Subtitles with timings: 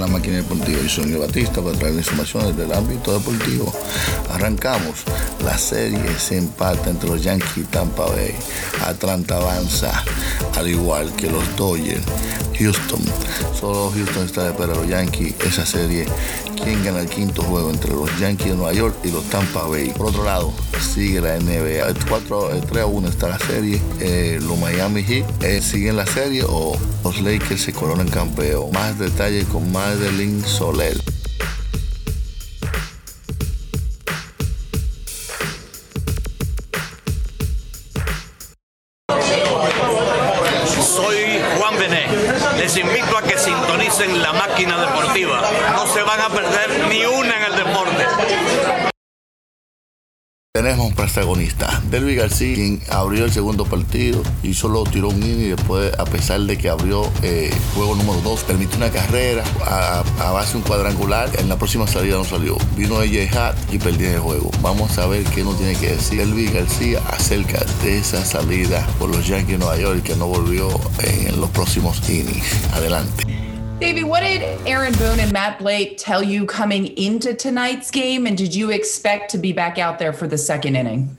[0.00, 0.80] la máquina deportiva.
[0.82, 3.72] Yo soy Batista para traer informaciones del ámbito deportivo.
[4.30, 5.04] Arrancamos.
[5.44, 8.34] La serie se empata entre los Yankees y Tampa Bay.
[8.84, 10.04] Atlanta avanza,
[10.56, 12.02] al igual que los Dodgers.
[12.58, 13.00] Houston.
[13.58, 15.34] Solo Houston está de espera a los Yankees.
[15.46, 16.06] Esa serie,
[16.64, 19.90] ¿quién gana el quinto juego entre los Yankees de Nueva York y los Tampa Bay?
[19.90, 21.88] Por otro lado, sigue la NBA.
[21.88, 23.80] El 4, el 3 a 1 está la serie.
[24.00, 28.70] Eh, los Miami Heat eh, siguen la serie o los Lakers se coronan campeón.
[28.72, 31.19] Más detalles con Madeline Soler.
[51.10, 51.90] Tenemos protagonistas.
[51.90, 56.04] Derby García, quien abrió el segundo partido y solo tiró un inning y después, a
[56.04, 61.28] pesar de que abrió eh, juego número 2, permitió una carrera a, base un cuadrangular.
[61.38, 62.56] En la próxima salida no salió.
[62.76, 64.50] Vino AJ Hat y perdió el juego.
[64.62, 69.10] Vamos a ver qué nos tiene que decir Derby García acerca de esa salida por
[69.10, 70.68] los Yankees de Nueva York que no volvió
[71.02, 72.46] en los próximos innings.
[72.72, 73.39] Adelante.
[73.80, 78.26] Davey, what did Aaron Boone and Matt Blake tell you coming into tonight's game?
[78.26, 81.16] And did you expect to be back out there for the second inning?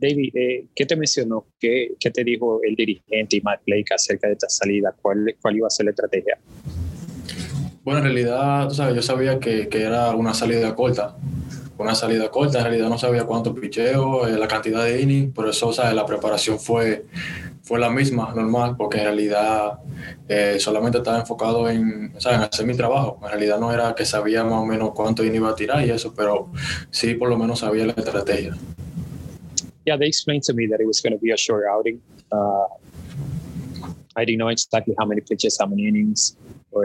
[0.00, 1.46] David, eh, ¿qué te mencionó?
[1.60, 4.94] ¿Qué, ¿Qué, te dijo el dirigente y Matt Blake acerca de esta salida?
[5.02, 6.38] ¿Cuál, cuál iba a ser la estrategia?
[7.82, 11.16] Bueno, en realidad, tú sabes, yo sabía que, que, era una salida corta.
[11.80, 15.48] Una salida corta, en realidad no sabía cuánto picheo, eh, la cantidad de innings, por
[15.48, 15.94] eso, ¿sabes?
[15.94, 17.06] La preparación fue,
[17.62, 19.78] fue la misma, normal, porque en realidad
[20.28, 22.36] eh, solamente estaba enfocado en, ¿sabes?
[22.38, 23.18] en hacer mi trabajo.
[23.22, 26.12] En realidad no era que sabía más o menos cuánto iba a tirar y eso,
[26.14, 26.50] pero
[26.90, 28.54] sí por lo menos sabía la estrategia.
[29.86, 32.02] Yeah, they explained to me that it was going to be a short outing.
[32.30, 32.66] Uh,
[34.16, 36.36] I didn't know exactly how many pitches, how many innings,
[36.72, 36.84] or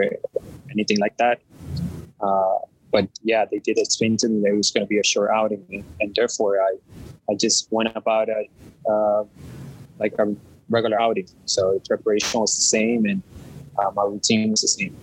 [0.70, 1.40] anything like that.
[2.18, 2.60] Uh,
[2.96, 5.28] but yeah, they did explain to me that it was going to be a short
[5.30, 6.72] outing, and therefore I,
[7.30, 8.48] I just went about it
[8.90, 9.24] uh,
[9.98, 10.34] like a
[10.70, 11.28] regular outing.
[11.44, 13.22] So the preparation was the same, and
[13.78, 14.96] uh, my routine was the same.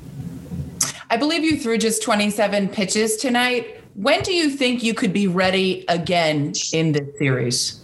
[1.11, 3.79] I believe you threw just 27 pitches tonight.
[3.93, 7.79] When do you think you could be ready again in this series?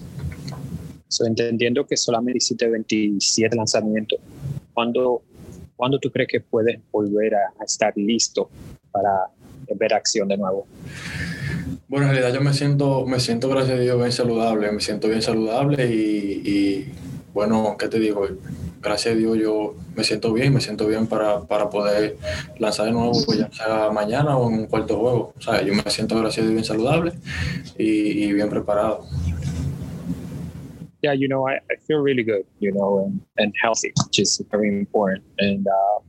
[1.10, 4.20] So, entendiendo que solamente hiciste 27 lanzamientos,
[4.74, 5.22] ¿cuándo,
[5.76, 8.50] ¿cuándo tú crees que puedes volver a, a estar listo
[8.92, 9.30] para
[9.76, 10.68] ver acción de nuevo?
[11.88, 15.08] Bueno, en realidad yo me siento, me siento, gracias a Dios, bien saludable, me siento
[15.08, 16.94] bien saludable y, y
[17.34, 18.28] bueno, ¿qué te digo?
[18.82, 22.16] Gracias a Dios yo me siento bien, me siento bien para, para poder
[22.58, 25.34] lanzar de nuevo, pues ya sea mañana o en un cuarto juego.
[25.38, 27.14] O sea, yo me siento, gracias a Dios, bien saludable
[27.78, 29.06] y, y bien preparado.
[31.02, 34.42] Yeah, you know, I, I feel really good, you know, and, and healthy, which is
[34.52, 35.24] very important.
[35.40, 36.00] And uh,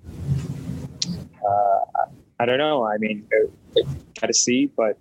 [1.46, 2.06] uh,
[2.40, 2.86] I don't know.
[2.86, 3.28] I mean,
[3.76, 3.82] uh,
[4.18, 4.96] gotta see, but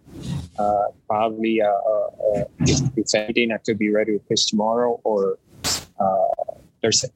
[0.59, 5.39] uh, probably uh, uh, if, if anything, I could be ready to pitch tomorrow or
[6.81, 7.07] Thursday.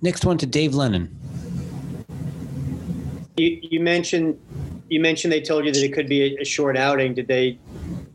[0.00, 1.14] Next one to Dave Lennon.
[3.36, 4.40] You, you mentioned
[4.88, 7.12] you mentioned they told you that it could be a, a short outing.
[7.12, 7.58] Did they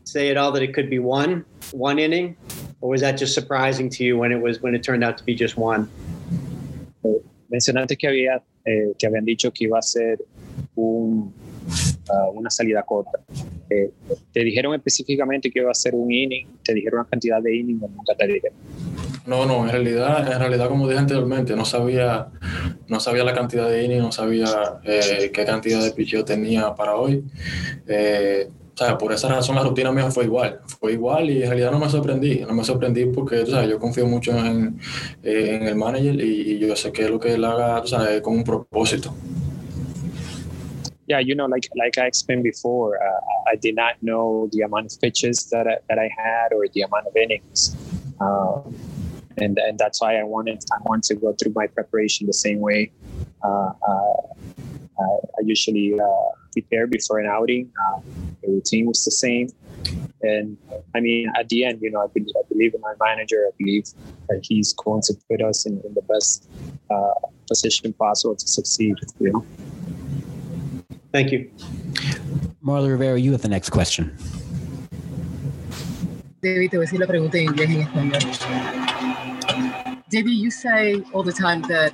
[0.02, 2.36] say at all that it could be one one inning,
[2.80, 5.24] or was that just surprising to you when it was when it turned out to
[5.24, 5.88] be just one?
[7.52, 10.24] Mencionaste que había eh, que habían dicho que iba a ser
[10.74, 11.30] uh,
[12.34, 13.20] una salida corta.
[13.68, 13.90] Eh,
[14.32, 16.46] ¿Te dijeron específicamente que iba a ser un inning?
[16.64, 18.58] ¿Te dijeron una cantidad de innings o nunca te dijeron?
[19.26, 22.28] No, no, en realidad, en realidad, como dije anteriormente, no sabía,
[22.88, 24.46] no sabía la cantidad de innings, no sabía
[24.82, 27.24] eh, qué cantidad de picheo tenía para hoy.
[27.86, 28.48] Eh,
[28.84, 31.78] sea, por esa razón la rutina mía fue igual, fue igual y en realidad no
[31.78, 34.78] me sorprendí, no me sorprendí porque, tú sabes, yo confío mucho en,
[35.22, 38.34] en el manager y, y, yo sé que lo que él haga, tú sabes, con
[38.34, 39.14] un propósito.
[41.10, 44.92] yeah, you know, like like I explained before, uh, I did not know the amount
[44.92, 47.74] of pitches that I, that I had or the amount of innings,
[48.20, 48.62] um,
[49.40, 52.60] and and that's why I wanted I wanted to go through my preparation the same
[52.60, 52.92] way.
[53.42, 56.06] Uh, uh, I usually uh,
[56.52, 57.70] prepare before an outing.
[57.86, 58.00] Uh,
[58.42, 59.48] the routine was the same,
[60.22, 60.56] and
[60.94, 63.46] I mean, at the end, you know, I believe, I believe in my manager.
[63.48, 63.84] I believe
[64.28, 66.48] that he's going to put us in, in the best
[66.90, 67.14] uh,
[67.48, 68.96] position possible to succeed.
[69.18, 69.46] You know.
[71.12, 71.50] Thank you.
[72.60, 74.16] Marly Rivera, you have the next question.
[76.42, 79.29] David, te voy a decir la pregunta en inglés y en español.
[80.10, 81.92] David, you say all the time that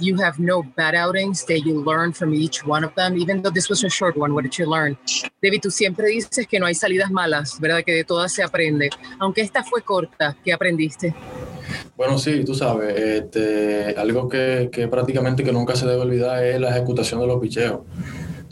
[0.00, 3.50] you have no bad outings, that you learn from each one of them, even though
[3.50, 4.32] this was a short one.
[4.32, 4.96] What did you learn?
[5.42, 7.84] David, tú siempre dices que no hay salidas malas, ¿verdad?
[7.84, 8.88] Que de todas se aprende.
[9.18, 11.14] Aunque esta fue corta, ¿qué aprendiste?
[11.94, 16.58] Bueno, sí, tú sabes, este, algo que, que prácticamente que nunca se debe olvidar es
[16.58, 17.80] la ejecutación de los picheos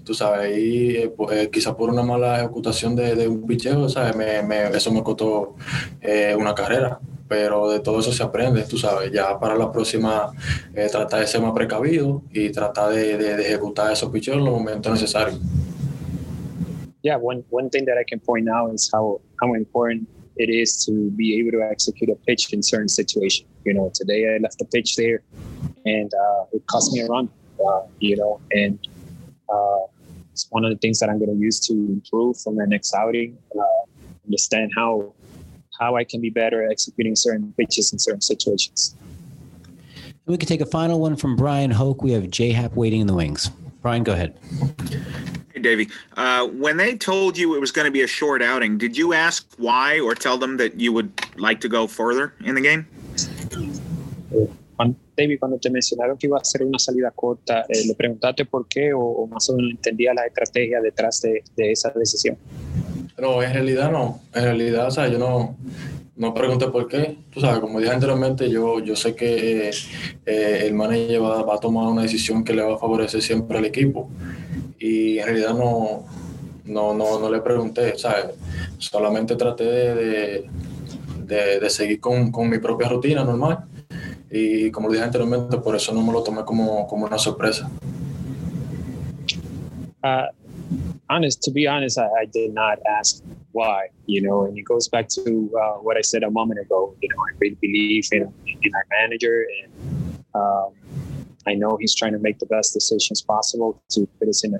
[0.05, 4.15] tú sabes, ahí eh, eh, quizás por una mala ejecutación de, de un picheo, ¿sabes?
[4.15, 5.57] Me, me, eso me costó
[6.01, 10.33] eh, una carrera, pero de todo eso se aprende, tú sabes, ya para la próxima
[10.75, 14.45] eh, tratar de ser más precavido y tratar de, de, de ejecutar esos picheos en
[14.45, 15.41] los momentos necesarios.
[17.03, 20.85] Yeah, one, one thing that I can point out is how, how important it is
[20.87, 23.49] to be able to execute a pitch in certain situations.
[23.65, 25.23] You know, today I left the pitch there
[25.85, 27.29] and uh, it cost me a run,
[27.65, 28.79] uh, you know, and
[29.49, 29.87] uh,
[30.33, 32.95] it's one of the things that I'm going to use to improve for my next
[32.95, 33.39] outing.
[33.57, 33.87] Uh,
[34.27, 35.15] understand how
[35.79, 38.95] how I can be better at executing certain pitches in certain situations.
[40.27, 42.03] We could take a final one from Bryan Hoch.
[42.03, 43.51] We have J Happ waiting in the wings.
[43.83, 44.37] Brian, go ahead.
[45.55, 45.89] Hey, Davey.
[46.17, 49.13] Uh, when they told you it was going to be a short outing, did you
[49.13, 52.87] ask why or tell them that you would like to go further in the game?
[55.17, 58.69] David, cuando te mencionaron que iba a ser una salida corta, eh, ¿le preguntaste por
[58.69, 62.37] qué o, o, más o menos entendía la estrategia detrás de, de, esa decisión?
[63.19, 64.21] No, en realidad no.
[64.35, 65.57] En realidad, o sea, yo no,
[66.17, 67.19] no pregunté por qué.
[67.31, 69.71] Tú sabes, como dije anteriormente, yo, yo sé que
[70.27, 73.59] eh, el manager va, va, a tomar una decisión que le va a favorecer siempre
[73.59, 74.11] al equipo.
[74.79, 76.05] Y en realidad no,
[76.65, 78.27] no, no, no le pregunté, ¿sabes?
[78.79, 80.51] Solamente traté de,
[81.25, 83.65] de, de seguir con, con mi propia rutina normal
[84.31, 87.71] y como dije anteriormente, por eso no me lo tomé como, como una sorpresa.
[90.03, 90.29] Uh,
[91.11, 93.23] honest, to be honest, I, I, did not ask
[93.53, 96.95] why, you know, and it goes back to uh, what I said a moment ago.
[97.01, 100.73] You know, I really believe in, in our manager, and um,
[101.47, 104.59] I know he's trying to make the best decisions possible to put us in a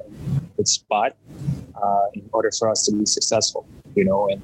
[0.57, 1.17] good spot
[1.83, 4.43] uh, in order for us to be successful, you know, and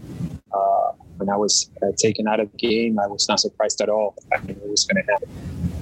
[0.53, 3.89] uh, when I was uh, taken out of the game, I was not surprised at
[3.89, 4.17] all.
[4.33, 5.81] I knew it was going to happen.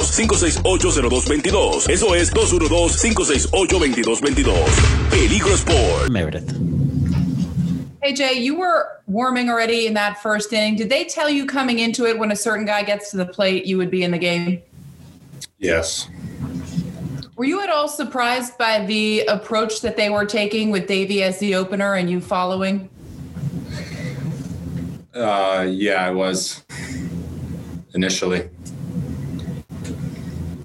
[0.00, 1.90] 568-0222.
[1.90, 4.54] Eso es 212-568-2222.
[5.10, 6.10] Peligro Sport.
[6.10, 6.52] Meredith.
[8.02, 10.74] Hey, Jay, you were warming already in that first inning.
[10.74, 13.64] Did they tell you coming into it when a certain guy gets to the plate,
[13.64, 14.60] you would be in the game?
[15.58, 16.08] Yes.
[17.36, 21.38] Were you at all surprised by the approach that they were taking with Davey as
[21.38, 22.88] the opener and you following?
[25.14, 26.64] Uh, yeah, I was
[27.94, 28.48] initially.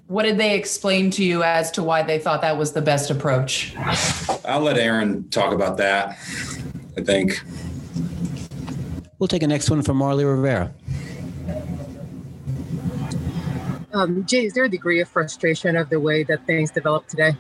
[0.08, 3.10] What did they explain to you as to why they thought that was the best
[3.10, 3.76] approach?
[4.46, 6.18] I'll let Aaron talk about that.
[6.98, 7.42] I think.
[9.20, 10.74] We'll take a next one from Marly Rivera.
[13.94, 17.36] Um, Jay, is there a degree of frustration of the way that things developed today?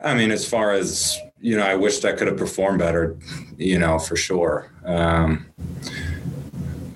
[0.00, 3.16] I mean, as far as you know, I wished I could have performed better.
[3.56, 4.70] You know, for sure.
[4.84, 5.46] Um,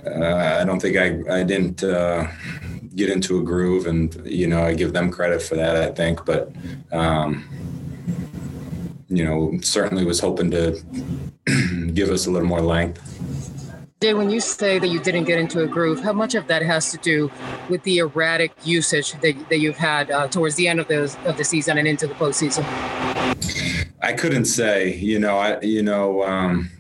[0.07, 1.83] uh, I don't think I I didn't.
[1.83, 2.29] Uh,
[3.01, 6.25] get into a groove and you know i give them credit for that i think
[6.27, 6.53] but
[6.93, 7.49] um,
[9.09, 10.81] you know certainly was hoping to
[11.95, 13.01] give us a little more length
[14.03, 16.63] Jay, when you say that you didn't get into a groove, how much of that
[16.63, 17.31] has to do
[17.69, 21.37] with the erratic usage that, that you've had uh, towards the end of the of
[21.37, 22.65] the season and into the postseason?
[24.01, 24.95] I couldn't say.
[24.95, 26.71] You know, I you know um,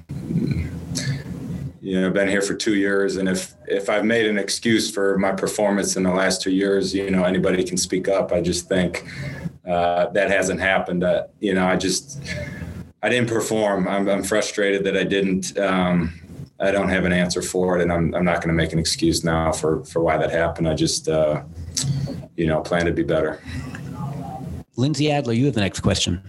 [1.80, 5.18] you know, been here for two years, and if if I've made an excuse for
[5.18, 8.32] my performance in the last two years, you know, anybody can speak up.
[8.32, 9.06] I just think
[9.66, 11.04] Uh, that hasn't happened.
[11.04, 12.18] Uh, you know, I just
[13.04, 13.87] I didn't perform.
[13.87, 15.56] I'm, I'm frustrated that I didn't.
[15.58, 16.12] Um,
[16.58, 18.78] I don't have an answer for it, and I'm, I'm not going to make an
[18.80, 20.66] excuse now for for why that happened.
[20.66, 21.42] I just uh,
[22.37, 23.40] you know plan to be better.
[24.76, 26.20] Lindsay Adler, you have the next question.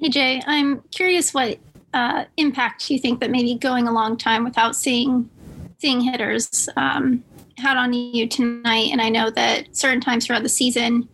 [0.00, 1.58] Hey Jay, I'm curious what
[1.94, 5.30] uh, impact you think that maybe going a long time without seeing
[5.78, 7.22] seeing hitters um,
[7.58, 8.88] had on you tonight.
[8.92, 11.08] And I know that certain times throughout the season,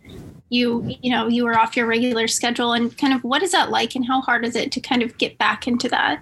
[0.49, 2.73] you you know you were off your regular schedule.
[2.73, 5.17] And kind of what is that like, and how hard is it to kind of
[5.17, 6.21] get back into that?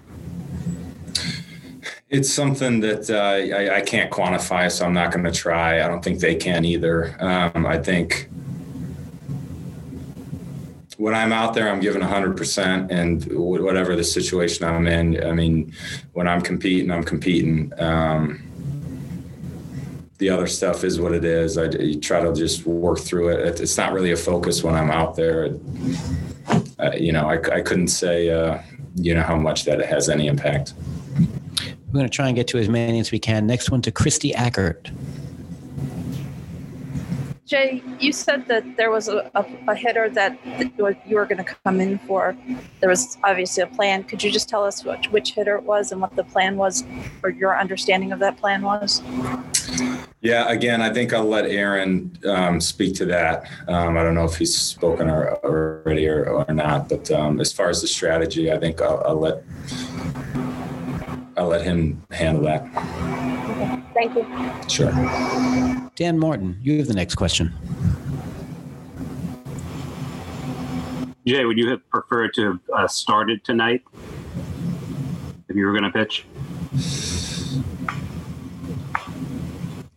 [2.08, 5.82] It's something that uh, I, I, can't quantify, so I'm not going to try.
[5.82, 7.16] I don't think they can either.
[7.18, 8.28] Um, I think
[11.02, 15.74] when I'm out there, I'm giving 100%, and whatever the situation I'm in, I mean,
[16.12, 17.72] when I'm competing, I'm competing.
[17.76, 18.40] Um,
[20.18, 21.58] the other stuff is what it is.
[21.58, 23.60] I try to just work through it.
[23.60, 25.56] It's not really a focus when I'm out there.
[26.78, 28.62] Uh, you know, I, I couldn't say, uh,
[28.94, 30.72] you know, how much that it has any impact.
[31.88, 33.48] We're going to try and get to as many as we can.
[33.48, 34.92] Next one to Kristie Ackert.
[37.44, 40.38] Jay, you said that there was a, a, a hitter that,
[41.06, 42.36] you were going to come in for.
[42.80, 44.04] There was obviously a plan.
[44.04, 46.84] Could you just tell us which, which hitter it was and what the plan was,
[47.22, 49.02] or your understanding of that plan was?
[50.20, 53.50] Yeah, again, I think I'll let Aaron um, speak to that.
[53.66, 57.70] Um, I don't know if he's spoken already or, or not, but um, as far
[57.70, 59.42] as the strategy, I think I'll, I'll let
[61.36, 63.31] I'll let him handle that.
[63.62, 63.82] Okay.
[63.94, 64.68] Thank you.
[64.68, 64.92] Sure.
[65.94, 67.52] Dan Martin, you have the next question.
[71.26, 73.82] Jay, would you have preferred to have uh, started tonight
[75.48, 76.26] if you were going to pitch?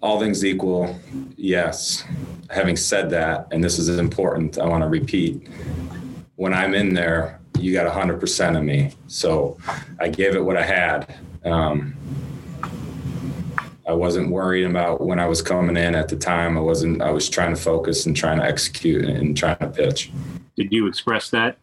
[0.02, 1.00] All things equal,
[1.36, 2.04] yes.
[2.52, 5.48] Having said that, and this is important, I want to repeat
[6.36, 8.92] when I'm in there, you got 100% of me.
[9.08, 9.58] So
[10.00, 11.16] I gave it what I had.
[11.44, 11.96] Um,
[13.88, 16.58] I wasn't worried about when I was coming in at the time.
[16.58, 17.02] I wasn't.
[17.02, 20.12] I was trying to focus and trying to execute and trying to pitch.
[20.56, 21.58] Did you express that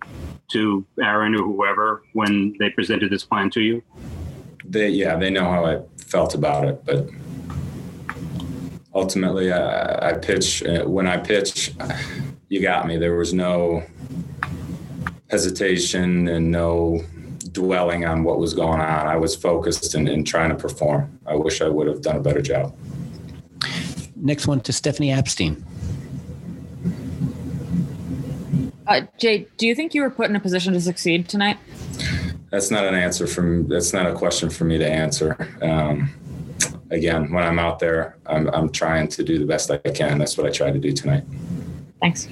[0.52, 3.82] to Aaron or whoever when they presented this plan to you?
[4.64, 7.08] They, yeah, they know how I felt about it, but
[8.94, 10.62] ultimately, I, I pitch.
[10.62, 11.72] Uh, when I pitch,
[12.48, 12.98] you got me.
[12.98, 13.82] There was no
[15.28, 17.02] hesitation and no
[17.52, 19.06] dwelling on what was going on.
[19.06, 21.18] I was focused and, and trying to perform.
[21.26, 22.74] I wish I would have done a better job.
[24.16, 25.62] Next one to Stephanie Apstein.
[28.86, 31.58] Uh, Jay, do you think you were put in a position to succeed tonight?
[32.50, 33.68] That's not an answer from.
[33.68, 35.48] That's not a question for me to answer.
[35.62, 36.10] Um,
[36.90, 40.18] again, when I'm out there, I'm, I'm trying to do the best I can.
[40.18, 41.24] That's what I tried to do tonight.
[42.00, 42.28] Thanks.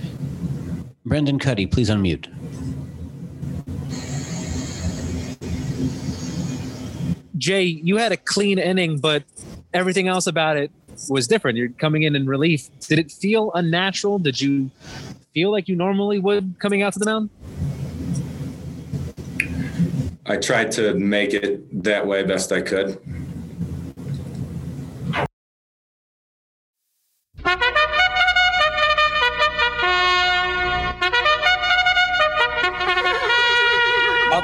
[1.07, 2.29] Brendan Kuty, please unmute.
[7.41, 9.25] Jay, you had a clean inning, but
[9.73, 10.71] everything else about it
[11.09, 11.57] was different.
[11.57, 12.69] You're coming in in relief.
[12.81, 14.19] Did it feel unnatural?
[14.19, 14.71] Did you
[15.33, 17.31] feel like you normally would coming out to the mound?
[20.27, 23.01] I tried to make it that way best I could.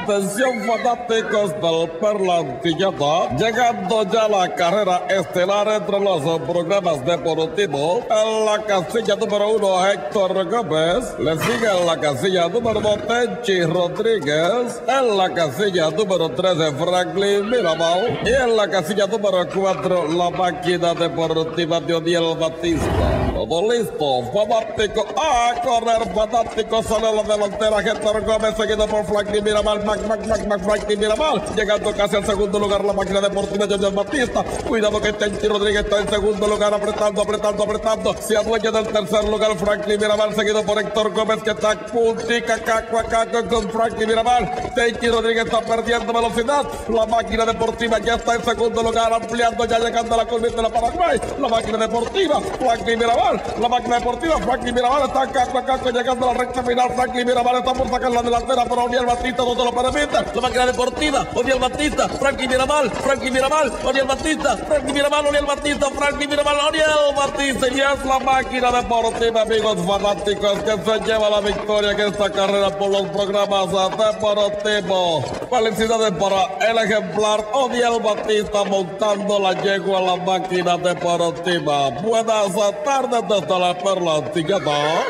[0.07, 8.05] Atención fanáticos del Perlantillata, llegando ya la carrera estelar entre los programas deportivos.
[8.09, 11.13] En la casilla número uno, Héctor Gómez.
[11.19, 14.81] Le sigue en la casilla número dos, Tenchi Rodríguez.
[14.87, 18.21] En la casilla número tres, Franklin Mirabal.
[18.23, 23.36] Y en la casilla número cuatro, la máquina deportiva de Odiel Batista.
[23.37, 25.05] Todo listo, fanático.
[25.15, 26.81] A correr, fanático.
[26.81, 29.85] Sale la delantera, Héctor Gómez, seguido por Franklin Mirabal.
[29.85, 34.43] Mac, Mac, Mac, Frankie Mirabal, llegando casi al segundo lugar la máquina deportiva Junior Batista.
[34.67, 38.15] Cuidado que Tenchi Rodríguez está en segundo lugar, apretando, apretando, apretando.
[38.15, 42.97] Se adueña del tercer lugar Franklin Mirabal, seguido por Héctor Gómez, que está puntica, caco,
[43.07, 44.71] caco con Franklin Mirabal.
[44.73, 46.65] Tenchi Rodríguez está perdiendo velocidad.
[46.89, 50.61] La máquina deportiva ya está en segundo lugar, ampliando, ya llegando a la curva de
[50.63, 51.21] la Paraguay.
[51.39, 52.97] La máquina deportiva, Franklin
[53.59, 56.89] La máquina deportiva, Franklin Mirabal está caco, caco, llegando a la recta final.
[56.95, 60.33] Franklin Mirabal está por sacar la delantera, pero Oniel Batista no te lo permite.
[60.33, 65.89] La máquina deportiva, Oniel Batista, Frankie Mirabal, Frankie Mirabal, Oniel Batista, Frankie Mirabal, Oniel Batista,
[65.89, 67.67] Frankie Mirabal, Oniel Batista.
[67.67, 72.69] Y es la máquina deportiva, amigos fanáticos, que se lleva la victoria en esta carrera
[72.77, 73.67] por los programas
[73.97, 75.25] deportivos.
[75.49, 81.89] Felicidades para el ejemplar Oniel Batista montando la yegua a la máquina deportiva.
[82.01, 82.53] Buenas
[82.85, 85.01] tardes ustedes desde la Perla Antillana.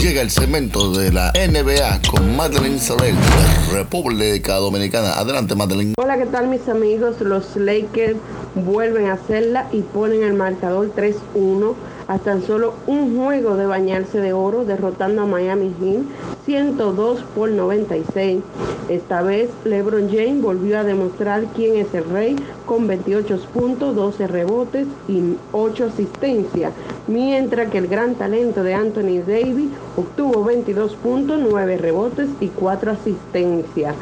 [0.00, 5.14] Llega el segmento de la NBA con Madeline Sorel de República Dominicana.
[5.14, 5.94] Adelante, Madeline.
[5.96, 7.20] Hola, ¿qué tal mis amigos?
[7.20, 8.16] Los Lakers
[8.54, 11.74] vuelven a hacerla y ponen el marcador 3-1
[12.08, 16.00] a tan solo un juego de bañarse de oro, derrotando a Miami Heat
[16.46, 18.42] 102 por 96.
[18.88, 24.26] Esta vez LeBron James volvió a demostrar quién es el rey con 28 puntos, 12
[24.26, 26.72] rebotes y 8 asistencias,
[27.06, 32.92] mientras que el gran talento de Anthony Davis obtuvo 22 puntos, 9 rebotes y 4
[32.92, 33.94] asistencias.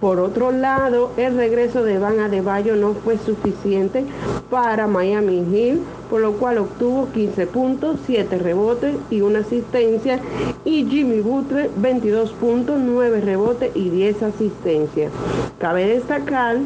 [0.00, 4.06] Por otro lado, el regreso de Van Adebayo no fue suficiente
[4.48, 5.78] para Miami Heat,
[6.10, 10.18] por lo cual obtuvo 15 puntos, 7 rebotes y una asistencia,
[10.64, 15.12] y Jimmy Butler 22 puntos, 9 rebotes y 10 asistencias.
[15.58, 16.58] Cabe destacar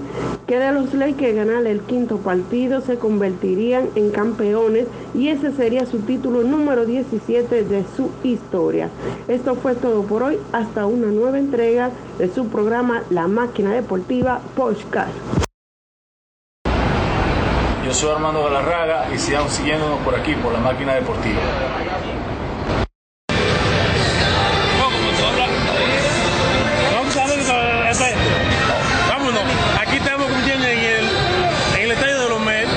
[0.46, 5.86] que de los Lakers ganar el quinto partido se convertirían en campeones y ese sería
[5.86, 8.88] su título número 17 de su historia.
[9.28, 14.40] Esto fue todo por hoy, hasta una nueva entrega de su programa La Máquina Deportiva
[14.56, 15.43] Podcast.
[17.94, 21.40] Yo soy Armando Galarraga y sigan siguiéndonos por aquí, por la máquina deportiva.
[29.08, 29.42] Vámonos.
[29.80, 31.08] Aquí estamos en el,
[31.76, 32.68] en el estadio de los Mets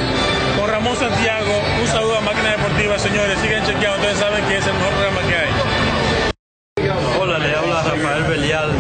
[0.55, 1.51] con Ramón Santiago.
[1.81, 3.39] Un saludo a Máquina Deportiva, señores.
[3.39, 3.97] Sigan chequeando.
[3.97, 5.50] Ustedes saben que es el mejor programa que hay.
[7.19, 8.71] Hola, le habla Rafael Belial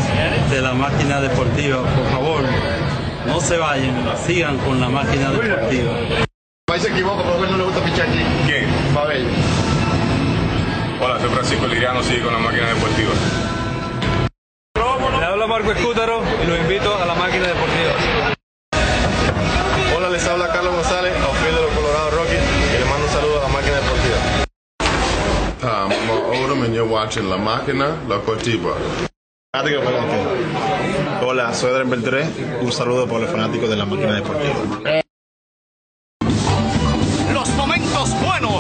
[0.51, 1.81] de la máquina deportiva.
[1.81, 2.43] Por favor,
[3.25, 6.26] no se vayan, sigan con la máquina deportiva.
[6.69, 8.19] Ahí se equivoca, porque no le gusta pichar aquí.
[8.45, 8.69] ¿Quién?
[8.93, 9.25] Fabel.
[11.01, 13.11] Hola, soy Francisco Liriano, sigue con la máquina deportiva.
[15.19, 17.93] Le habla Marco Escútaro y los invito a la máquina deportiva.
[19.95, 22.41] Hola, les habla Carlos González, outfield de los Colorado Rockies,
[22.75, 24.17] y le mando un saludo a la máquina deportiva.
[25.63, 28.75] Hi, I'm Odom and you're watching La Máquina Deportiva.
[29.55, 31.25] Fanático de Palenque.
[31.25, 32.27] Hola, soy Adrián Beltré,
[32.61, 35.06] un saludo para los fanáticos de la máquina deportiva.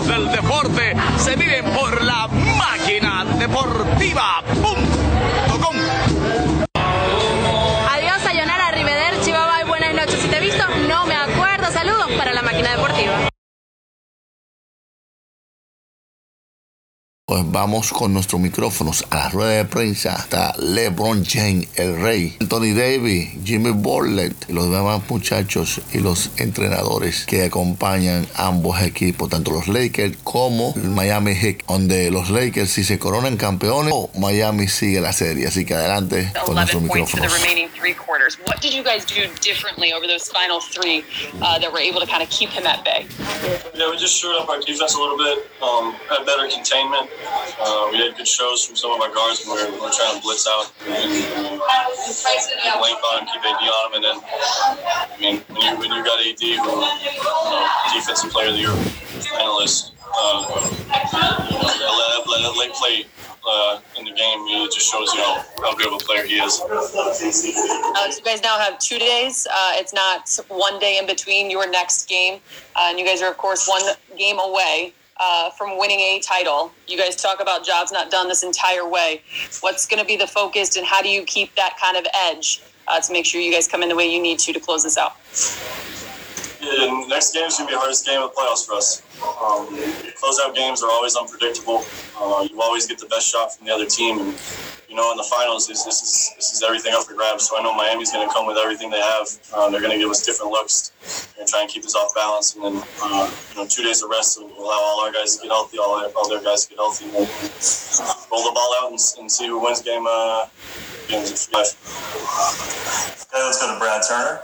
[0.07, 4.41] Del deporte se viven por la máquina deportiva.
[17.29, 20.15] Pues vamos con nuestros micrófonos a la rueda de prensa.
[20.15, 26.29] Está LeBron James, el rey, Anthony Davis, Jimmy Butler y los demás muchachos y los
[26.37, 32.69] entrenadores que acompañan ambos equipos, tanto los Lakers como el Miami Heat, donde los Lakers
[32.69, 35.47] si se coronan campeones o Miami sigue la serie.
[35.47, 37.41] Así que adelante con nuestros 11 points for the micrófonos.
[37.41, 38.37] remaining three quarters.
[38.45, 41.03] What did you guys do differently over those final three
[41.41, 43.05] uh, that were able to kind of keep him at bay?
[43.75, 47.09] Yeah, we just shored up our defense a little bit, um, had better containment.
[47.17, 49.91] Uh, we had good shows from some of our guards when we were, we were
[49.91, 54.03] trying to blitz out and, and uh, length on him, keep AD on him, and
[54.03, 58.53] then I mean when you when you got AD, who you know, defensive player of
[58.53, 58.75] the year
[59.41, 63.05] analyst, uh, you know, that, that late play.
[63.49, 66.35] Uh, in the game, it just shows you know how good of a player he
[66.35, 66.59] is.
[66.59, 69.47] Alex, you guys now have two days.
[69.49, 72.41] Uh, it's not one day in between your next game.
[72.75, 73.81] Uh, and you guys are, of course, one
[74.17, 76.71] game away uh, from winning a title.
[76.87, 79.21] You guys talk about jobs not done this entire way.
[79.61, 82.61] What's going to be the focus, and how do you keep that kind of edge
[82.87, 84.83] uh, to make sure you guys come in the way you need to to close
[84.83, 85.15] this out?
[86.61, 89.01] Yeah, next game is going to be the hardest game of the playoffs for us.
[89.21, 89.67] Um,
[90.17, 91.83] closeout games are always unpredictable.
[92.17, 94.33] Uh, you always get the best shot from the other team, and
[94.89, 97.47] you know in the finals, this, this is this is everything up for grabs.
[97.47, 99.27] So I know Miami's going to come with everything they have.
[99.55, 100.91] Um, they're going to give us different looks
[101.39, 102.55] and try and keep us off balance.
[102.55, 105.43] And then uh, you know two days of rest will allow all our guys to
[105.43, 107.13] get healthy, all, all their guys to get healthy, and
[108.31, 110.05] roll the ball out and, and see who wins game.
[110.09, 110.47] Uh,
[111.07, 111.37] games of.
[113.27, 114.41] Okay, let's go to Brad Turner.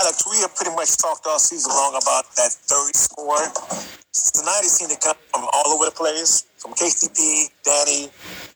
[0.00, 3.38] Alex, we have pretty much talked all season long about that third score.
[4.34, 8.10] Tonight it seemed to come from all over the place, from KCP, Danny,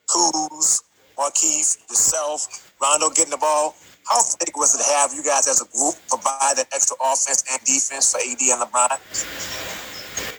[0.09, 0.83] Kuz,
[1.19, 3.75] Markieff, yourself, Rondo getting the ball.
[4.09, 7.45] How big was it to have you guys as a group provide that extra offense
[7.51, 8.99] and defense for AD and LeBron?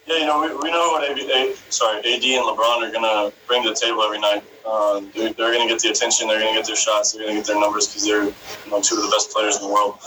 [0.07, 3.03] Yeah, you know, we, we know what AD, A- sorry, AD and LeBron are going
[3.03, 4.43] to bring to the table every night.
[4.65, 6.27] Uh, they're they're going to get the attention.
[6.27, 7.11] They're going to get their shots.
[7.13, 9.57] They're going to get their numbers because they're you know, two of the best players
[9.57, 9.97] in the world.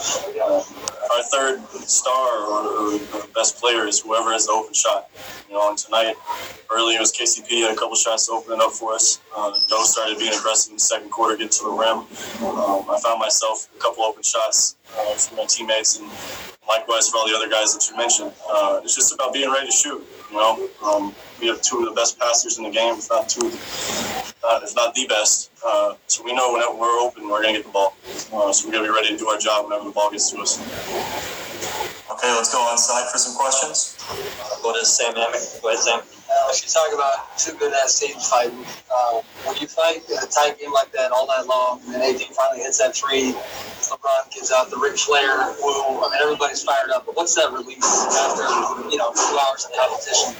[0.40, 0.62] Uh,
[1.14, 5.10] our third star or, or best player is whoever has the open shot.
[5.48, 6.14] You know, and tonight,
[6.70, 9.20] early it was KCP had a couple shots to open it up for us.
[9.36, 12.06] Uh, Doe started being aggressive in the second quarter, getting to the rim.
[12.46, 16.08] Um, I found myself a couple open shots uh, from my teammates, and
[16.68, 18.32] likewise for all the other guys that you mentioned.
[18.48, 19.83] Uh, it's just about being ready to shoot.
[19.84, 23.28] You know, um, we have two of the best passers in the game, if not
[23.28, 23.46] two,
[24.42, 25.50] uh, if not the best.
[25.64, 27.94] Uh, so we know when we're open, we're gonna get the ball.
[28.32, 30.38] Uh, so we gotta be ready to do our job whenever the ball gets to
[30.40, 30.58] us.
[32.10, 33.98] Okay, let's go on site for some questions.
[34.62, 35.60] Go to Sam Amick.
[35.60, 36.00] Go ahead, Sam.
[36.50, 40.58] If you talk about two good ass teams fighting, uh, when you fight a tight
[40.58, 43.32] game like that all night long, and AD finally hits that three,
[43.90, 46.00] LeBron gives out the Ric Flair woo.
[46.02, 47.06] I mean, everybody's fired up.
[47.06, 47.84] But what's that release
[48.16, 48.42] after
[48.90, 50.34] you know two hours of competition?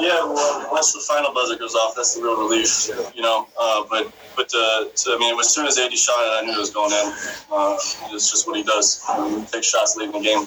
[0.00, 3.46] Yeah, well, once the final buzzer goes off, that's the real relief, you know.
[3.58, 6.54] Uh, but but uh, to, I mean, as soon as AD shot it, I knew
[6.54, 7.12] it was going in.
[7.50, 7.76] Uh,
[8.14, 9.02] it's just what he does.
[9.08, 10.46] Um, he takes shots late in the game.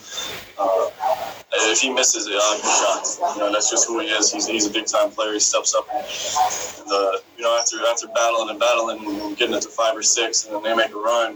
[1.57, 3.19] If he misses it, get shots.
[3.35, 4.31] You know, that's just who he is.
[4.31, 5.33] He's, he's a big time player.
[5.33, 5.87] He steps up.
[5.91, 10.03] And, uh, you know, after after battling and battling and getting it to five or
[10.03, 11.35] six, and then they make a run,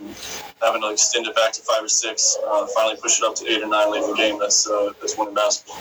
[0.61, 3.47] having to extend it back to five or six, uh, finally push it up to
[3.49, 4.39] eight or nine late in the game.
[4.39, 5.79] That's uh, that's winning basketball.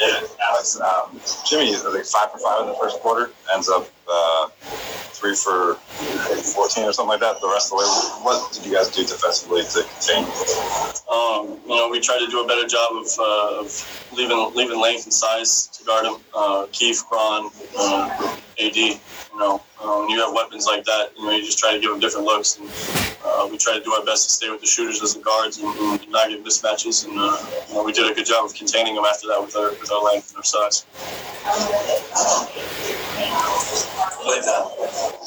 [0.00, 0.20] Yeah,
[0.50, 0.80] Alex.
[0.80, 3.30] Um, Jimmy is like five for five in the first quarter.
[3.52, 4.48] Ends up uh,
[5.22, 7.40] three for 14 or something like that.
[7.40, 10.26] The rest of the way, what did you guys do defensively to contain?
[11.06, 14.80] Um, you know, we tried to do a better job of, uh, of leaving leaving
[14.80, 16.16] length and size to guard him.
[16.34, 18.76] Uh, Keith, Bron, uh, AD.
[18.76, 21.80] You know, uh, when you have weapons like that, you know, you just try to
[21.80, 22.58] give them different looks.
[22.58, 22.68] And,
[23.24, 25.58] uh, we try to do our best to stay with the shooters as the guards
[25.58, 27.06] and, and not give mismatches.
[27.06, 27.36] And uh,
[27.68, 29.90] you know, we did a good job of containing them after that with our with
[29.90, 30.84] our length and our size.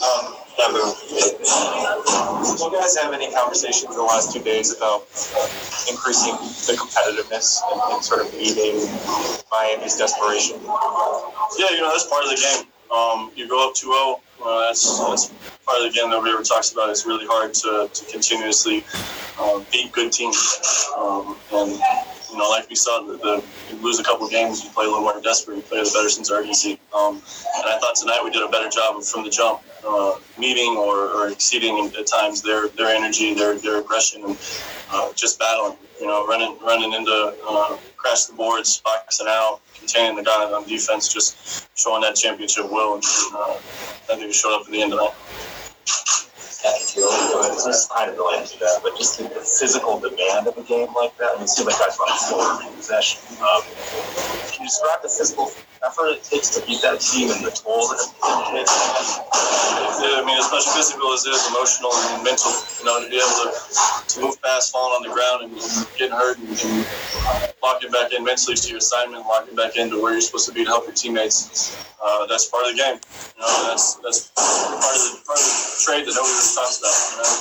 [0.05, 5.01] Um, Debu, did you guys have any conversations in the last two days about
[5.89, 6.35] increasing
[6.67, 8.87] the competitiveness and, and sort of meeting
[9.51, 10.59] Miami's desperation?
[11.57, 12.67] Yeah, you know, that's part of the game.
[12.91, 15.27] Um, you go up 2 0, uh, that's, that's
[15.65, 16.89] part of the game nobody ever talks about.
[16.89, 18.83] It's really hard to, to continuously
[19.39, 20.89] uh, beat good teams.
[20.97, 24.69] Um, and, you know, like we saw, the, the, you lose a couple games, you
[24.71, 26.79] play a little more desperate, you play a better sense of urgency.
[26.95, 30.77] Um, and I thought tonight we did a better job from the jump, uh, meeting
[30.77, 34.37] or, or exceeding at times their, their energy, their, their aggression, and
[34.91, 35.77] uh, just battling.
[35.99, 40.67] You know, running running into uh, crash the boards, boxing out, containing the guy on
[40.67, 42.95] defense, just showing that championship will.
[42.95, 43.03] And
[43.33, 43.57] uh,
[44.11, 45.15] I think showed up at the end of that.
[46.65, 51.15] Just kind of related to that, but just the physical demand of a game like
[51.17, 51.31] that.
[51.31, 53.21] I mean, it seems like guys want to score possession.
[53.37, 53.61] Um,
[54.49, 55.51] can you describe the physical
[55.85, 58.09] effort it takes to beat that team and the toll that it
[58.51, 58.73] takes?
[60.05, 62.51] I mean, as much physical as it is emotional and mental.
[62.79, 65.87] You know, to be able to, to move fast, falling on the ground, and, and
[65.97, 70.13] getting hurt, and, and locking back in mentally to your assignment, locking back into where
[70.13, 71.73] you're supposed to be to help your teammates.
[71.97, 72.97] Uh, that's part of the game.
[73.01, 76.77] You know, that's that's part of the part of the trade that nobody really talks
[76.77, 76.93] about.
[76.93, 77.33] You know,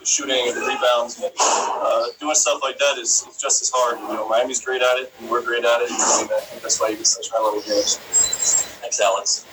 [0.00, 1.20] the shooting and the rebounds.
[1.20, 4.00] Uh, doing stuff like that is, just as hard.
[4.00, 5.90] You know, Miami's great at it, and we're great at it.
[5.92, 7.77] And I think that's why you get such high level games.
[7.84, 9.44] Thanks, Alex.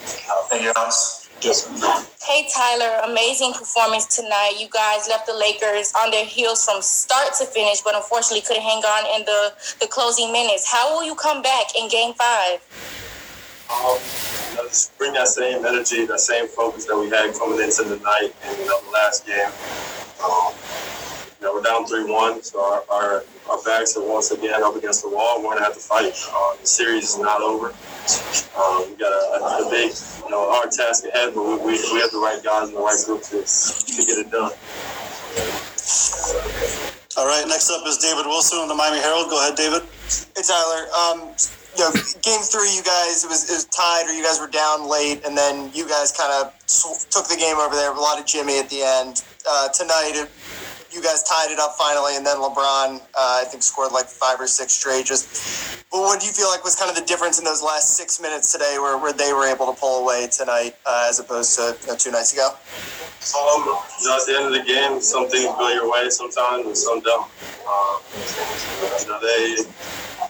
[0.49, 1.21] Thank you, Alex.
[2.23, 4.55] Hey Tyler, amazing performance tonight.
[4.57, 8.63] You guys left the Lakers on their heels from start to finish, but unfortunately couldn't
[8.63, 10.65] hang on in the, the closing minutes.
[10.65, 12.65] How will you come back in game five?
[13.69, 13.99] Um,
[14.49, 17.83] you know, just bring that same energy, that same focus that we had coming into
[17.83, 19.51] the night and you know, the last game.
[20.23, 20.53] Um,
[21.45, 25.03] know, we're down 3 1, so our, our, our backs are once again up against
[25.03, 25.37] the wall.
[25.37, 26.13] We're going to have to fight.
[26.33, 27.67] Uh, the series is not over.
[28.57, 31.73] Um, we got a, a, a big, you know, hard task ahead, but we, we,
[31.93, 34.51] we have the right guys and the right group to, to get it done.
[37.17, 39.29] All right, next up is David Wilson of the Miami Herald.
[39.29, 39.83] Go ahead, David.
[40.35, 41.31] Hey Tyler, um,
[41.77, 44.51] you know, game three, you guys it was, it was tied, or you guys were
[44.51, 47.91] down late, and then you guys kind of sw- took the game over there.
[47.91, 49.23] A lot of Jimmy at the end.
[49.47, 50.29] Uh, tonight, it,
[50.95, 54.39] you guys tied it up finally, and then LeBron, uh, I think, scored like five
[54.39, 55.05] or six straight.
[55.05, 57.97] Just, but what do you feel like was kind of the difference in those last
[57.97, 61.55] six minutes today, where, where they were able to pull away tonight, uh, as opposed
[61.57, 62.55] to you know, two nights ago?
[63.35, 63.65] Um,
[64.01, 66.77] you know, at the end of the game, some things go your way sometimes, and
[66.77, 67.29] some don't.
[67.67, 67.99] Um,
[69.01, 69.57] you know, they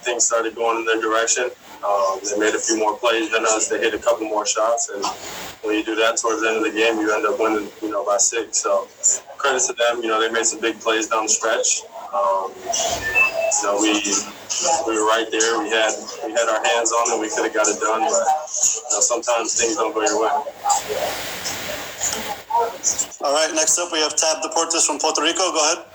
[0.02, 1.50] things started going in their direction.
[1.84, 3.68] Um, they made a few more plays than us.
[3.68, 5.04] They hit a couple more shots, and
[5.64, 7.90] when you do that towards the end of the game, you end up winning, you
[7.92, 8.58] know, by six.
[8.58, 8.88] So,
[9.38, 10.02] credit to them.
[10.02, 11.84] You know, they made some big plays down the stretch.
[12.14, 14.02] Um, you know, we
[14.88, 15.60] we were right there.
[15.60, 15.94] We had
[16.26, 17.22] we had our hands on it.
[17.22, 20.32] We could have got it done, but you know, sometimes things don't go your way.
[23.22, 25.52] All right, next up we have Tab Deportes from Puerto Rico.
[25.52, 25.86] Go ahead.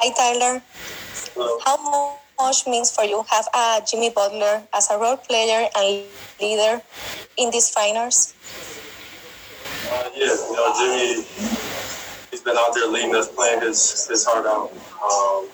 [0.00, 0.62] Hi Tyler.
[1.64, 6.02] How much means for you have uh, Jimmy Butler as a role player and
[6.40, 6.82] leader
[7.36, 8.34] in these finals?
[9.86, 11.22] Uh, yeah, you know, Jimmy,
[12.30, 14.70] he's been out there leading us, playing his his heart out.
[15.02, 15.46] Um,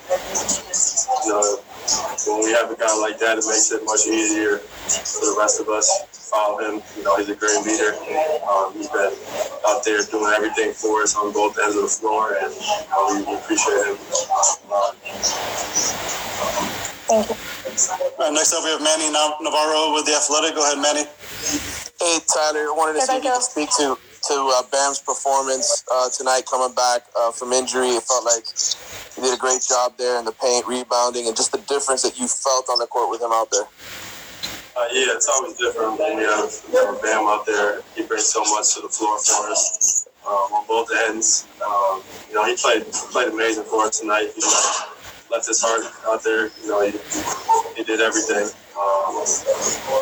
[1.24, 1.60] you know,
[2.26, 5.60] when we have a guy like that, it makes it much easier for the rest
[5.60, 6.82] of us to follow him.
[6.96, 7.96] You know, he's a great leader.
[8.44, 9.12] Um, he's been
[9.66, 13.14] out there doing everything for us on both ends of the floor, and you know,
[13.14, 14.96] we, we appreciate him a lot.
[17.10, 17.24] All
[18.18, 20.54] right, next up we have Manny Nav- Navarro with the Athletic.
[20.54, 21.04] Go ahead, Manny.
[22.00, 25.84] Hey, Tyler, I wanted to see if you could speak to to uh, Bam's performance
[25.92, 27.88] uh, tonight, coming back uh, from injury.
[27.88, 28.44] It felt like
[29.14, 32.18] he did a great job there in the paint, rebounding, and just the difference that
[32.18, 33.66] you felt on the court with him out there.
[34.76, 36.52] Uh, yeah, it's always different when we have
[37.02, 37.82] Bam out there.
[37.96, 41.48] He brings so much to the floor for us um, on both ends.
[41.66, 44.30] Um, you know, he played played amazing for us tonight.
[45.30, 46.50] Left his heart out there.
[46.62, 46.92] You know, he,
[47.76, 48.48] he did everything.
[48.78, 49.14] Um,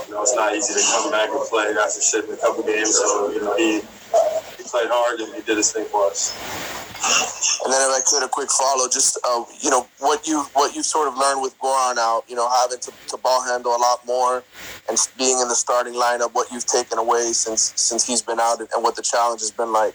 [0.06, 2.94] you know, it's not easy to come back and play after sitting a couple games.
[2.96, 6.36] So, you know, he, he played hard and he did his thing for us.
[7.64, 10.74] And then, if I could, a quick follow, just uh, you know what you what
[10.74, 13.78] you sort of learned with Goran out, you know, having to, to ball handle a
[13.78, 14.42] lot more,
[14.88, 18.60] and being in the starting lineup, what you've taken away since since he's been out,
[18.60, 19.94] and what the challenge has been like.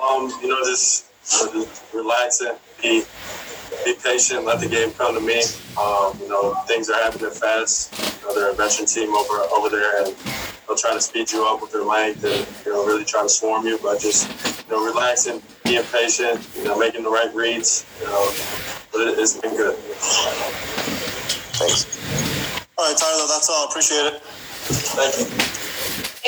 [0.00, 3.04] Um, you know, just, you know, just relaxing, be
[3.84, 5.42] be patient, let the game come to me.
[5.78, 7.92] Um, you know, things are happening fast.
[8.20, 10.14] You know, they're a veteran team over over there, and
[10.66, 13.28] they'll try to speed you up with their length and you know really try to
[13.28, 13.78] swarm you.
[13.82, 14.28] But just
[14.68, 17.86] you know, relaxing, being patient, you know, making the right reads.
[18.00, 18.30] You know,
[18.92, 19.76] but it, it's been good.
[21.56, 21.86] Thanks.
[22.76, 23.68] All right, Tyler, that's all.
[23.68, 24.22] Appreciate it.
[24.22, 25.67] Thank you.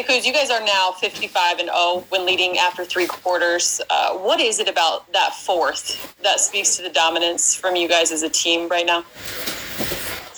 [0.02, 3.80] Kuz, you guys are now 55 and 0 when leading after three quarters.
[3.90, 8.10] Uh, what is it about that fourth that speaks to the dominance from you guys
[8.10, 9.04] as a team right now?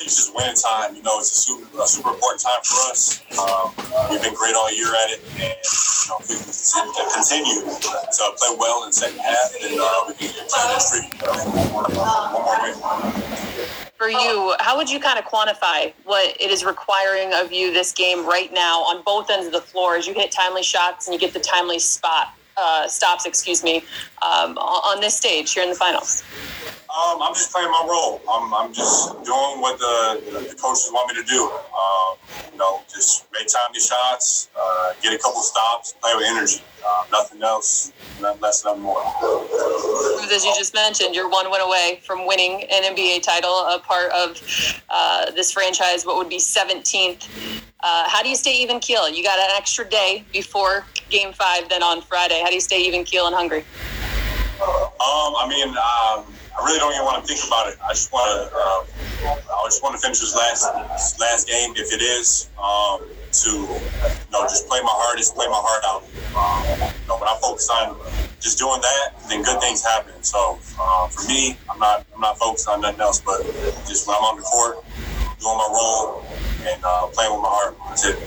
[0.02, 0.96] It's just winning time.
[0.96, 3.22] You know, it's a super, a super important time for us.
[3.38, 3.70] Um,
[4.10, 8.56] we've been great all year at it, and you know, we can continue to play
[8.58, 11.06] well in the second half, and uh, we can carry that streak.
[11.22, 12.74] One more win.
[13.96, 17.92] For you, how would you kind of quantify what it is requiring of you this
[17.92, 21.14] game right now on both ends of the floor as you hit timely shots and
[21.14, 23.84] you get the timely spot uh, stops, excuse me,
[24.22, 26.22] um, on this stage here in the finals?
[26.92, 28.20] Um, I'm just playing my role.
[28.30, 31.44] I'm, I'm just doing what the, the coaches want me to do.
[31.44, 32.18] Um,
[32.52, 36.60] you know, just make timely shots, uh, get a couple stops, play with energy.
[36.86, 39.02] Uh, nothing else, nothing less, nothing more.
[40.30, 44.12] As you just mentioned, you're one win away from winning an NBA title, a part
[44.12, 47.26] of uh, this franchise, what would be 17th.
[47.83, 49.09] Uh, how do you stay even keel?
[49.09, 52.40] You got an extra day before game five, then on Friday.
[52.40, 53.64] How do you stay even keel and hungry?
[54.62, 56.23] Um, I mean, um,
[56.55, 57.79] I really don't even want to think about it.
[57.83, 61.92] I just want to, uh, I just want to finish this last last game, if
[61.92, 66.05] it is, um, to you know just play my hardest, play my heart out.
[66.38, 66.62] Um,
[67.03, 67.99] you know, when I focus on
[68.38, 70.23] just doing that, then good things happen.
[70.23, 73.42] So uh, for me, I'm not I'm not focused on nothing else, but
[73.88, 74.85] just when I'm on the court,
[75.42, 76.22] doing my role
[76.62, 77.74] and uh, playing with my heart.
[77.90, 78.18] That's it.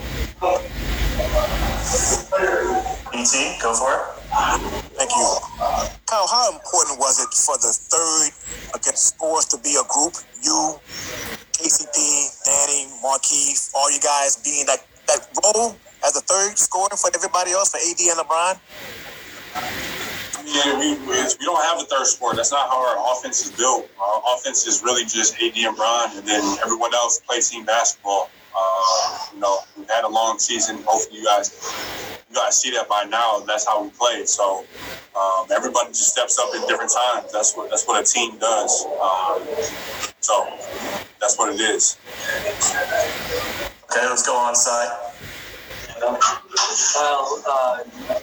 [3.12, 4.04] BT, go for it.
[5.00, 5.40] Thank you.
[6.06, 8.36] Kyle, how important was it for the third
[8.76, 10.14] against scores to be a group?
[10.44, 10.76] You,
[11.56, 11.96] KCP,
[12.44, 17.52] Danny, Markieff, all you guys being that, that role as a third scoring for everybody
[17.52, 19.95] else, for AD and LeBron?
[20.46, 22.36] Yeah, we, we, we don't have a third sport.
[22.36, 23.90] That's not how our offense is built.
[24.00, 28.30] Our offense is really just AD and Bron, and then everyone else plays team basketball.
[28.56, 30.84] Uh, you know, we've had a long season.
[30.86, 31.74] Hopefully, you guys
[32.30, 33.40] you guys see that by now.
[33.40, 34.26] That's how we play.
[34.26, 34.66] So
[35.18, 37.32] um, everybody just steps up at different times.
[37.32, 38.86] That's what that's what a team does.
[38.86, 39.42] Um,
[40.20, 40.48] so
[41.20, 41.98] that's what it is.
[43.90, 44.92] Okay, let's go on side.
[46.96, 47.80] Well, uh,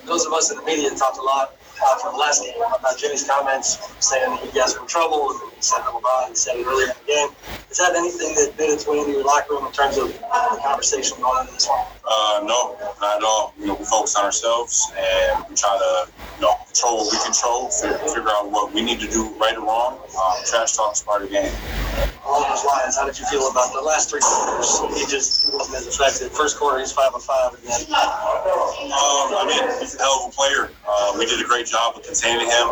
[0.06, 3.78] those of us in the media talked a lot uh, from game about Jimmy's comments
[4.00, 5.30] saying that you guys were in trouble.
[5.30, 7.28] and He said that LeBron said it earlier in the game.
[7.70, 11.40] Is that anything that been between your locker room in terms of the conversation going
[11.42, 11.86] into this one?
[12.04, 13.54] Uh, no, not at all.
[13.58, 17.18] You know, we focus on ourselves and we try to, you know, control what we
[17.24, 19.98] control, figure, out what we need to do right or wrong.
[19.98, 21.81] Um, trash talk is part of the game.
[22.24, 24.80] Along those lines, how did you feel about the last three quarters?
[24.96, 26.32] He just wasn't as effective.
[26.32, 30.32] First quarter, he's five of five, and then Um, I mean, he's a hell of
[30.32, 30.70] a player.
[30.86, 32.68] Uh, we did a great job of containing him.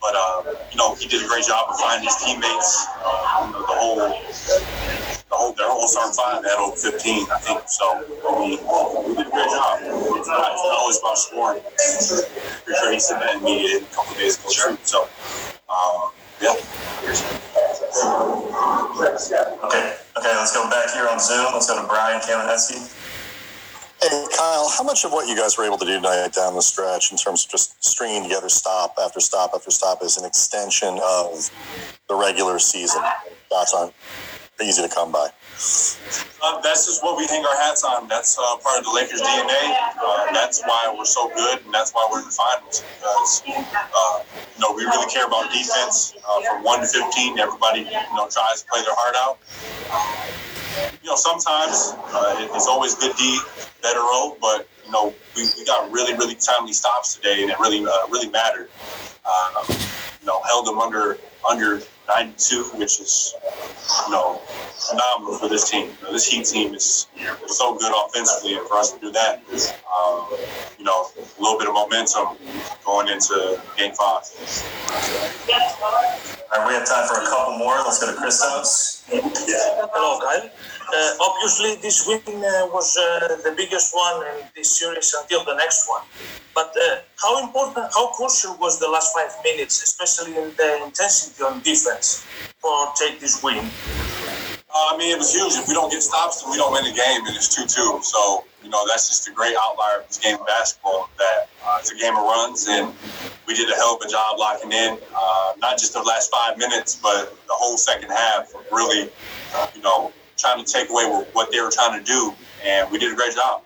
[0.00, 2.86] But, uh, you know, he did a great job of finding his teammates.
[3.04, 7.60] Uh, the whole, the whole, their whole starting five had over 15, I think.
[7.68, 8.04] So,
[8.40, 8.58] mean,
[9.06, 9.78] we did a great job.
[9.82, 11.62] It's not, it's not always about scoring.
[12.64, 14.78] Pretty sure he said that in a couple days ago, too.
[14.82, 15.08] So,
[15.68, 16.10] um,
[19.64, 21.52] Okay, okay, let's go back here on Zoom.
[21.52, 22.96] Let's go to Brian Kamenetzky.
[24.00, 26.62] Hey, Kyle, how much of what you guys were able to do tonight down the
[26.62, 30.98] stretch in terms of just stringing together stop after stop after stop is an extension
[31.02, 31.50] of
[32.08, 33.02] the regular season?
[33.52, 33.92] Shots aren't
[34.62, 35.28] easy to come by.
[36.42, 38.08] Uh, that's just what we hang our hats on.
[38.08, 39.76] That's uh, part of the Lakers DNA.
[40.02, 42.82] Uh, that's why we're so good, and that's why we're in the finals.
[42.96, 43.42] Because
[43.76, 44.22] uh,
[44.56, 46.14] you know we really care about defense.
[46.26, 49.36] Uh, from one to fifteen, everybody you know tries to play their heart out.
[51.02, 53.38] You know sometimes uh, it- it's always good D,
[53.82, 57.60] better O, but you know we, we got really really timely stops today, and it
[57.60, 58.70] really uh, really mattered.
[59.26, 61.18] Uh, you know held them under
[61.48, 61.82] under
[62.16, 63.34] 92, which is
[64.06, 64.40] you know
[64.88, 65.88] phenomenal for this team.
[66.00, 69.10] You know, this Heat team is is so good offensively, and for us to do
[69.12, 69.42] that,
[69.96, 70.26] um,
[70.78, 72.36] you know, a little bit of momentum
[72.84, 74.24] going into Game Five.
[76.52, 77.76] All right, we have time for a couple more.
[77.78, 79.04] Let's go to Christos.
[79.08, 80.50] Hello, Kyle.
[80.92, 85.54] Uh, obviously, this win uh, was uh, the biggest one in this series until the
[85.54, 86.02] next one.
[86.54, 91.42] But uh, how important, how crucial was the last five minutes, especially in the intensity
[91.44, 93.58] on defense, for take this win?
[94.70, 95.54] Uh, I mean, it was huge.
[95.54, 98.00] If we don't get stops, then we don't win the game, and it's 2 2.
[98.02, 101.78] So, you know, that's just a great outlier of this game of basketball that uh,
[101.80, 102.94] it's a game of runs, and
[103.46, 106.56] we did a hell of a job locking in, uh, not just the last five
[106.56, 109.10] minutes, but the whole second half of really,
[109.74, 112.32] you know, trying to take away what they were trying to do,
[112.64, 113.62] and we did a great job.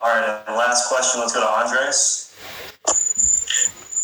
[0.00, 1.22] All right, and last question.
[1.22, 2.36] Let's go to Andres.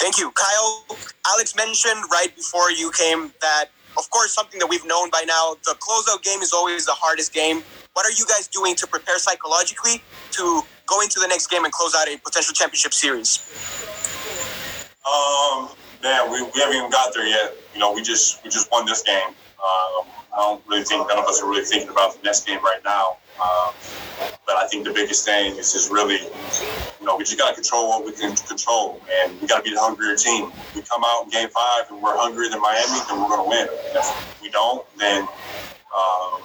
[0.00, 0.32] Thank you.
[0.32, 0.86] Kyle,
[1.26, 3.66] Alex mentioned right before you came that,
[3.98, 7.34] of course, something that we've known by now, the closeout game is always the hardest
[7.34, 7.62] game.
[7.92, 11.72] What are you guys doing to prepare psychologically to go into the next game and
[11.72, 13.44] close out a potential championship series?
[15.04, 15.68] Um,
[16.02, 17.54] man, we, we haven't even got there yet.
[17.74, 19.28] You know, we just we just won this game.
[19.28, 22.64] Um, I don't really think none of us are really thinking about the next game
[22.64, 23.18] right now.
[23.40, 23.72] Um,
[24.46, 26.18] but I think the biggest thing is just really,
[27.00, 29.62] you know, we just got to control what we can control, and we got to
[29.62, 30.52] be the hungrier team.
[30.74, 33.48] We come out in Game Five and we're hungrier than Miami, then we're going to
[33.48, 33.68] win.
[33.96, 35.22] If we don't, then
[35.96, 36.42] um,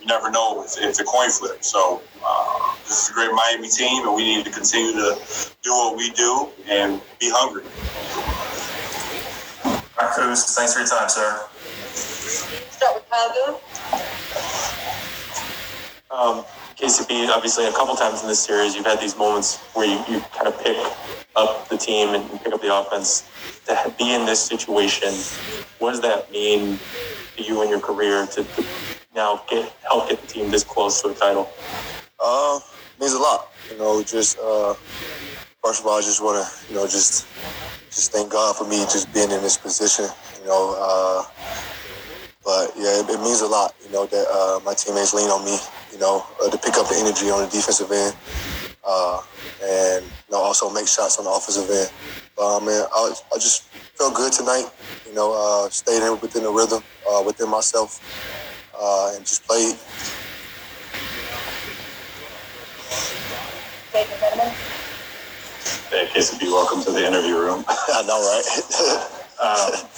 [0.00, 0.62] you never know.
[0.62, 1.64] It's, it's a coin flip.
[1.64, 5.16] So uh, this is a great Miami team, and we need to continue to
[5.62, 7.64] do what we do and be hungry.
[9.64, 11.40] All right, Cruz, thanks for your time, sir.
[12.70, 14.75] Start with Kyle
[16.10, 16.44] Um,
[16.76, 20.20] KCP, obviously, a couple times in this series, you've had these moments where you, you
[20.32, 20.76] kind of pick
[21.34, 23.28] up the team and pick up the offense.
[23.66, 25.12] To be in this situation,
[25.80, 26.78] what does that mean
[27.36, 28.64] to you and your career to, to
[29.14, 31.50] now get help get the team this close to a title?
[32.22, 32.60] Uh,
[33.00, 33.48] means a lot.
[33.70, 34.74] You know, just uh,
[35.64, 37.26] first of all, I just want to, you know, just
[37.90, 40.06] just thank God for me just being in this position.
[40.40, 41.24] You know, uh,
[42.44, 43.74] but yeah, it, it means a lot.
[43.84, 45.58] You know that uh, my teammates lean on me.
[45.96, 48.14] You know, uh, to pick up the energy on the defensive end,
[48.84, 49.22] uh,
[49.64, 51.88] and you know also make shots on the offensive end.
[52.36, 53.64] But uh, man, I, I just
[53.96, 54.68] felt good tonight.
[55.06, 58.02] You know, uh, stayed in within the rhythm, uh, within myself,
[58.78, 59.74] uh, and just played.
[65.88, 67.64] Hey, KCP, welcome to the interview room.
[67.68, 68.44] I know, right?
[69.40, 69.88] um,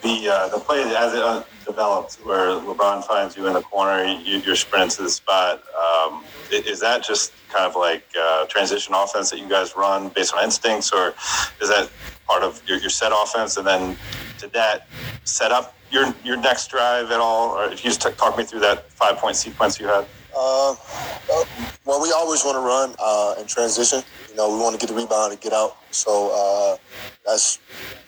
[0.00, 4.04] the uh, the play as it uh, developed, where LeBron finds you in the corner,
[4.04, 5.62] you, you're sprinting to the spot.
[5.84, 10.34] Um, is that just kind of like uh, transition offense that you guys run based
[10.34, 11.14] on instincts, or
[11.60, 11.90] is that
[12.26, 13.56] part of your, your set offense?
[13.56, 13.96] And then
[14.38, 14.88] did that
[15.24, 18.44] set up your your next drive at all, or if you just t- talk me
[18.44, 20.06] through that five point sequence you had?
[20.36, 21.44] Uh, uh,
[21.84, 24.02] well, we always want to run uh, in transition.
[24.28, 25.76] You know, we want to get the rebound and get out.
[25.90, 26.76] So uh,
[27.26, 27.58] that's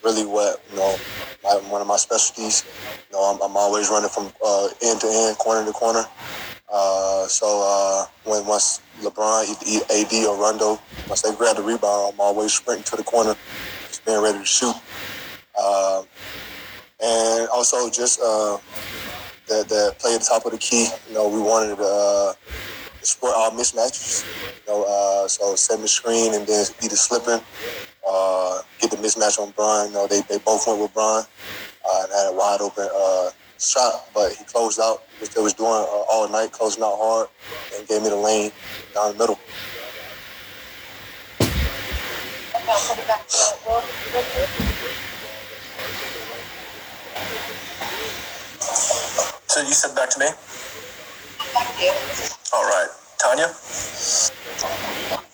[0.05, 0.97] really what you know.
[1.43, 2.65] My, one of my specialties.
[3.11, 6.05] You know, I'm, I'm always running from uh, end to end, corner to corner.
[6.73, 11.63] Uh, so uh, when once LeBron, E- E- AD, or Rondo, once they grab the
[11.63, 13.35] rebound, I'm always sprinting to the corner,
[13.89, 14.75] just being ready to shoot.
[15.61, 16.03] Uh,
[17.03, 18.57] and also just uh,
[19.49, 20.89] that that play at the top of the key.
[21.09, 22.33] You know, we wanted to uh,
[22.99, 24.25] exploit our mismatches.
[24.67, 27.45] You know, uh, so setting the screen and then either slipping,
[28.09, 29.89] uh, get the mismatch on Bron.
[29.89, 33.31] You know, they, they both went with Bron uh, and had a wide open uh,
[33.59, 37.29] shot, but he closed out, they was doing uh, all night, closing out hard,
[37.77, 38.51] and gave me the lane
[38.95, 39.39] down the middle.
[49.53, 50.25] So you said back to me.
[52.55, 52.89] All right,
[53.21, 53.49] Tanya.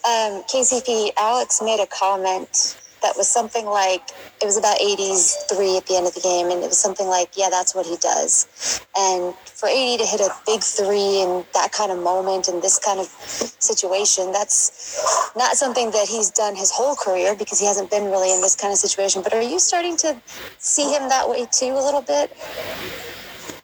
[0.03, 4.03] Um, KCP, Alex made a comment that was something like
[4.43, 7.07] it was about AD's three at the end of the game, and it was something
[7.07, 8.83] like, yeah, that's what he does.
[8.99, 12.81] And for 80 to hit a big three in that kind of moment and this
[12.81, 17.89] kind of situation, that's not something that he's done his whole career because he hasn't
[17.89, 19.23] been really in this kind of situation.
[19.23, 20.21] But are you starting to
[20.59, 22.37] see him that way too a little bit?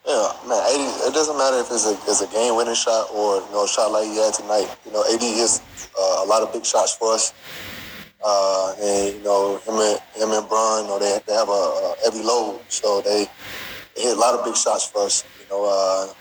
[0.06, 3.40] Yeah, man, AD, it doesn't matter if it's a, it's a game winning shot or
[3.40, 4.68] you know, a shot like he had tonight.
[4.84, 5.62] You know, AD hits
[5.98, 7.32] uh, a lot of big shots for us.
[8.22, 11.52] Uh, and, you know, him and, him and Bron, you know, they, they have a,
[11.52, 12.60] a heavy load.
[12.68, 13.24] So they,
[13.96, 15.64] they hit a lot of big shots for us, you know.
[15.64, 16.12] Uh,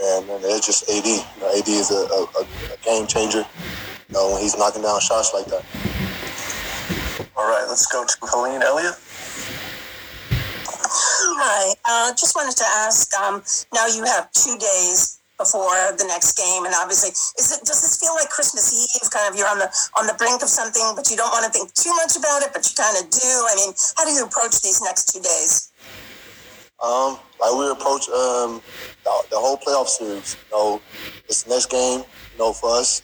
[0.00, 1.04] and, and it's just AD.
[1.04, 3.44] You know, AD is a, a, a game changer,
[4.08, 5.64] you know, when he's knocking down shots like that.
[7.36, 8.94] All right, let's go to Helene Elliott.
[10.92, 13.08] Hi, uh, just wanted to ask.
[13.16, 17.08] Um, now you have two days before the next game, and obviously,
[17.40, 19.08] is it does this feel like Christmas Eve?
[19.08, 21.50] Kind of, you're on the on the brink of something, but you don't want to
[21.50, 23.24] think too much about it, but you kind of do.
[23.24, 25.72] I mean, how do you approach these next two days?
[26.82, 28.60] Um, like we approach um,
[29.04, 30.36] the, the whole playoff series.
[30.52, 30.82] You know,
[31.24, 32.04] it's the next game.
[32.36, 33.00] You know, for us,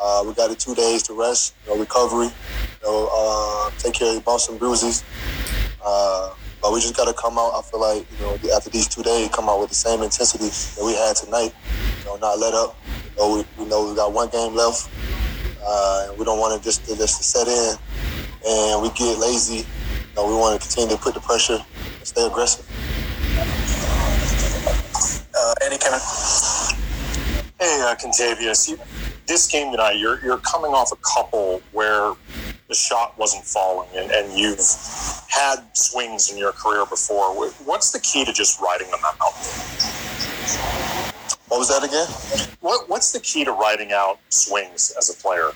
[0.00, 1.54] uh, we got the two days to rest.
[1.66, 2.32] You know, recovery.
[2.80, 5.04] You know, uh, take care of your bumps and bruises.
[5.84, 7.52] Uh, but we just got to come out.
[7.54, 10.48] I feel like you know after these two days, come out with the same intensity
[10.48, 11.54] that we had tonight.
[12.00, 12.76] You know, not let up.
[12.86, 14.90] You know, we, we know we got one game left,
[15.62, 17.78] uh, and we don't want to just to, just to set in
[18.46, 19.58] and we get lazy.
[19.58, 22.66] You know, we want to continue to put the pressure and stay aggressive.
[25.34, 26.00] Uh, Eddie Kevin.
[27.60, 28.76] Hey, uh, Kentavious.
[29.26, 32.12] This game tonight, you're you're coming off a couple where
[32.68, 34.60] the shot wasn't falling, and, and you've
[35.28, 37.34] had swings in your career before.
[37.64, 39.32] What's the key to just riding them out?
[41.48, 42.06] What was that again?
[42.60, 45.50] What What's the key to riding out swings as a player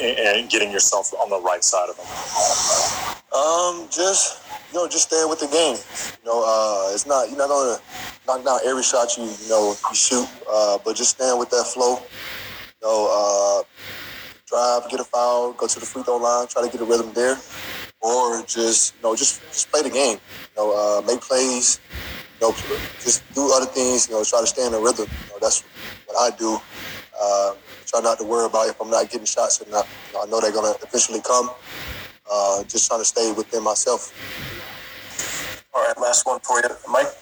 [0.00, 2.06] and, and getting yourself on the right side of them?
[3.34, 5.76] Um, just you know, just staying with the game.
[6.22, 7.78] You know, uh, it's not you're not gonna
[8.26, 11.64] knock down every shot you you know you shoot, uh, but just staying with that
[11.64, 11.94] flow.
[12.82, 13.84] You know, uh,
[14.54, 17.12] drive, get a foul, go to the free throw line, try to get a rhythm
[17.12, 17.36] there,
[18.00, 20.18] or just you know just just play the game.
[20.56, 21.80] You know, uh, make plays.
[22.40, 22.54] You know,
[23.00, 24.08] just do other things.
[24.08, 25.06] You know, try to stay in the rhythm.
[25.26, 25.62] You know, that's
[26.06, 26.58] what I do.
[27.20, 27.54] Uh,
[27.86, 29.86] try not to worry about if I'm not getting shots or not.
[30.08, 31.50] You know, I know they're gonna eventually come.
[32.30, 34.12] Uh, just trying to stay within myself.
[35.74, 37.12] All right, last one for you, Mike.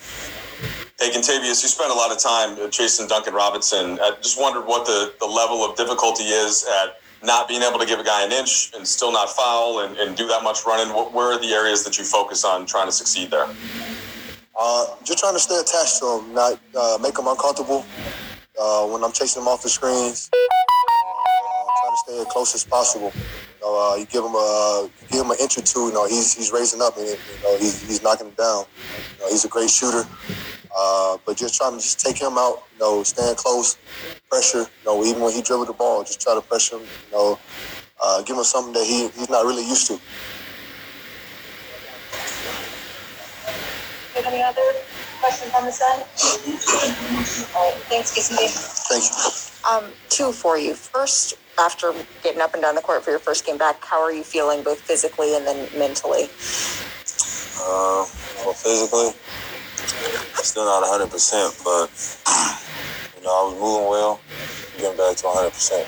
[1.01, 3.99] Hey, Kentavious, you spent a lot of time chasing Duncan Robinson.
[4.01, 7.87] I just wondered what the, the level of difficulty is at not being able to
[7.87, 10.93] give a guy an inch and still not foul and, and do that much running.
[10.95, 13.47] What, where are the areas that you focus on trying to succeed there?
[14.59, 17.85] Uh, just trying to stay attached to him, not uh, make him uncomfortable
[18.61, 20.31] uh, when I'm chasing him off the screens.
[20.33, 23.13] Uh, try to stay as close as possible.
[23.15, 25.87] You, know, uh, you give him a give him an inch or two.
[25.87, 28.65] You know, he's he's raising up and you know he's, he's knocking it down.
[29.19, 30.05] You know, he's a great shooter.
[30.77, 32.63] Uh, but just trying to just take him out.
[32.75, 33.77] You know, stand close,
[34.31, 34.61] pressure.
[34.61, 36.87] You know, even when he dribbled the ball, just try to pressure him.
[37.11, 37.39] You know,
[38.03, 39.99] uh, give him something that he, he's not really used to.
[44.25, 44.63] Any other
[45.21, 46.05] questions on the side?
[47.55, 48.35] All right, thanks, Casey.
[48.89, 49.69] Thank you.
[49.69, 50.75] Um, two for you.
[50.75, 51.93] First, after
[52.23, 54.63] getting up and down the court for your first game back, how are you feeling
[54.63, 56.25] both physically and then mentally?
[57.61, 58.07] Uh,
[58.45, 59.11] well, physically,
[60.43, 61.89] still not 100%, but,
[63.17, 64.21] you know, I was moving well,
[64.77, 65.87] getting back to 100%.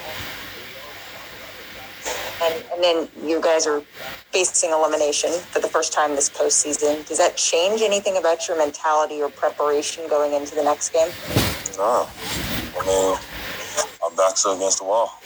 [2.43, 3.81] And, and then you guys are
[4.33, 7.07] facing elimination for the first time this postseason.
[7.07, 11.09] Does that change anything about your mentality or preparation going into the next game?
[11.79, 12.09] No.
[12.79, 13.19] I mean,
[14.03, 15.19] our backs are against the wall.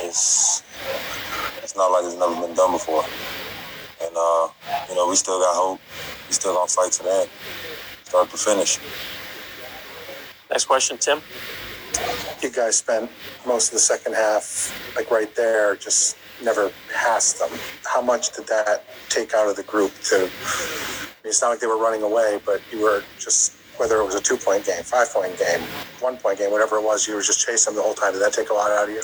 [0.00, 0.62] It's
[1.62, 3.04] it's not like it's never been done before.
[4.10, 4.48] And uh,
[4.88, 5.80] you know, we still got hope.
[6.26, 7.30] We still gonna fight to the end.
[8.04, 8.78] Start to finish.
[10.50, 11.20] Next question, Tim.
[12.42, 13.08] You guys spent
[13.46, 17.50] most of the second half, like right there, just never passed them.
[17.84, 19.92] How much did that take out of the group?
[20.04, 20.30] To, I mean,
[21.24, 24.20] it's not like they were running away, but you were just whether it was a
[24.20, 25.60] two point game, five point game,
[26.00, 28.12] one point game, whatever it was, you were just chasing them the whole time.
[28.12, 29.02] Did that take a lot out of you?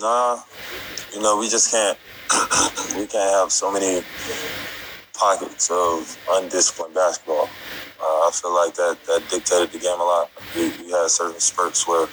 [0.00, 0.42] Nah,
[1.14, 1.98] you know, we just can't.
[2.96, 4.02] We can't have so many
[5.14, 7.48] pockets of undisciplined basketball.
[8.00, 10.30] Uh, I feel like that that dictated the game a lot.
[10.54, 12.06] We, we had certain spurts where,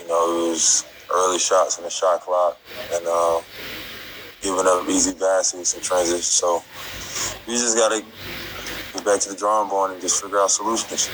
[0.00, 2.58] you know, it was early shots in the shot clock
[2.92, 3.40] and uh,
[4.42, 6.22] giving up easy baskets and transition.
[6.22, 6.62] So
[7.46, 8.04] we just got to
[8.92, 11.08] get back to the drawing board and just figure out solutions.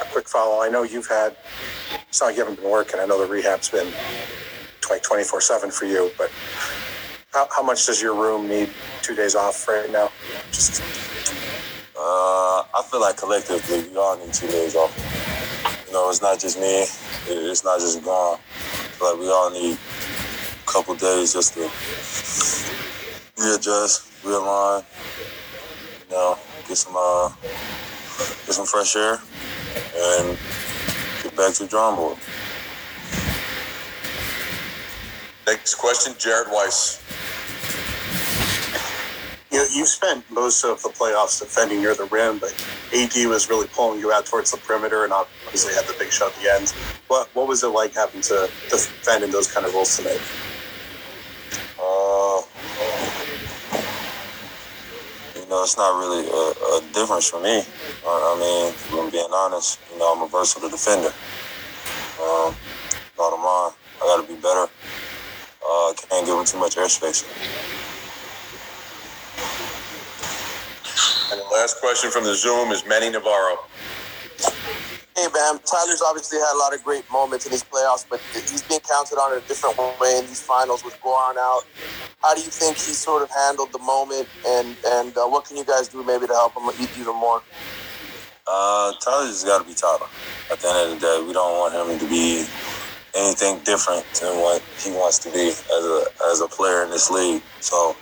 [0.00, 0.62] A quick follow.
[0.62, 1.36] I know you've had.
[2.08, 3.00] It's not like you haven't been working.
[3.00, 3.92] I know the rehab's been
[4.90, 6.30] like 24 7 for you, but
[7.32, 8.70] how, how much does your room need
[9.02, 10.10] two days off right now?
[10.50, 10.82] Just
[11.98, 14.92] Uh, I feel like collectively we all need two days off.
[15.86, 16.84] You know, it's not just me.
[17.28, 18.38] It's not just gone.
[19.00, 21.70] Like we all need a couple days just to
[23.38, 24.84] readjust, realign.
[26.08, 26.38] You know,
[26.68, 27.30] get some uh,
[28.46, 29.18] get some fresh air,
[29.76, 30.38] and
[31.22, 32.18] get back to the drawing board.
[35.46, 37.02] Next question, Jared Weiss.
[39.52, 42.52] you know, you've spent most of the playoffs defending near the rim, but
[42.92, 46.32] AD was really pulling you out towards the perimeter and obviously had the big shot
[46.36, 46.70] at the end.
[47.08, 50.20] What what was it like having to defend in those kind of roles tonight?
[51.80, 52.42] Uh,
[55.46, 57.62] you know, it's not really a, a difference for me.
[58.04, 61.12] I mean, I'm being honest, you know, I'm a versatile defender.
[62.20, 62.54] Um,
[63.16, 63.72] bottom line,
[64.02, 64.66] I got to be better.
[65.64, 67.22] Uh, can't give him too much airspace.
[71.30, 73.56] And the last question from the Zoom is Manny Navarro.
[75.16, 78.60] Hey, man, Tyler's obviously had a lot of great moments in these playoffs, but he's
[78.60, 81.62] being counted on in a different way in these finals with Goran out.
[82.22, 85.56] How do you think he sort of handled the moment, and and uh, what can
[85.56, 86.68] you guys do maybe to help him
[87.00, 87.40] even more?
[88.46, 90.06] Uh, Tyler's got to be Tyler.
[90.52, 92.44] At the end of the day, we don't want him to be
[93.14, 97.10] anything different than what he wants to be as a as a player in this
[97.10, 97.40] league.
[97.60, 97.96] So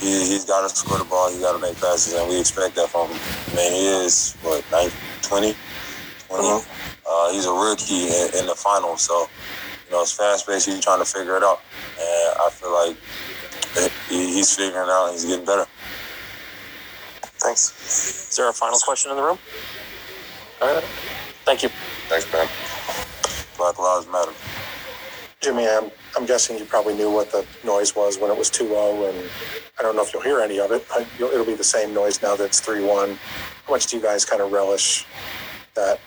[0.00, 1.30] he, he's got to score the ball.
[1.30, 3.20] He's got to make passes, and we expect that from him.
[3.52, 4.90] I mean, he is what 19,
[5.22, 5.54] 20,
[6.42, 6.64] 20.
[7.08, 9.28] Uh, he's a rookie in, in the finals, so
[9.86, 10.66] you know it's fast paced.
[10.66, 11.60] He's trying to figure it out,
[11.98, 12.96] and I feel like
[14.08, 15.06] he, he's figuring it out.
[15.06, 15.66] and He's getting better.
[17.38, 18.30] Thanks.
[18.30, 19.38] Is there a final question in the room?
[20.62, 20.84] All right.
[21.44, 21.68] Thank you.
[22.08, 22.48] Thanks, man.
[23.56, 24.32] Black Lives Matter.
[25.40, 29.10] Jimmy, I'm, I'm guessing you probably knew what the noise was when it was 2-0,
[29.10, 29.30] and
[29.78, 30.84] I don't know if you'll hear any of it.
[30.88, 33.16] but you'll- It'll be the same noise now that it's 3-1.
[33.66, 35.04] How much do you guys kind of relish
[35.76, 36.00] that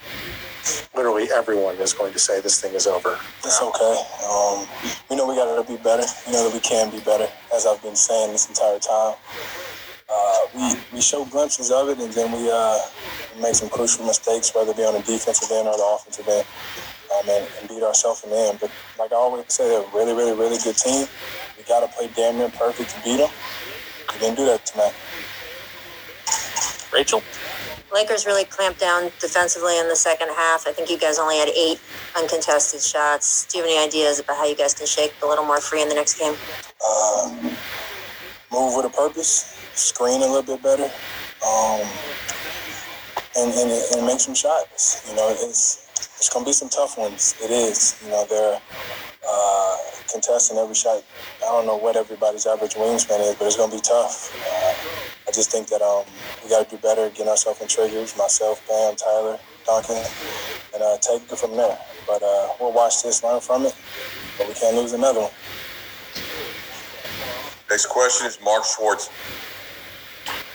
[0.96, 3.18] literally everyone is going to say this thing is over?
[3.40, 4.04] It's okay.
[4.28, 4.68] Um,
[5.10, 6.04] we know we got to be better.
[6.28, 9.16] We know that we can be better, as I've been saying this entire time.
[10.12, 12.80] Uh, we, we show glimpses of it, and then we uh,
[13.40, 16.46] make some crucial mistakes, whether it be on the defensive end or the offensive end,
[17.14, 18.58] um, and, and beat ourselves in the end.
[18.60, 21.08] But like I always say, they're a really, really, really good team.
[21.58, 23.30] We got to play damn near perfect to beat them.
[24.14, 24.94] We didn't do that tonight.
[26.92, 27.22] Rachel?
[27.92, 30.68] Lakers really clamped down defensively in the second half.
[30.68, 31.80] I think you guys only had eight
[32.16, 33.46] uncontested shots.
[33.46, 35.82] Do you have any ideas about how you guys can shake a little more free
[35.82, 36.36] in the next game?
[36.86, 37.30] uh,
[38.52, 40.84] move with a purpose, screen a little bit better,
[41.46, 41.82] um,
[43.38, 45.06] and, and, and make some shots.
[45.10, 45.89] You know, it's
[46.20, 47.36] it's gonna be some tough ones.
[47.42, 47.96] It is.
[48.04, 48.60] You know, they're
[49.28, 49.78] uh,
[50.12, 51.02] contesting every shot.
[51.40, 54.36] I don't know what everybody's average wingspan is, but it's gonna be tough.
[54.36, 56.04] Uh, I just think that um,
[56.44, 58.18] we got to do better, getting ourselves in triggers.
[58.18, 60.04] Myself, Bam, Tyler, Duncan,
[60.74, 61.78] and uh, take it from there.
[62.06, 63.76] But uh, we'll watch this, learn from it,
[64.38, 65.32] but we can't lose another one.
[67.70, 69.10] Next question is Mark Schwartz.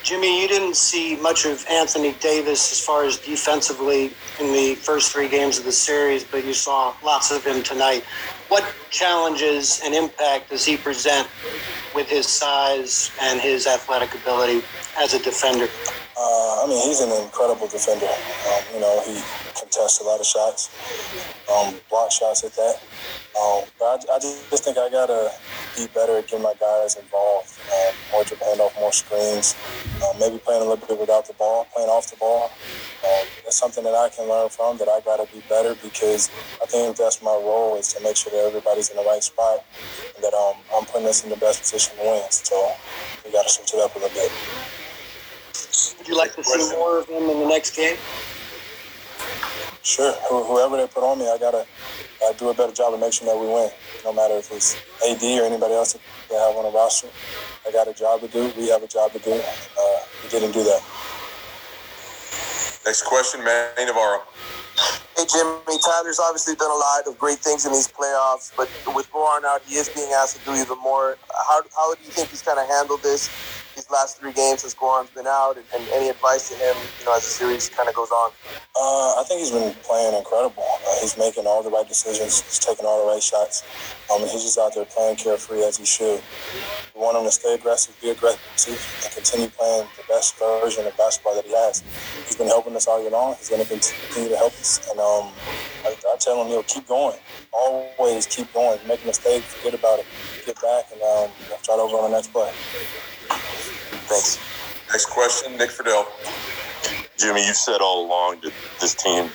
[0.05, 5.11] Jimmy, you didn't see much of Anthony Davis as far as defensively in the first
[5.11, 8.05] three games of the series, but you saw lots of him tonight.
[8.49, 11.27] What challenges and impact does he present
[11.95, 14.63] with his size and his athletic ability
[14.99, 15.69] as a defender?
[16.19, 18.05] Uh, I mean, he's an incredible defender.
[18.05, 19.19] Um, you know, he
[19.59, 20.69] contests a lot of shots,
[21.51, 22.83] um, block shots at that.
[23.35, 25.31] Um, but I, I just, think I gotta
[25.77, 27.59] be better at getting my guys involved.
[27.67, 29.57] Um, more dribble handoff, more screens,
[30.05, 32.51] um, maybe playing a little bit without the ball, playing off the ball.
[33.05, 34.79] Um, that's something that I can learn from.
[34.79, 36.31] That I gotta be better because
[36.63, 39.65] I think that's my role is to make sure that everybody's in the right spot
[40.15, 42.23] and that um, I'm putting us in the best position to win.
[42.31, 42.73] So
[43.25, 44.31] we gotta switch it up a little bit.
[45.99, 47.97] Would you like to see more of him in the next game?
[49.85, 50.13] Sure.
[50.31, 51.67] Who- Whoever they put on me, I gotta
[52.25, 53.71] uh, do a better job of making sure that we win.
[54.03, 54.77] No matter if it's
[55.07, 57.09] AD or anybody else that they have on the roster,
[57.69, 58.51] I got a job to do.
[58.57, 59.33] We have a job to do.
[59.33, 60.81] Uh, we didn't do that.
[62.87, 64.23] Next question, Manny Navarro.
[65.17, 69.11] Hey, Jimmy, Tyler's obviously done a lot of great things in these playoffs, but with
[69.13, 71.17] Goran out, he is being asked to do even more.
[71.31, 73.29] How, how do you think he's kind of handled this
[73.75, 77.07] these last three games since Goran's been out, and, and any advice to him, you
[77.07, 78.31] know, as the series kind of goes on?
[78.77, 80.63] Uh, I think he's been playing incredible.
[80.63, 82.43] Uh, he's making all the right decisions.
[82.43, 83.65] He's taking all the right shots.
[84.13, 86.23] Um, he's just out there playing carefree as he should.
[86.95, 90.97] We want him to stay aggressive, be aggressive, and continue playing the best version of
[90.97, 91.83] basketball that he has.
[92.27, 93.35] He's been helping us all year long.
[93.35, 94.89] He's going to continue to help us.
[94.91, 95.33] And um,
[95.85, 97.19] I, I tell him, yo, keep going.
[97.53, 98.79] Always keep going.
[98.87, 100.07] Make a mistake, forget about it.
[100.47, 101.31] Get back and um,
[101.63, 102.53] try to over on the next play.
[104.07, 104.39] Thanks.
[104.91, 106.07] Next question, Nick Friedel.
[107.17, 109.31] Jimmy, you've said all along that this team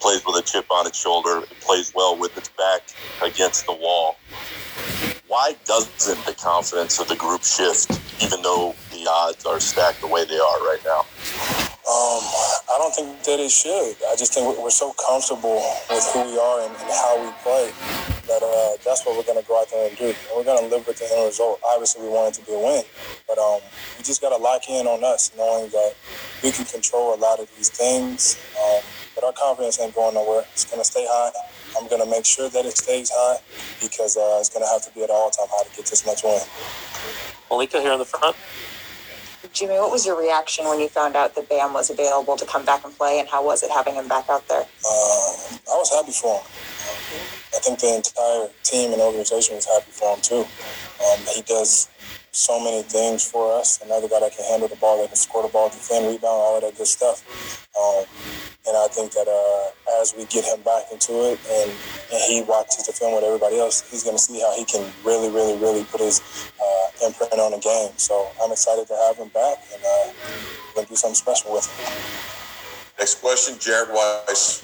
[0.00, 1.42] plays with a chip on its shoulder.
[1.42, 2.82] It plays well with its back
[3.22, 4.16] against the wall.
[5.26, 10.06] Why doesn't the confidence of the group shift, even though the odds are stacked the
[10.06, 11.67] way they are right now?
[11.88, 12.20] Um,
[12.68, 13.96] I don't think that it should.
[14.12, 15.56] I just think we're so comfortable
[15.88, 17.72] with who we are and, and how we play
[18.28, 20.12] that uh, that's what we're going to go out there and do.
[20.12, 21.60] And we're going to live with the end result.
[21.64, 22.84] Obviously, we want it to be a win,
[23.26, 23.64] but um,
[23.96, 25.96] we just got to lock in on us, knowing that
[26.44, 28.36] we can control a lot of these things.
[28.52, 28.84] Um,
[29.14, 30.44] but our confidence ain't going nowhere.
[30.52, 31.32] It's going to stay high.
[31.80, 33.40] I'm going to make sure that it stays high
[33.80, 36.04] because uh, it's going to have to be at all time high to get this
[36.04, 36.44] next win.
[37.48, 38.36] Malika here in the front.
[39.52, 42.64] Jimmy, what was your reaction when you found out that Bam was available to come
[42.64, 44.62] back and play, and how was it having him back out there?
[44.62, 45.32] Uh,
[45.70, 46.46] I was happy for him.
[47.54, 50.40] I think the entire team and organization was happy for him too.
[50.42, 51.88] Um, he does
[52.32, 53.80] so many things for us.
[53.84, 56.56] Another guy that can handle the ball, that can score the ball, defend, rebound, all
[56.56, 57.24] of that good stuff.
[57.78, 58.04] Um,
[58.68, 61.70] and I think that uh, as we get him back into it and,
[62.12, 64.84] and he watches the film with everybody else, he's going to see how he can
[65.04, 66.20] really, really, really put his
[66.60, 67.92] uh, imprint on the game.
[67.96, 70.12] So I'm excited to have him back and uh,
[70.68, 71.86] we're going to do something special with him.
[72.98, 74.62] Next question, Jared Weiss.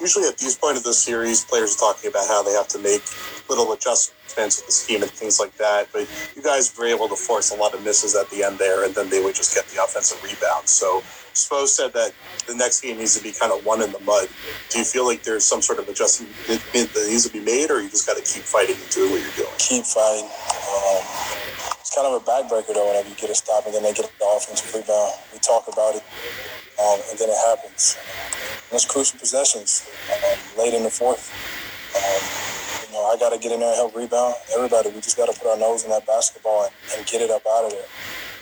[0.00, 2.78] Usually at this point of the series, players are talking about how they have to
[2.78, 3.02] make
[3.54, 5.88] little adjustments with the scheme and things like that.
[5.92, 8.84] But you guys were able to force a lot of misses at the end there,
[8.84, 10.68] and then they would just get the offensive rebound.
[10.68, 11.02] So
[11.34, 12.12] Spo said that
[12.46, 14.28] the next game needs to be kind of one in the mud.
[14.70, 17.80] Do you feel like there's some sort of adjustment that needs to be made, or
[17.80, 19.56] you just got to keep fighting and do what you're doing?
[19.58, 20.24] Keep fighting.
[20.24, 21.02] Um,
[21.80, 24.10] it's kind of a backbreaker though whenever you get a stop and then they get
[24.18, 25.12] the offensive rebound.
[25.32, 26.04] We talk about it,
[26.80, 27.96] um, and then it happens.
[28.68, 31.32] And it's crucial possessions um, late in the fourth.
[31.96, 32.61] Um,
[32.92, 34.34] you know, I got to get in there and help rebound.
[34.54, 37.30] Everybody, we just got to put our nose in that basketball and, and get it
[37.30, 37.88] up out of there.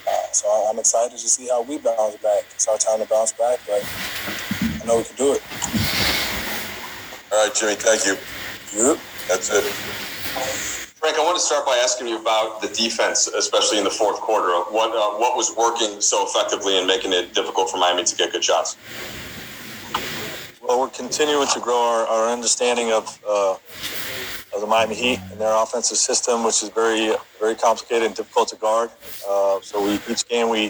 [0.09, 2.43] Uh, so I'm excited to see how we bounce back.
[2.51, 3.79] It's our time to bounce back, but
[4.83, 5.43] I know we can do it.
[7.31, 8.19] All right, Jimmy, thank you.
[8.75, 8.99] Yep.
[9.29, 9.63] That's it.
[10.99, 14.21] Frank, I want to start by asking you about the defense, especially in the fourth
[14.21, 14.51] quarter.
[14.73, 18.33] What uh, what was working so effectively and making it difficult for Miami to get
[18.33, 18.77] good shots?
[20.61, 23.57] Well, we're continuing to grow our, our understanding of uh,
[24.55, 28.49] of the Miami Heat and their offensive system, which is very very complicated and difficult
[28.49, 28.91] to guard.
[29.29, 30.65] Uh, so we each game we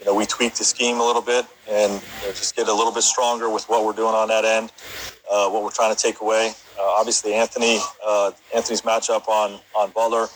[0.00, 2.72] you know we tweak the scheme a little bit and you know, just get a
[2.72, 4.72] little bit stronger with what we're doing on that end,
[5.30, 6.52] uh, what we're trying to take away.
[6.78, 10.26] Uh, obviously, Anthony uh, Anthony's matchup on on Butler.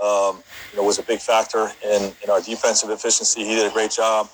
[0.00, 3.44] Um, you know, was a big factor in, in our defensive efficiency.
[3.44, 4.28] He did a great job.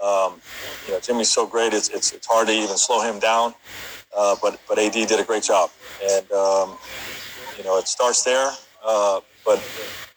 [0.00, 0.40] Um,
[0.86, 3.54] you know, Jimmy's so great; it's, it's it's hard to even slow him down.
[4.16, 5.70] Uh, but but AD did a great job,
[6.02, 6.78] and um,
[7.60, 8.50] you know it starts there.
[8.84, 9.60] Uh, but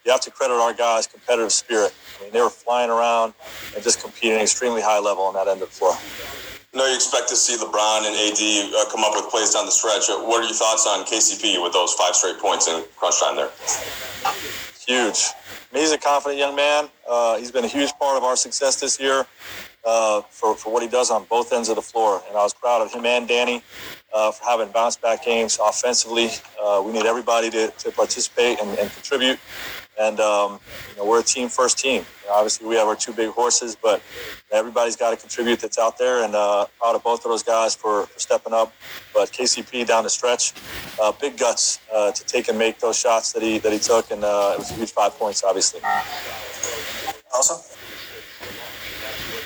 [0.04, 1.92] you have to credit our guys' competitive spirit.
[2.18, 3.34] I mean, they were flying around
[3.74, 5.92] and just competing at an extremely high level on that end of the floor.
[5.92, 9.66] I know you expect to see LeBron and AD uh, come up with plays down
[9.66, 10.08] the stretch.
[10.08, 13.50] What are your thoughts on KCP with those five straight points in crunch time there?
[14.86, 15.30] Huge.
[15.72, 16.88] He's a confident young man.
[17.08, 19.26] Uh, he's been a huge part of our success this year
[19.84, 22.22] uh, for, for what he does on both ends of the floor.
[22.28, 23.62] And I was proud of him and Danny
[24.14, 26.28] uh, for having bounce back games offensively.
[26.62, 29.38] Uh, we need everybody to, to participate and, and contribute.
[30.00, 30.58] And, um,
[30.90, 32.04] you know, we're a team first team.
[32.22, 34.02] You know, obviously, we have our two big horses, but
[34.52, 36.24] everybody's got to contribute that's out there.
[36.24, 38.72] And uh, proud of both of those guys for, for stepping up.
[39.12, 40.52] But KCP down the stretch,
[41.00, 44.10] uh, big guts uh, to take and make those shots that he that he took,
[44.10, 45.80] and uh, it was a huge five points, obviously.
[47.32, 47.60] Awesome.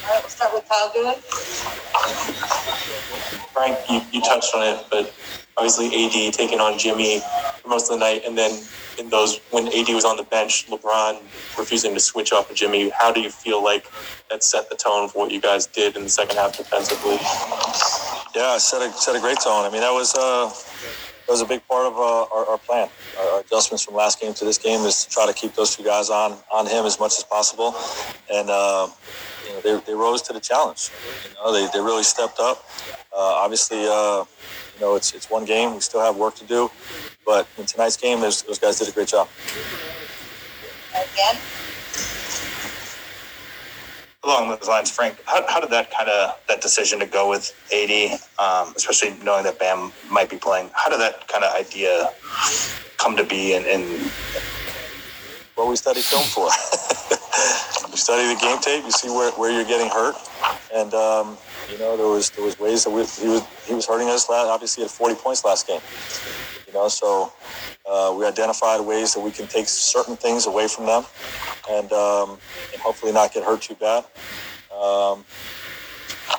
[0.08, 1.14] All right, we'll start with Kyle Goon.
[3.52, 5.14] Frank, you, you touched on it, but
[5.58, 7.20] obviously AD taking on Jimmy
[7.60, 8.58] for most of the night, and then
[8.98, 11.20] in those when AD was on the bench, LeBron
[11.58, 12.88] refusing to switch off of Jimmy.
[12.88, 13.86] How do you feel like
[14.30, 17.18] that set the tone for what you guys did in the second half defensively?
[18.34, 19.66] Yeah, set a set a great tone.
[19.66, 20.48] I mean, that was uh,
[21.26, 22.88] that was a big part of uh, our, our plan.
[23.18, 25.76] Our, our adjustments from last game to this game is to try to keep those
[25.76, 27.74] two guys on on him as much as possible,
[28.32, 28.88] and uh,
[29.48, 30.90] you know, they, they rose to the challenge.
[31.24, 32.68] You know, they, they really stepped up.
[33.12, 34.24] Uh, obviously, uh,
[34.74, 35.74] you know, it's it's one game.
[35.74, 36.70] We still have work to do,
[37.26, 39.28] but in tonight's game, those, those guys did a great job.
[40.92, 41.40] Again.
[44.24, 47.54] Along those lines, Frank, how, how did that kind of that decision to go with
[47.72, 52.10] AD, um, especially knowing that Bam might be playing, how did that kind of idea
[52.98, 53.54] come to be?
[53.54, 54.10] And, and
[55.58, 56.48] what we study film for.
[57.98, 60.14] you study the game tape, you see where, where you're getting hurt,
[60.72, 61.36] and um,
[61.70, 64.28] You know, there was there was ways that we, he was he was hurting us.
[64.30, 65.80] Last, obviously, at 40 points last game.
[66.66, 67.32] You know, so
[67.90, 71.04] uh, we identified ways that we can take certain things away from them,
[71.68, 72.38] and um,
[72.72, 74.04] and hopefully not get hurt too bad.
[74.72, 75.24] Um,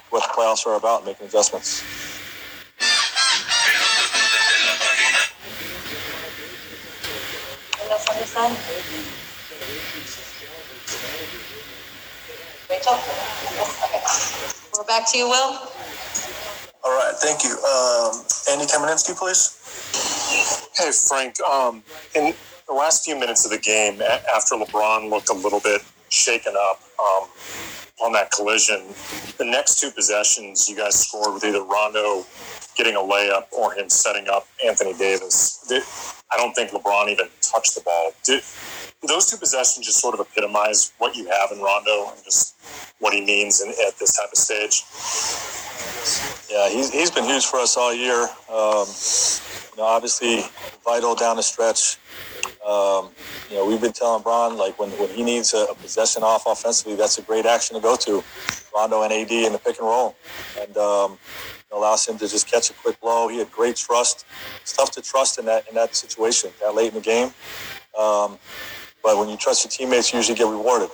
[0.09, 1.83] what the playoffs are about, making adjustments.
[7.75, 8.79] Anyone else on this side?
[12.69, 12.93] Rachel?
[12.93, 14.01] Okay.
[14.77, 15.57] We're back to you, Will.
[16.83, 17.51] All right, thank you.
[17.51, 19.57] Um, Andy Kamenetzky, please.
[20.77, 21.39] Hey, Frank.
[21.41, 21.81] Um,
[22.13, 22.33] in
[22.67, 26.79] the last few minutes of the game, after LeBron looked a little bit shaken up
[26.99, 27.27] um,
[28.05, 28.83] on that collision,
[29.39, 32.23] the next two possessions you guys scored with either Rondo
[32.75, 35.65] getting a layup or him setting up Anthony Davis.
[35.67, 35.83] Did,
[36.31, 38.11] I don't think LeBron even touched the ball.
[38.23, 42.23] Did, do those two possessions just sort of epitomize what you have in Rondo and
[42.23, 42.55] just
[42.99, 44.83] what he means in, at this type of stage?
[46.51, 48.23] Yeah, he's, he's been huge for us all year.
[48.49, 48.87] Um,
[49.71, 50.41] you know, obviously
[50.83, 51.97] vital down the stretch.
[52.67, 53.09] Um,
[53.49, 56.43] you know, we've been telling Bron like when, when he needs a, a possession off
[56.45, 58.23] offensively, that's a great action to go to.
[58.75, 60.15] Rondo and AD in the pick and roll,
[60.59, 61.17] and um,
[61.71, 63.27] allows him to just catch a quick blow.
[63.27, 64.25] He had great trust.
[64.61, 67.33] It's tough to trust in that in that situation that late in the game.
[67.97, 68.37] Um,
[69.03, 70.89] but when you trust your teammates, you usually get rewarded.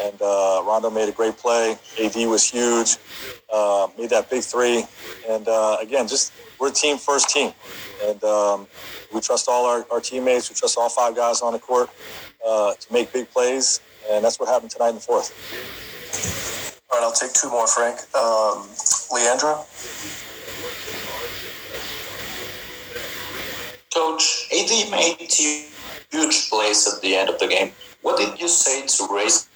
[0.00, 1.76] And uh, Rondo made a great play.
[2.02, 2.96] AD was huge.
[3.52, 4.84] Uh, made that big three.
[5.28, 7.52] And uh, again, just we're a team first team,
[8.04, 8.68] and um,
[9.12, 10.48] we trust all our, our teammates.
[10.48, 11.90] We trust all five guys on the court
[12.46, 15.32] uh, to make big plays, and that's what happened tonight in the fourth.
[16.90, 17.98] All right, I'll take two more, Frank.
[18.14, 18.68] Um,
[19.12, 19.64] Leandro?
[23.92, 25.18] Coach, AD made
[26.12, 27.72] huge plays at the end of the game.
[28.02, 29.48] What did you say to raise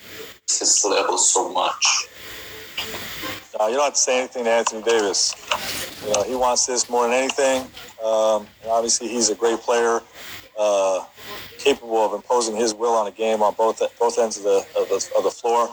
[0.49, 2.09] his level so much?
[3.59, 5.35] Uh, you don't have to say anything to Anthony Davis.
[6.05, 7.63] You know, he wants this more than anything.
[8.05, 10.01] Um, obviously, he's a great player,
[10.59, 11.05] uh,
[11.59, 14.89] capable of imposing his will on a game on both both ends of the of
[14.89, 15.71] the, of the floor.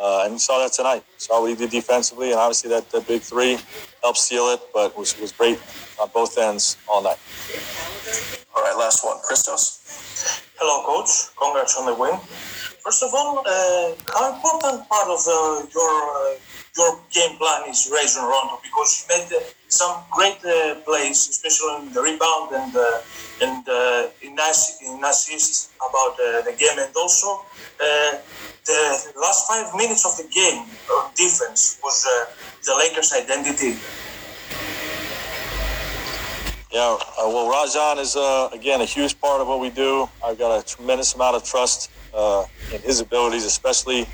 [0.00, 1.04] Uh, and you saw that tonight.
[1.18, 3.58] Saw what he did defensively, and obviously that, that big three
[4.02, 5.60] helped seal it, but was was great
[6.00, 7.18] on both ends all night.
[8.54, 9.18] All right, last one.
[9.22, 9.80] Christos?
[10.58, 11.34] Hello, coach.
[11.36, 12.18] Congrats on the win.
[12.84, 16.34] First of all, uh, how important part of uh, your uh,
[16.76, 21.86] your game plan is Rajon Rondo because you made uh, some great uh, plays, especially
[21.86, 23.00] in the rebound and uh,
[23.40, 23.62] and
[24.22, 27.44] in, ass- in assists about the game, and also
[27.78, 32.02] the last five minutes of the game uh, defense was
[32.66, 33.78] the Lakers' identity.
[36.72, 40.08] Yeah, uh, well, Rajon is uh, again a huge part of what we do.
[40.24, 44.06] I've got a tremendous amount of trust uh, in his abilities, especially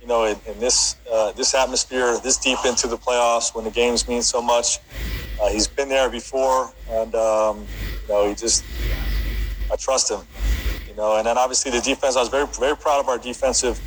[0.00, 3.70] you know in, in this uh, this atmosphere, this deep into the playoffs when the
[3.70, 4.80] games mean so much.
[5.40, 7.64] Uh, he's been there before, and um,
[8.02, 8.64] you know he just
[9.72, 10.22] I trust him.
[10.88, 12.16] You know, and then obviously the defense.
[12.16, 13.80] I was very very proud of our defensive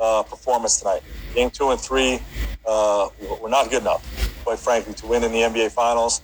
[0.00, 1.02] uh, performance tonight.
[1.32, 2.18] Game two and three,
[2.66, 4.02] we're not good enough,
[4.42, 6.22] quite frankly, to win in the NBA Finals.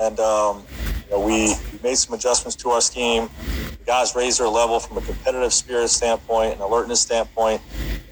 [0.00, 0.64] And um,
[1.14, 3.28] know, we, we made some adjustments to our scheme.
[3.78, 7.60] The guys raised their level from a competitive spirit standpoint and alertness standpoint,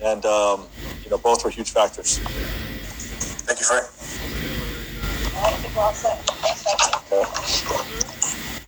[0.03, 0.67] and um,
[1.05, 2.19] you know, both were huge factors.
[2.19, 3.87] Thank you, Frank.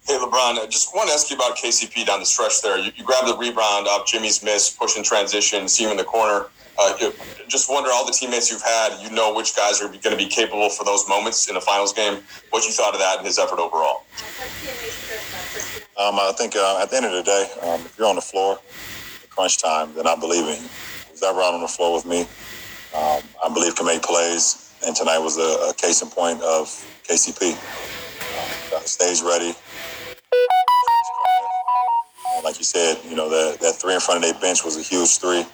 [0.06, 2.78] Hey, LeBron, I just want to ask you about KCP down the stretch there.
[2.78, 6.04] You, you grabbed the rebound off Jimmy's miss, push in transition, see him in the
[6.04, 6.46] corner.
[6.78, 7.10] Uh,
[7.48, 10.26] just wonder all the teammates you've had, you know which guys are going to be
[10.26, 12.22] capable for those moments in a finals game.
[12.50, 14.04] What you thought of that and his effort overall?
[15.96, 18.20] Um, I think uh, at the end of the day, um, if you're on the
[18.20, 18.58] floor,
[19.30, 20.68] crunch time, then I believe in you.
[21.10, 22.22] He's ever on the floor with me.
[22.94, 26.66] Um, I believe can make plays, and tonight was a, a case in point of
[27.08, 27.52] KCP.
[27.52, 29.54] Um, got the stage ready.
[32.42, 34.82] Like you said, you know that that three in front of their bench was a
[34.82, 35.46] huge three,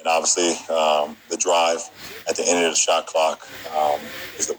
[0.00, 1.78] and obviously um, the drive
[2.28, 3.46] at the end of the shot clock
[3.76, 4.00] um,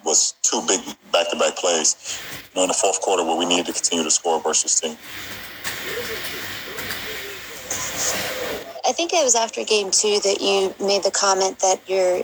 [0.06, 0.80] was two big
[1.12, 2.22] back-to-back plays.
[2.54, 4.98] You know, in the fourth quarter where we needed to continue to score versus team.
[8.86, 12.24] I think it was after game two that you made the comment that you're,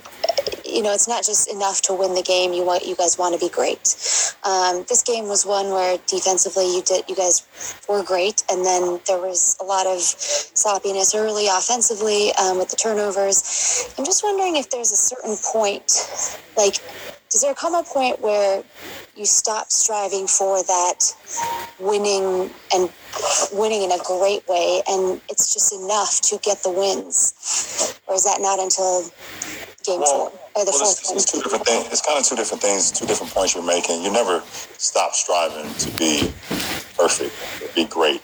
[0.68, 2.54] you know, it's not just enough to win the game.
[2.54, 3.96] You want, you guys want to be great.
[4.44, 7.48] Um, this game was one where defensively you did, you guys
[7.88, 12.76] were great, and then there was a lot of sloppiness early offensively um, with the
[12.76, 13.94] turnovers.
[13.98, 15.90] I'm just wondering if there's a certain point,
[16.56, 16.78] like,
[17.30, 18.64] does there come a point where
[19.16, 21.00] you stop striving for that
[21.80, 22.90] winning and
[23.52, 28.24] winning in a great way and it's just enough to get the wins or is
[28.24, 29.04] that not until
[29.84, 31.88] game four or the Well, fourth it's, it's two different things.
[31.92, 34.04] It's kind of two different things, two different points you're making.
[34.04, 34.42] You never
[34.78, 36.32] stop striving to be
[36.98, 38.22] perfect, to be great.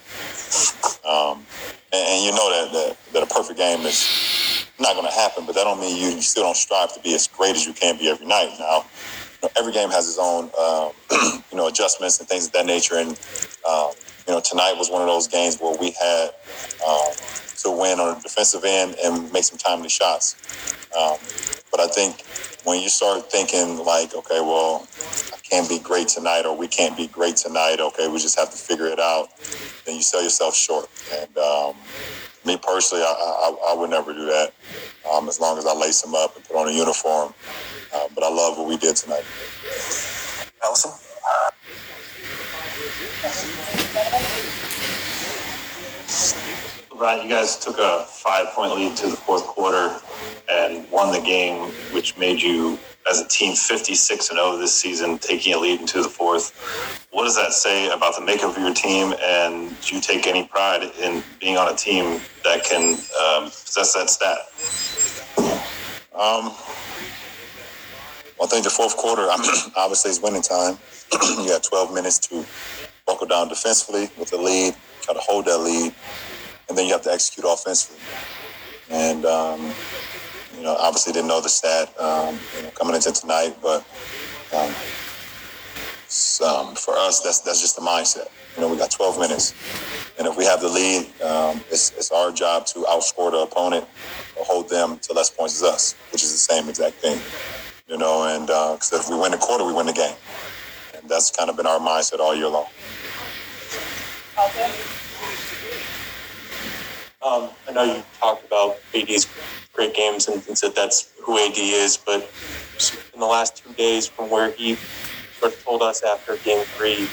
[1.08, 1.46] Um,
[1.92, 5.46] and, and you know that, that that a perfect game is not going to happen,
[5.46, 7.74] but that don't mean you, you still don't strive to be as great as you
[7.74, 8.56] can be every night.
[8.60, 8.86] Now,
[9.42, 10.92] you know, every game has its own, um,
[11.52, 12.96] you know, adjustments and things of that nature.
[12.96, 13.10] And
[13.68, 13.92] um,
[14.28, 16.30] you know, tonight was one of those games where we had
[16.88, 17.12] um,
[17.58, 20.36] to win on the defensive end and make some timely shots.
[21.74, 22.24] But I think
[22.66, 24.88] when you start thinking like, okay, well,
[25.34, 27.78] I can't be great tonight, or we can't be great tonight.
[27.80, 29.30] Okay, we just have to figure it out.
[29.86, 30.88] Then you sell yourself short.
[31.12, 31.36] And
[32.46, 34.54] me personally, I, I, I would never do that.
[35.12, 37.34] Um, as long as I lace them up and put on a uniform.
[37.94, 39.24] Uh, but I love what we did tonight.
[40.64, 40.92] Allison?
[46.96, 50.00] Right, you guys took a five point lead to the fourth quarter
[50.48, 52.78] and won the game, which made you,
[53.10, 56.52] as a team, 56 and 0 this season, taking a lead into the fourth.
[57.12, 59.16] What does that say about the makeup of your team?
[59.26, 63.96] And do you take any pride in being on a team that can um, possess
[63.96, 64.38] that stat?
[66.14, 66.54] Um,
[68.40, 69.24] I think the fourth quarter,
[69.76, 70.78] obviously, is winning time.
[71.44, 72.46] you had 12 minutes to
[73.08, 75.94] buckle down defensively with the lead, try to hold that lead,
[76.70, 78.02] and then you have to execute offensively.
[78.90, 79.74] And, um,
[80.56, 83.86] you know, obviously didn't know the stat um, you know, coming into tonight, but
[84.56, 84.74] um,
[86.46, 88.28] um, for us, that's that's just the mindset.
[88.56, 89.54] You know, we got 12 minutes,
[90.20, 93.86] and if we have the lead, um, it's, it's our job to outscore the opponent
[94.38, 97.20] or hold them to less points as us, which is the same exact thing.
[97.88, 100.16] You know, and because uh, if we win the quarter, we win the game,
[100.96, 102.68] and that's kind of been our mindset all year long.
[107.24, 109.28] Um, I know you talked about AD's
[109.72, 112.30] great games and, said that's who AD is, but
[113.14, 114.76] in the last two days, from where he
[115.40, 117.06] sort of told us after game three, he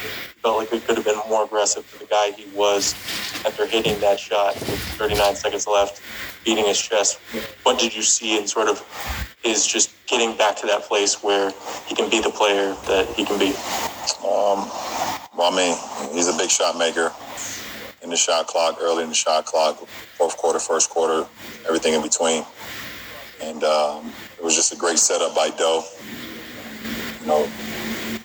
[0.43, 2.95] felt like we could have been more aggressive to the guy he was
[3.47, 6.03] after hitting that shot with 39 seconds left,
[6.45, 7.21] beating his chest.
[7.63, 8.85] What did you see in sort of
[9.45, 11.53] his just getting back to that place where
[11.87, 13.51] he can be the player that he can be?
[14.27, 14.67] Um,
[15.39, 17.13] well, I mean, he's a big shot maker
[18.03, 19.77] in the shot clock, early in the shot clock,
[20.17, 21.29] fourth quarter, first quarter,
[21.67, 22.45] everything in between.
[23.43, 25.85] And um, it was just a great setup by Doe.
[27.21, 27.45] You know,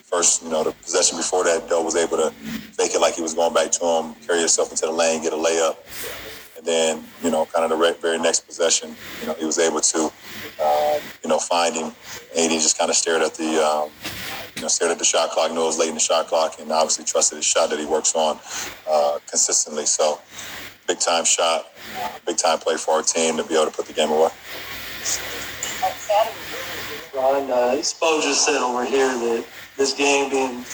[0.03, 3.21] first, you know, the possession before that, Doe was able to fake it like he
[3.21, 5.77] was going back to him, carry himself into the lane, get a layup.
[6.57, 9.81] And then, you know, kind of the very next possession, you know, he was able
[9.81, 9.99] to,
[10.63, 11.91] um, you know, find him.
[12.37, 13.89] And he just kind of stared at the, um,
[14.55, 16.59] you know, stared at the shot clock, knew it was late in the shot clock,
[16.59, 18.39] and obviously trusted his shot that he works on
[18.89, 19.85] uh, consistently.
[19.85, 20.19] So,
[20.87, 21.71] big time shot,
[22.25, 24.29] big time play for our team to be able to put the game away.
[27.15, 29.45] Ron, uh, Spo just said over here that
[29.77, 30.65] this game being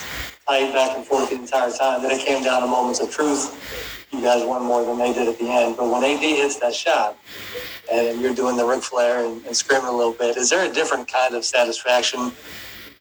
[0.48, 4.08] tight back and forth the entire time, that it came down to moments of truth.
[4.12, 5.78] You guys won more than they did at the end.
[5.78, 7.18] But when AD hits that shot
[7.92, 10.74] and you're doing the Ric Flair and, and screaming a little bit, is there a
[10.74, 12.32] different kind of satisfaction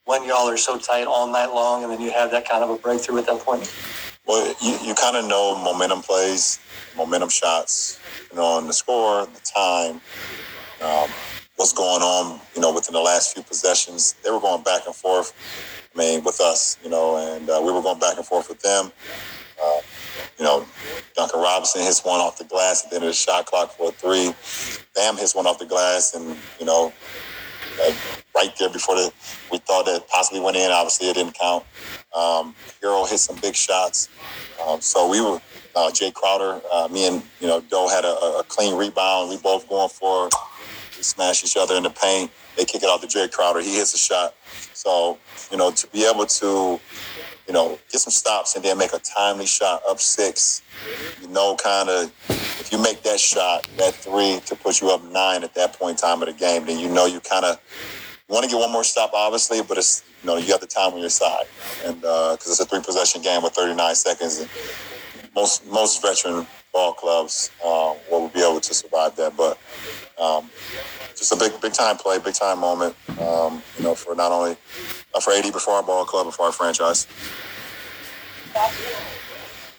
[0.05, 2.71] when y'all are so tight all night long and then you have that kind of
[2.71, 3.73] a breakthrough at that point?
[4.27, 6.61] Well, you, you kind of know momentum plays,
[6.97, 10.01] momentum shots, you know, on the score, the time,
[10.83, 11.11] um,
[11.57, 14.15] what's going on, you know, within the last few possessions.
[14.25, 15.35] They were going back and forth,
[15.95, 18.61] I mean, with us, you know, and uh, we were going back and forth with
[18.61, 18.93] them.
[19.63, 19.81] Uh,
[20.39, 20.65] you know,
[21.15, 23.91] Duncan Robinson hits one off the glass at the end of the shot clock for
[23.91, 24.33] a three.
[24.95, 26.93] Bam hits one off the glass, and, you know,
[28.35, 29.13] right there before the,
[29.51, 30.71] we thought that possibly went in.
[30.71, 31.65] Obviously, it didn't count.
[32.17, 34.09] Um, Herro hit some big shots.
[34.67, 35.41] Um, so we were,
[35.77, 39.31] uh, Jae Crowder, uh, me and, you know, Doe had a, a clean rebound.
[39.31, 40.29] We both going for.
[40.97, 42.31] We smash each other in the paint.
[42.57, 43.61] They kick it out to Jae Crowder.
[43.61, 44.35] He hits a shot.
[44.75, 45.19] So,
[45.51, 46.81] you know, to be able to,
[47.51, 50.63] you know, get some stops and then make a timely shot up six,
[51.21, 55.03] you know, kind of, if you make that shot, that three to put you up
[55.11, 57.59] nine at that point in time of the game, then you know you kind of
[58.29, 60.93] want to get one more stop, obviously, but it's, you know, you got the time
[60.93, 61.47] on your side.
[61.85, 64.49] And because it's a three possession game with 39 seconds, and
[65.35, 69.37] most, most veteran ball clubs um, will be able to survive that.
[69.37, 69.59] But
[70.21, 70.51] um,
[71.17, 74.57] just a big, big time play, big time moment, um, you know, for not only
[75.15, 77.07] uh, for AD before our ball club, before our franchise.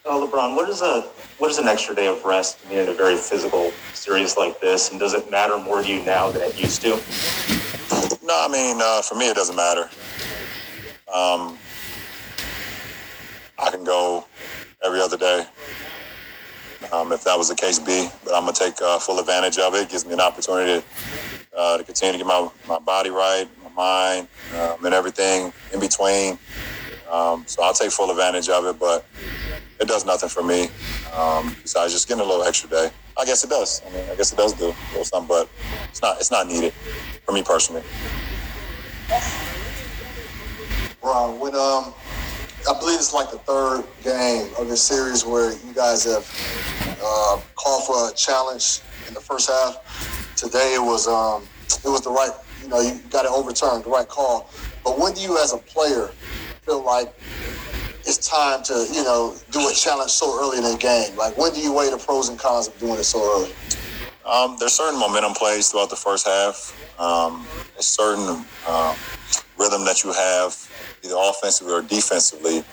[0.04, 1.02] Oh, LeBron, what is a
[1.38, 4.92] what is an extra day of rest mean, in a very physical series like this,
[4.92, 6.89] and does it matter more to you now than it used to?
[8.24, 9.89] No, I mean, uh, for me, it doesn't matter.
[11.14, 11.58] Um,
[13.60, 14.26] I can go
[14.84, 15.46] every other day
[16.92, 19.74] um, if that was the case be, but I'm gonna take uh, full advantage of
[19.76, 19.84] it.
[19.84, 19.90] it.
[19.90, 23.70] Gives me an opportunity to uh, to continue to get my, my body right, my
[23.72, 24.28] mind,
[24.60, 26.38] um, and everything in between.
[27.12, 29.06] Um, so I'll take full advantage of it, but
[29.80, 30.70] it does nothing for me
[31.14, 32.90] um, besides just getting a little extra day.
[33.18, 33.82] I guess it does.
[33.86, 35.50] I mean, I guess it does do a little something, but
[35.90, 36.74] it's not it's not needed
[37.26, 37.84] for me personally.
[41.04, 41.94] Ron, when um,
[42.70, 47.39] I believe it's like the third game of this series where you guys have uh,
[47.55, 50.36] called for a challenge in the first half.
[50.36, 51.43] Today it was um,
[51.84, 52.32] it was the right,
[52.62, 54.49] you know, you got it overturned, the right call.
[54.84, 56.12] But when do you, as a player,
[56.62, 57.14] feel like
[58.01, 61.16] it's time to, you know, do a challenge so early in the game?
[61.18, 63.53] Like when do you weigh the pros and cons of doing it so early?
[64.24, 66.78] Um, there's certain momentum plays throughout the first half.
[66.99, 67.47] Um,
[67.78, 68.95] a certain um,
[69.57, 70.71] rhythm that you have,
[71.04, 72.64] either offensively or defensively,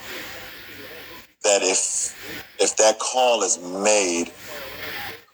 [1.45, 2.17] that if
[2.59, 4.33] if that call is made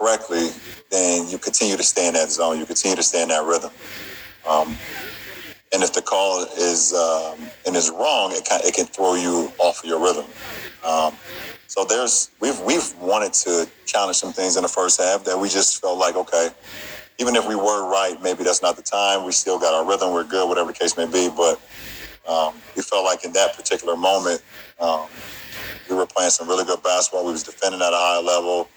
[0.01, 0.51] correctly,
[0.90, 2.59] then you continue to stay in that zone.
[2.59, 3.72] You continue to stay in that rhythm.
[4.49, 4.80] Um,
[5.74, 9.55] and if the call is um, and is wrong, it can it can throw you
[9.59, 10.32] off of your rhythm.
[10.82, 11.18] Um,
[11.66, 15.49] so there's we've we've wanted to challenge some things in the first half that we
[15.49, 16.51] just felt like okay,
[17.20, 19.24] even if we were right, maybe that's not the time.
[19.24, 20.12] We still got our rhythm.
[20.12, 21.30] We're good, whatever the case may be.
[21.34, 21.61] But
[22.29, 24.43] um, we felt like in that particular moment,
[24.81, 25.07] um,
[25.89, 27.25] we were playing some really good basketball.
[27.27, 28.68] We was defending at a high level,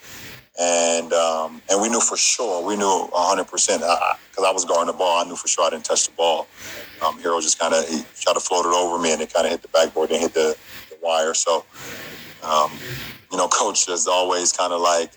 [0.60, 2.66] and um, and we knew for sure.
[2.66, 5.24] We knew 100 percent because I was guarding the ball.
[5.24, 6.48] I knew for sure I didn't touch the ball.
[7.06, 7.86] Um, Herro just kind of
[8.20, 10.34] tried to float it over me, and it kind of hit the backboard, and hit
[10.34, 10.58] the,
[10.90, 11.34] the wire.
[11.34, 11.64] So,
[12.44, 12.72] um,
[13.32, 15.12] you know, coach is always kind of like,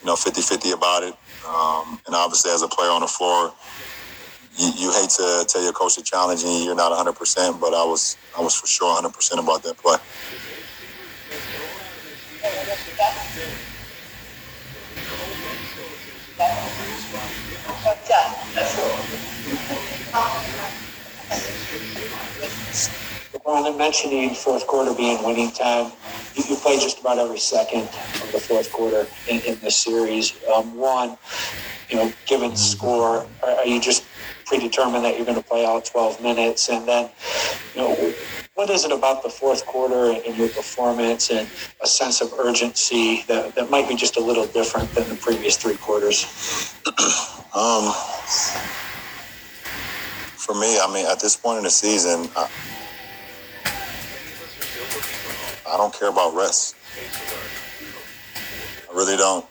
[0.00, 1.14] you know, 50-50 about it.
[1.46, 3.52] Um, and obviously, as a player on the floor,
[4.60, 6.50] you, you hate to tell your coach to challenge you.
[6.50, 9.78] You're not 100, percent but I was I was for sure 100 percent about that
[9.78, 9.96] play.
[23.32, 25.92] LeBron, mentioning fourth quarter being winning time.
[26.34, 30.34] You, you play just about every second of the fourth quarter in, in this series.
[30.52, 31.16] Um, one,
[31.88, 34.04] you know, given score, are, are you just
[34.50, 36.68] predetermined that you're going to play all 12 minutes?
[36.68, 37.08] And then,
[37.76, 38.12] you know,
[38.54, 41.48] what is it about the fourth quarter and your performance and
[41.80, 45.56] a sense of urgency that, that might be just a little different than the previous
[45.56, 46.74] three quarters?
[47.52, 47.92] Um,
[50.36, 52.48] for me, I mean, at this point in the season, I,
[55.66, 56.76] I don't care about rest.
[58.88, 59.44] I really don't.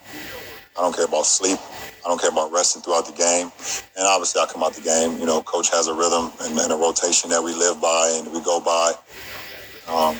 [0.78, 1.58] I don't care about sleep.
[2.04, 3.52] I don't care about resting throughout the game.
[3.96, 5.18] And obviously, I come out the game.
[5.18, 8.32] You know, coach has a rhythm and, and a rotation that we live by and
[8.32, 8.92] we go by.
[9.86, 10.16] Um,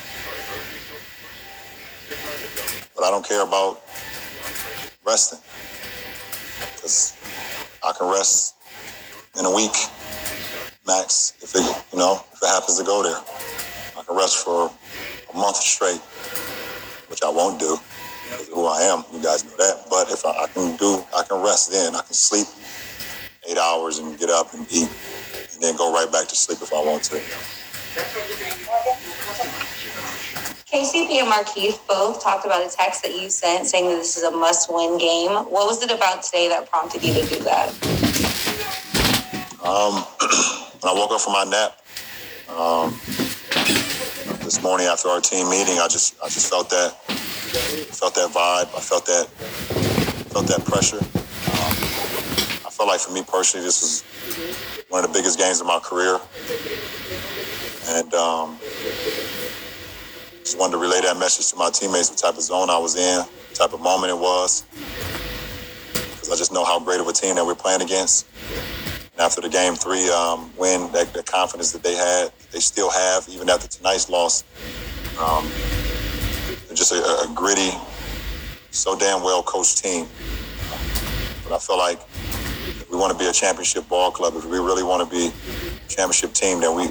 [2.95, 3.81] but I don't care about
[5.07, 5.39] resting
[6.75, 7.17] because
[7.83, 8.57] I can rest
[9.39, 9.73] in a week
[10.87, 11.63] max if it
[11.93, 13.17] you know if it happens to go there.
[13.97, 14.71] I can rest for
[15.33, 16.01] a month straight,
[17.09, 17.79] which I won't do
[18.53, 19.05] who I am.
[19.13, 19.87] You guys know that.
[19.89, 21.95] But if I, I, can do, I can rest then.
[21.95, 22.47] I can sleep
[23.49, 24.89] eight hours and get up and eat,
[25.53, 27.21] and then go right back to sleep if I want to.
[30.71, 34.23] KCP and Markieff both talked about a text that you sent saying that this is
[34.23, 35.33] a must-win game.
[35.33, 37.71] What was it about today that prompted you to do that?
[39.65, 40.05] Um,
[40.81, 41.77] when I woke up from my nap
[42.57, 42.99] um,
[44.45, 46.95] this morning after our team meeting, I just I just felt that
[47.59, 48.75] felt that vibe.
[48.77, 49.27] I felt that
[50.31, 50.99] felt that pressure.
[50.99, 51.75] Um,
[52.67, 54.05] I felt like for me personally, this was
[54.89, 56.21] one of the biggest games of my career,
[57.89, 58.59] and um,
[60.39, 62.11] just wanted to relay that message to my teammates.
[62.11, 63.25] What type of zone I was in,
[63.55, 64.65] type of moment it was,
[65.93, 68.27] because I just know how great of a team that we're playing against.
[69.19, 73.29] After the game three um, win, that, the confidence that they had, they still have,
[73.29, 74.45] even after tonight's loss.
[75.21, 75.45] Um,
[76.81, 77.73] just a, a, gritty,
[78.71, 80.07] so damn well coached team.
[81.45, 82.01] But I feel like
[82.91, 85.89] we want to be a championship ball club, if we really want to be a
[85.89, 86.89] championship team, then we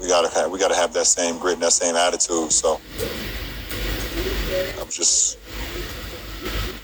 [0.00, 2.50] we gotta have, we gotta have that same grit and that same attitude.
[2.50, 2.80] So
[4.80, 5.36] I'm just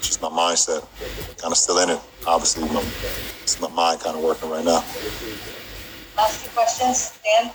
[0.03, 0.87] just my mindset,
[1.41, 2.01] kind of still in it.
[2.27, 2.85] Obviously, know,
[3.43, 4.85] it's my mind kind of working right now.
[6.19, 7.51] Last two questions, Dan.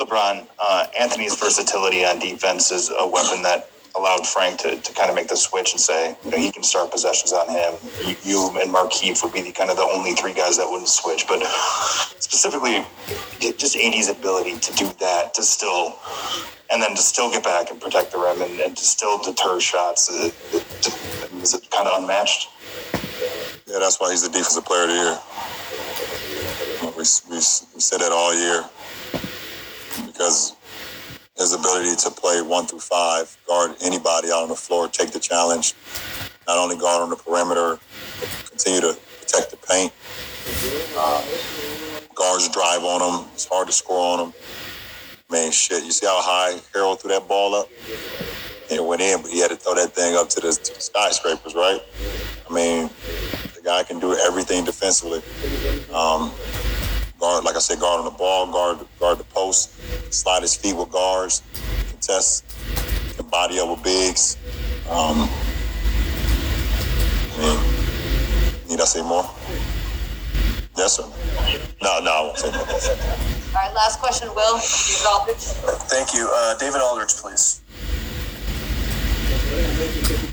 [0.00, 5.10] LeBron, uh, Anthony's versatility on defense is a weapon that allowed Frank to, to kind
[5.10, 7.74] of make the switch and say, you know, he can start possessions on him.
[8.06, 10.88] You, you and Markieff would be the kind of the only three guys that wouldn't
[10.88, 11.26] switch.
[11.28, 11.42] But
[12.18, 12.84] specifically,
[13.58, 15.98] just AD's ability to do that, to still,
[16.72, 19.60] and then to still get back and protect the rim and, and to still deter
[19.60, 22.48] shots, is it, is it kind of unmatched?
[23.66, 25.18] Yeah, that's why he's the defensive player of the year.
[26.96, 28.64] We, we, we said that all year
[30.06, 30.56] because
[31.36, 35.18] his ability to play one through five, guard anybody out on the floor, take the
[35.18, 35.74] challenge,
[36.46, 37.78] not only guard on the perimeter,
[38.48, 39.92] continue to protect the paint.
[40.96, 41.24] Uh,
[42.14, 43.28] guards drive on him.
[43.32, 44.34] It's hard to score on him.
[45.30, 45.84] Man, shit.
[45.84, 47.68] You see how high Herro threw that ball up?
[48.70, 50.80] It went in, but he had to throw that thing up to the, to the
[50.80, 51.80] skyscrapers, right?
[52.48, 52.90] I mean,
[53.54, 55.22] the guy can do everything defensively.
[55.94, 56.32] Um,
[57.60, 59.70] I said, guard on the ball, guard guard the post,
[60.10, 61.42] slide his feet with guards,
[61.90, 62.48] contest
[63.18, 64.38] the body up with bigs.
[64.88, 65.28] Um,
[67.36, 67.40] I
[68.64, 69.28] mean, need I say more?
[70.74, 71.02] Yes, sir.
[71.82, 72.60] No, no, I won't say more.
[72.60, 74.56] All right, last question, Will.
[74.56, 75.44] David Aldridge.
[75.90, 76.30] Thank you.
[76.32, 77.60] Uh, David Aldridge, please.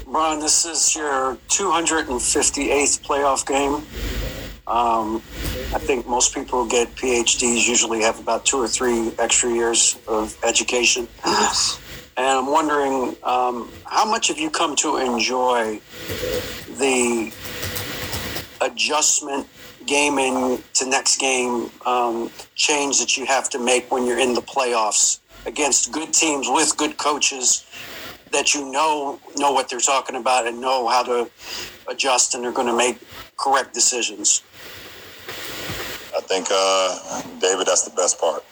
[0.05, 3.83] Brian, this is your 258th playoff game.
[4.67, 5.17] Um,
[5.73, 9.97] I think most people who get PhDs usually have about two or three extra years
[10.07, 11.07] of education.
[12.17, 15.79] And I'm wondering, um, how much have you come to enjoy
[16.79, 17.31] the
[18.59, 19.47] adjustment
[19.85, 24.33] game in to next game um, change that you have to make when you're in
[24.33, 27.65] the playoffs against good teams with good coaches
[28.31, 31.29] that you know know what they're talking about and know how to
[31.87, 32.97] adjust and they're going to make
[33.37, 34.43] correct decisions.
[36.17, 38.43] I think, uh, David, that's the best part.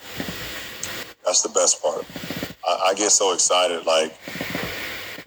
[1.24, 2.04] That's the best part.
[2.64, 3.84] I, I get so excited.
[3.84, 4.16] Like,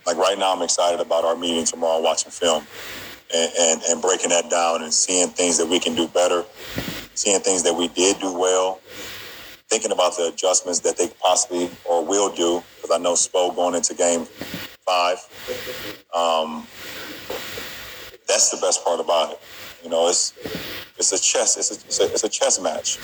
[0.05, 2.65] like right now, I'm excited about our meeting tomorrow, watching film,
[3.35, 6.45] and, and and breaking that down and seeing things that we can do better,
[7.13, 8.79] seeing things that we did do well,
[9.67, 12.63] thinking about the adjustments that they possibly or will do.
[12.77, 14.25] Because I know Spo going into Game
[14.87, 15.17] Five.
[16.15, 16.65] Um,
[18.27, 19.39] that's the best part about it.
[19.83, 20.33] You know, it's
[20.99, 22.99] it's a chess it's a, it's a, it's a chess match,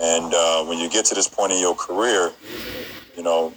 [0.00, 2.32] and uh, when you get to this point in your career,
[3.16, 3.54] you know,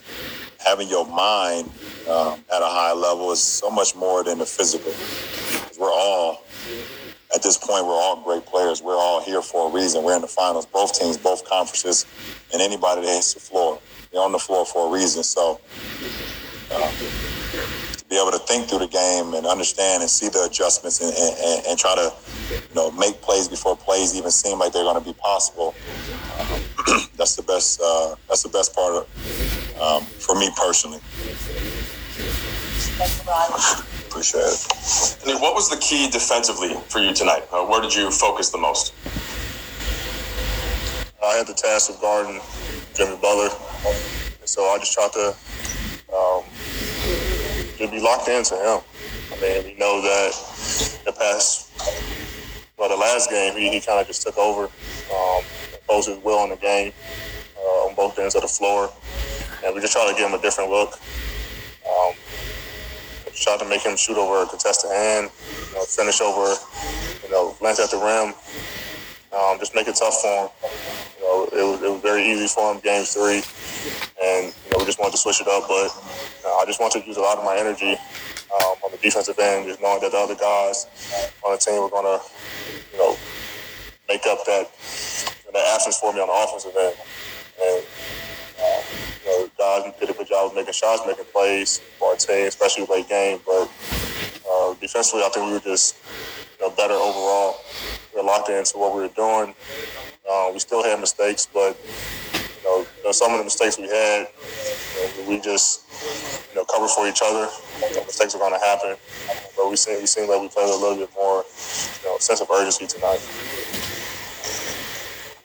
[0.60, 1.68] having your mind
[2.10, 4.94] um, at a high level is so much more than the physical.
[5.80, 6.44] We're all
[7.34, 8.82] at this point, we're all great players.
[8.82, 10.04] We're all here for a reason.
[10.04, 12.06] We're in the finals, both teams, both conferences,
[12.52, 13.80] and anybody that hits the floor,
[14.12, 15.24] they're on the floor for a reason.
[15.24, 15.60] So.
[16.72, 17.29] Uh,
[18.10, 21.68] be able to think through the game and understand and see the adjustments and, and,
[21.68, 22.12] and try to,
[22.52, 25.76] you know, make plays before plays even seem like they're going to be possible.
[26.40, 26.62] Um,
[27.18, 27.80] that's the best.
[27.84, 29.04] Uh, that's the best part of,
[29.80, 31.00] um, for me personally.
[34.10, 35.28] Appreciate it.
[35.28, 37.46] And what was the key defensively for you tonight?
[37.54, 38.94] Uh, where did you focus the most?
[41.24, 42.42] I had the task of guarding
[42.96, 43.50] Jimmy Butler,
[44.46, 45.36] so I just tried to
[46.16, 46.44] um,
[47.80, 48.82] to be locked into him.
[49.32, 50.32] I mean, we know that
[51.06, 51.72] the past,
[52.78, 54.64] well, the last game, he, he kind of just took over,
[55.14, 56.92] um, imposed his will on the game
[57.58, 58.92] uh, on both ends of the floor,
[59.66, 61.00] and we just tried to give him a different look.
[61.88, 62.14] Um,
[63.40, 65.30] tried to make him shoot over a contested hand,
[65.70, 66.56] you know, finish over,
[67.24, 68.34] you know, length at the rim,
[69.34, 70.50] um, just make it tough for him.
[71.18, 73.42] You know, it was, it was very easy for him games three,
[74.22, 75.68] and you know we just wanted to switch it up.
[75.68, 75.90] But
[76.46, 79.38] uh, I just wanted to use a lot of my energy um, on the defensive
[79.38, 80.88] end, just knowing that the other guys
[81.46, 82.24] on the team were going to,
[82.92, 83.18] you know,
[84.08, 84.70] make up that
[85.54, 86.96] that absence for me on the offensive end.
[87.62, 87.86] And
[88.60, 88.82] uh,
[89.24, 93.08] you know, guys did a good job of making shots, making plays for especially late
[93.08, 93.40] game.
[93.46, 93.70] But
[94.50, 95.96] uh, defensively, I think we were just
[96.60, 97.58] know, better overall.
[98.14, 99.56] We are locked into what we were doing.
[100.30, 101.78] Uh, we still had mistakes, but
[102.34, 104.28] you know, you know, some of the mistakes we had,
[104.96, 105.84] you know, we just
[106.52, 107.48] you know cover for each other.
[108.06, 108.96] Mistakes are going to happen,
[109.56, 111.44] but we seem we seem like we played a little bit more
[112.04, 113.22] you know, sense of urgency tonight.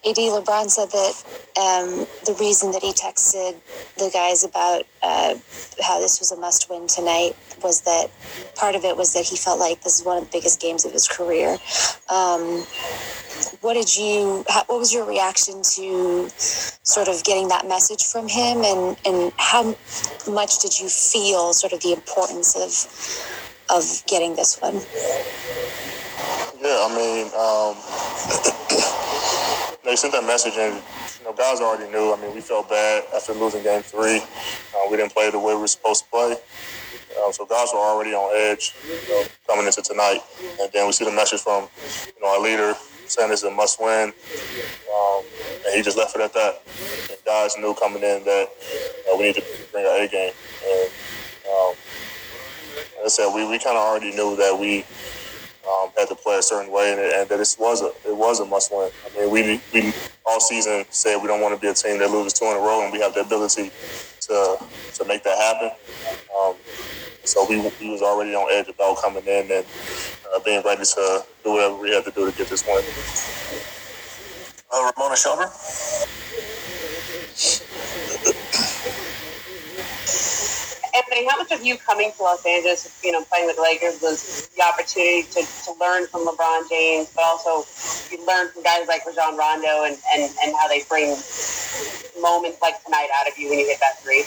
[0.06, 1.14] AD LeBron said that
[1.56, 3.56] um, the reason that he texted
[3.96, 5.34] the guys about uh,
[5.82, 7.34] how this was a must win tonight
[7.64, 8.08] was that
[8.54, 10.84] part of it was that he felt like this is one of the biggest games
[10.84, 11.58] of his career.
[12.08, 12.64] Um,
[13.60, 18.62] what did you, what was your reaction to sort of getting that message from him
[18.62, 19.74] and, and how
[20.30, 24.80] much did you feel sort of the importance of, of getting this one?
[26.64, 27.76] Yeah, I mean, um,
[29.84, 30.82] they sent that message, and
[31.18, 32.14] you know, guys already knew.
[32.14, 34.18] I mean, we felt bad after losing Game Three.
[34.18, 36.36] Uh, we didn't play the way we were supposed to play,
[37.22, 40.20] um, so guys were already on edge you know, coming into tonight.
[40.60, 41.68] And then we see the message from
[42.06, 42.74] you know our leader
[43.06, 44.12] saying it's a must-win,
[44.94, 45.22] um,
[45.66, 46.62] and he just left it at that.
[47.10, 48.48] And guys knew coming in that
[49.18, 50.32] we need to bring our A game.
[50.66, 50.90] And
[51.48, 51.74] um,
[52.76, 54.84] like I said, we, we kind of already knew that we
[55.68, 58.40] um, had to play a certain way, and, and that it was a it was
[58.40, 58.90] a must win.
[59.04, 59.92] I mean, we we
[60.26, 62.60] all season said we don't want to be a team that loses two in a
[62.60, 63.70] row, and we have the ability
[64.20, 64.56] to
[64.94, 65.70] to make that happen.
[66.38, 66.54] Um,
[67.24, 69.66] so we, we was already on edge about coming in and
[70.34, 72.84] uh, being ready to do whatever we had to do to get this win.
[74.72, 75.50] Uh, Ramona Shelburne.
[80.94, 84.00] Anthony, how much of you coming to Los Angeles, you know, playing with the Lakers
[84.00, 87.66] was the opportunity to, to learn from LeBron James, but also
[88.14, 91.16] you learn from guys like Rajon Rondo and, and, and how they bring
[92.22, 94.22] moments like tonight out of you when you hit that three?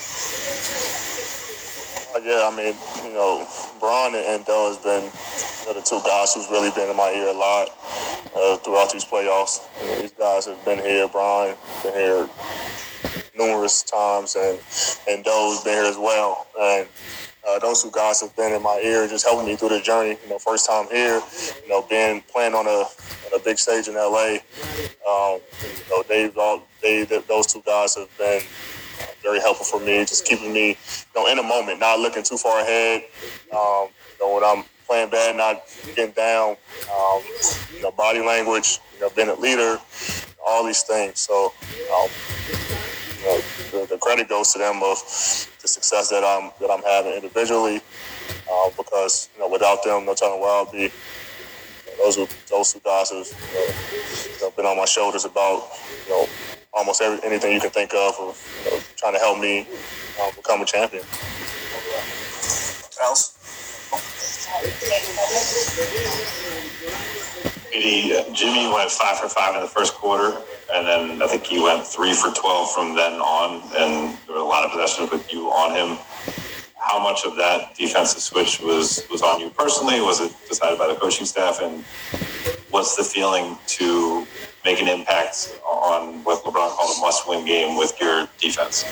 [2.16, 2.74] Yeah, I mean,
[3.06, 3.48] you know,
[3.80, 7.12] Bron and Dell has been you know, the two guys who's really been in my
[7.12, 7.70] ear a lot
[8.36, 9.62] uh, throughout these playoffs.
[9.82, 11.08] You know, these guys have been here.
[11.08, 12.30] Bron been here
[13.38, 14.60] numerous times, and
[15.08, 16.48] and Doe's been here as well.
[16.60, 16.88] And
[17.48, 20.18] uh, those two guys have been in my ear, just helping me through the journey.
[20.24, 21.22] You know, first time here,
[21.64, 24.38] you know, being playing on a on a big stage in LA.
[25.08, 28.42] Um, you know, they've all they those two guys have been
[29.22, 30.76] very helpful for me, just keeping me, you
[31.16, 33.04] know, in a moment, not looking too far ahead.
[33.52, 35.62] Um, you know, when I'm playing bad, not
[35.96, 36.56] getting down.
[36.96, 37.22] Um,
[37.76, 39.78] you know, body language, you know, being a leader,
[40.46, 41.20] all these things.
[41.20, 41.54] So,
[41.94, 42.10] um,
[43.20, 43.42] you know,
[43.72, 44.98] the, the, credit goes to them of
[45.62, 47.82] the success that I'm that I'm having individually,
[48.52, 50.90] uh, because you know, without them, no telling where I'll be.
[51.98, 52.16] those
[52.50, 55.68] those two guys have you know, been on my shoulders about
[56.06, 56.30] you know
[56.78, 59.68] almost every, anything you can think of, of you know, trying to help me
[60.22, 61.04] um, become a champion.
[61.04, 63.34] What Else?
[67.76, 70.38] AD, Jimmy went five for five in the first quarter,
[70.74, 74.42] and then I think he went three for 12 from then on, and there were
[74.42, 75.98] a lot of possessions with you on him.
[76.76, 80.00] How much of that defensive switch was, was on you personally?
[80.00, 81.60] Was it decided by the coaching staff?
[81.62, 81.84] And
[82.70, 84.26] what's the feeling to
[84.68, 88.84] make an impact on what LeBron called a must win game with your defense?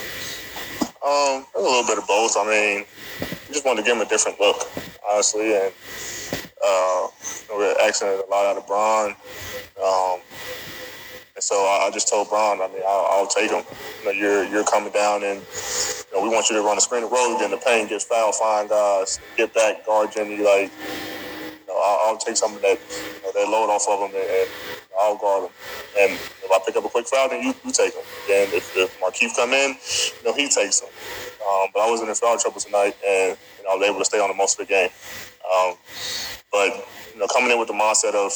[1.06, 2.38] Um, a little bit of both.
[2.38, 2.86] I mean,
[3.20, 4.72] we just wanted to give him a different look,
[5.06, 5.74] honestly, and
[6.66, 7.08] uh,
[7.58, 9.12] we are asking a lot out of Bron.
[9.84, 10.22] Um,
[11.36, 13.66] and so I, just told Bron, I mean, I'll, I'll take him.
[14.00, 16.82] You know, you're you're coming down, and you know, we want you to run the
[16.82, 20.38] screen and get in the paint, get foul, find guys, get back, guard Jimmy.
[20.38, 20.72] Like,
[21.86, 24.50] I'll, I'll take some of that, you know, that load off of them, and, and
[25.00, 25.52] I'll guard them.
[26.00, 28.04] And if I pick up a quick foul, then you, you take them.
[28.28, 30.90] Then if, if Markieff come in, you know, he takes them.
[31.46, 34.06] Um, but I wasn't in foul trouble tonight, and you know, I was able to
[34.06, 34.90] stay on the most of the game.
[35.46, 35.76] Um,
[36.52, 38.34] but you know, coming in with the mindset of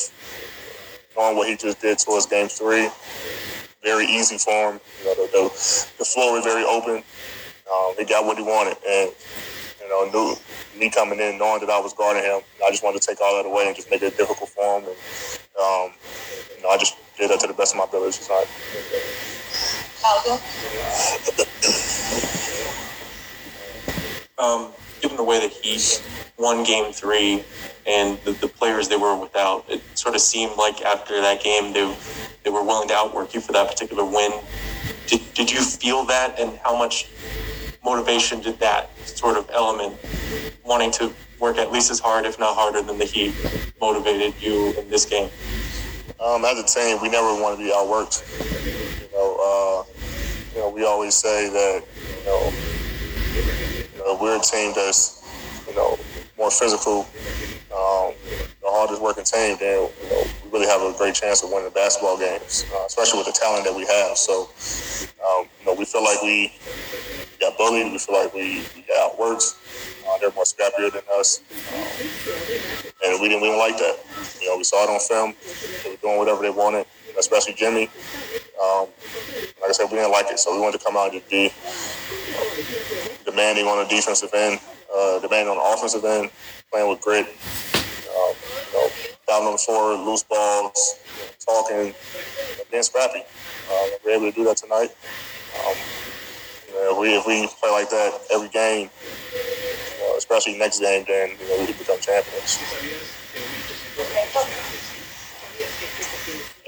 [1.17, 2.89] knowing what he just did towards Game Three,
[3.83, 4.79] very easy for him.
[4.99, 5.43] You know, the, the,
[5.97, 7.03] the floor was very open.
[7.71, 9.11] Um, he got what he wanted, and
[9.89, 10.35] you know, knew
[10.79, 12.41] me coming in, knowing that I was guarding him.
[12.65, 14.85] I just wanted to take all that away and just make it difficult for him.
[14.85, 14.97] And
[15.59, 15.93] um,
[16.55, 18.47] you know, I just did that to the best of my ability tonight.
[24.37, 24.71] Um,
[25.01, 25.77] given the way that he
[26.37, 27.43] won game three
[27.85, 31.73] and the, the, players they were without, it sort of seemed like after that game
[31.73, 31.93] they,
[32.43, 34.31] they were willing to outwork you for that particular win.
[35.07, 37.09] Did, did you feel that and how much
[37.83, 39.95] motivation did that sort of element,
[40.63, 43.33] wanting to work at least as hard, if not harder than the Heat,
[43.79, 45.29] motivated you in this game?
[46.19, 48.23] Um, as a team, we never want to be outworked.
[49.01, 49.99] You know, uh,
[50.53, 51.83] you know, we always say that
[52.19, 52.51] you know,
[53.95, 55.23] you know we're a team that's
[55.67, 55.97] you know
[56.37, 57.07] more physical,
[57.71, 58.11] um,
[58.61, 59.55] the hardest working team.
[59.59, 62.85] Then you know, we really have a great chance of winning the basketball games, uh,
[62.85, 64.17] especially with the talent that we have.
[64.17, 64.49] So,
[65.23, 66.51] um, you know, we feel like we
[67.39, 67.91] got bullied.
[67.91, 69.55] We feel like we, we got outworked.
[70.07, 71.41] Uh, they're more scrappier than us,
[71.73, 71.83] um,
[73.05, 73.97] and we didn't, we didn't like that.
[74.41, 75.35] You know, we saw it on film.
[75.83, 76.85] They were doing whatever they wanted,
[77.17, 77.89] especially Jimmy.
[78.61, 78.87] Um,
[79.61, 81.53] like I said, we didn't like it, so we wanted to come out and be
[83.25, 84.59] demanding on the defensive end,
[84.95, 86.31] uh, demanding on the offensive end,
[86.71, 87.27] playing with grit.
[87.27, 88.33] Um,
[88.73, 88.89] you know,
[89.27, 90.99] down on the floor, loose balls,
[91.45, 91.93] talking,
[92.71, 93.19] being scrappy.
[93.19, 94.89] Um, we are able to do that tonight.
[95.65, 95.75] Um,
[96.81, 98.89] if we if we play like that every game,
[99.91, 102.59] you know, especially next game, then you know we can become champions.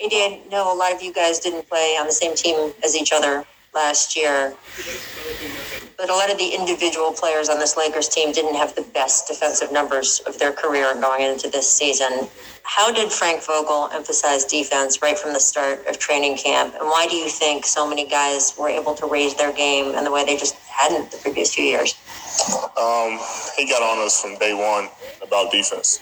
[0.03, 3.13] I know a lot of you guys didn't play on the same team as each
[3.13, 4.53] other last year,
[5.97, 9.27] but a lot of the individual players on this Lakers team didn't have the best
[9.27, 12.27] defensive numbers of their career going into this season.
[12.63, 16.73] How did Frank Vogel emphasize defense right from the start of training camp?
[16.75, 20.03] And why do you think so many guys were able to raise their game in
[20.03, 21.95] the way they just hadn't the previous few years?
[22.77, 23.19] Um,
[23.57, 24.89] he got on us from day one
[25.25, 25.99] about defense.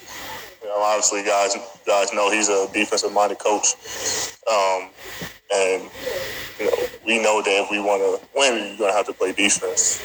[0.62, 1.56] You know, obviously, guys
[1.86, 3.74] guys know he's a defensive minded coach,
[4.50, 4.90] um,
[5.52, 5.90] and
[6.58, 9.12] you know we know that if we want to win, you're going to have to
[9.12, 10.02] play defense.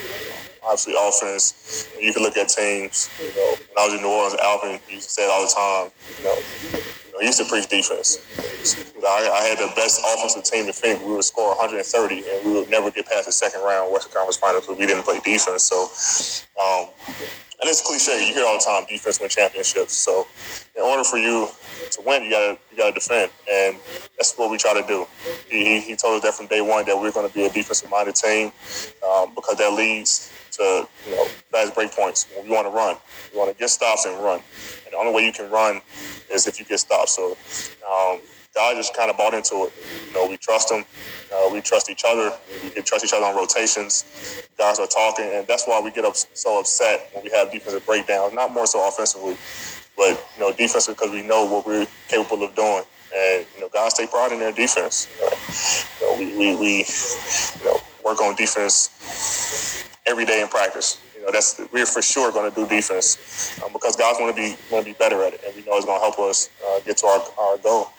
[0.64, 1.88] Obviously, offense.
[2.00, 3.10] You can look at teams.
[3.22, 5.54] You know, when I was in New Orleans, Alvin used to say it all the
[5.54, 5.92] time.
[6.18, 8.18] You know, you know he used to preach defense.
[9.06, 11.04] I, I had the best offensive team in Phoenix.
[11.04, 14.38] We would score 130, and we would never get past the second round Western Conference
[14.38, 15.64] Finals because we didn't play defense.
[15.64, 15.86] So,
[16.58, 16.90] um,
[17.60, 18.28] and it's cliche.
[18.28, 19.94] You hear all the time, defense win championships.
[19.94, 20.28] So,
[20.76, 21.48] in order for you
[21.92, 23.78] to win, you gotta you gotta defend, and
[24.18, 25.06] that's what we try to do.
[25.50, 27.90] He, he, told us that from day one that we're going to be a defensive
[27.90, 28.52] minded team
[29.08, 32.28] um, because that leads to you know fast break points.
[32.36, 32.98] When we want to run,
[33.32, 34.42] we want to get stops and run,
[34.86, 35.82] and the only way you can run
[36.32, 37.10] is if you get stopped.
[37.10, 37.38] So.
[37.90, 38.20] Um,
[38.76, 39.74] just kind of bought into it.
[40.08, 40.86] You know, we trust them.
[41.34, 42.32] Uh, we trust each other.
[42.64, 44.06] We can trust each other on rotations.
[44.58, 47.86] Guys are talking, and that's why we get up so upset when we have defensive
[47.86, 48.34] breakdowns.
[48.34, 49.36] Not more so offensively,
[49.98, 52.84] but you know, defensive because we know what we're capable of doing.
[53.16, 55.10] And you know, guys take pride in their defense.
[56.00, 56.78] You know, we, we, we
[57.60, 61.00] you know work on defense every day in practice.
[61.16, 64.42] You know, that's we're for sure going to do defense um, because guys want to
[64.42, 66.50] be want to be better at it, and we know it's going to help us
[66.66, 67.90] uh, get to our, our goal.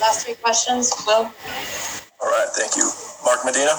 [0.00, 1.30] Last three questions, Will.
[2.22, 2.88] All right, thank you.
[3.24, 3.74] Mark Medina.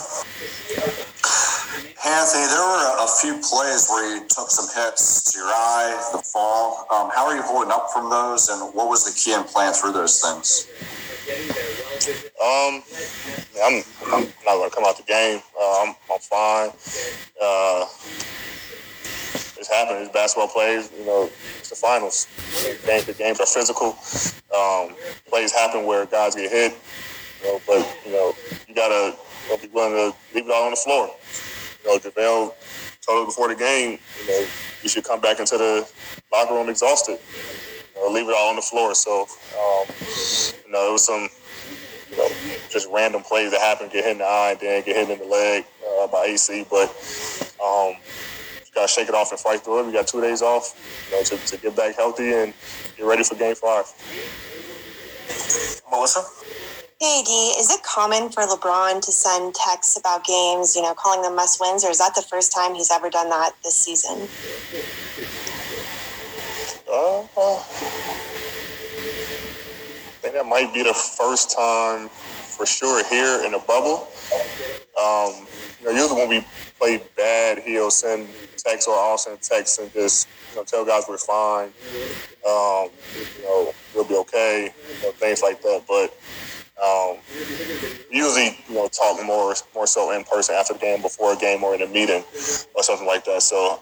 [2.05, 6.17] Anthony, there were a few plays where you took some hits to your eye, the
[6.19, 6.85] fall.
[6.91, 9.71] Um, how are you holding up from those, and what was the key and plan
[9.71, 10.67] through those things?
[12.43, 12.83] Um,
[13.63, 15.39] I'm, I'm not going to come out the game.
[15.57, 16.69] Uh, I'm, I'm fine.
[17.41, 17.85] Uh,
[19.57, 20.03] it's happening.
[20.03, 20.91] It's basketball plays.
[20.99, 21.29] You know,
[21.59, 22.27] it's the finals.
[22.85, 23.97] Games, the games are physical.
[24.53, 24.95] Um,
[25.29, 26.75] plays happen where guys get hit.
[27.43, 28.33] Know, but you know,
[28.67, 29.17] you gotta
[29.49, 31.09] you be willing to leave it all on the floor.
[31.83, 32.53] You know, JaVale
[33.05, 34.47] told us before the game, you know,
[34.81, 35.87] you should come back into the
[36.31, 37.19] locker room exhausted.
[37.95, 38.95] You know, leave it all on the floor.
[38.95, 39.85] So, um,
[40.65, 41.27] you know, it was some,
[42.09, 42.29] you know,
[42.69, 45.19] just random plays that happened, get hit in the eye, and then get hit in
[45.19, 46.65] the leg uh, by AC.
[46.69, 46.89] But
[47.63, 47.95] um,
[48.59, 49.87] you got to shake it off and fight through it.
[49.87, 52.53] We got two days off, you know, to, to get back healthy and
[52.95, 53.85] get ready for Game Five.
[55.91, 56.23] Melissa.
[57.03, 61.21] Hey, D, is it common for LeBron to send texts about games, you know, calling
[61.21, 64.21] them must wins, or is that the first time he's ever done that this season?
[66.89, 67.59] Uh, I
[70.21, 74.07] think that might be the first time for sure here in the bubble.
[74.97, 75.45] Um,
[75.81, 76.45] you know, usually when we
[76.79, 81.03] play bad, he'll send texts or I'll send texts and just you know tell guys
[81.09, 81.73] we're fine.
[82.47, 82.87] Um,
[83.37, 84.71] you know, we'll be okay.
[84.95, 85.83] You know, things like that.
[85.85, 86.17] But
[86.81, 87.17] um,
[88.11, 91.63] usually, you know, talk more more so in person after the game, before a game,
[91.63, 92.23] or in a meeting,
[92.75, 93.41] or something like that.
[93.41, 93.79] So,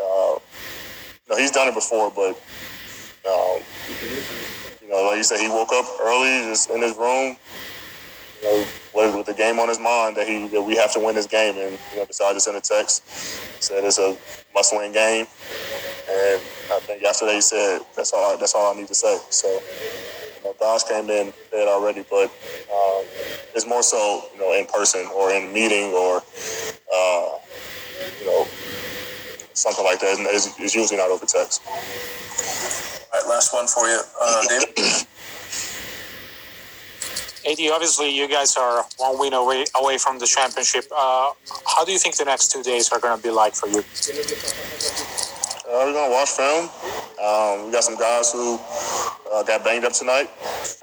[0.00, 2.40] uh, you know, he's done it before, but
[3.26, 3.62] um,
[4.82, 7.36] you know, like you said, he woke up early, just in his room,
[8.42, 11.00] you know, with, with the game on his mind that he that we have to
[11.00, 13.06] win this game, and you know, decided to send a text,
[13.62, 14.16] said it's a
[14.54, 15.26] must-win game,
[16.08, 16.40] and
[16.72, 19.16] I think yesterday he said that's all that's all I need to say.
[19.30, 19.60] So,
[20.60, 22.30] you know, guys came in dead already, but
[22.72, 23.04] um,
[23.54, 26.22] it's more so you know in person or in meeting or
[26.94, 27.28] uh,
[28.20, 28.46] you know
[29.54, 30.16] something like that.
[30.18, 31.62] It's, it's usually not over text.
[31.66, 34.68] All right, last one for you, uh, David.
[37.46, 40.84] AD, obviously you guys are one win away away from the championship.
[40.90, 41.30] Uh,
[41.64, 43.84] how do you think the next two days are going to be like for you?
[45.66, 46.70] Uh, we're gonna watch film.
[47.18, 48.56] Um, we got some guys who
[49.34, 50.30] uh, got banged up tonight.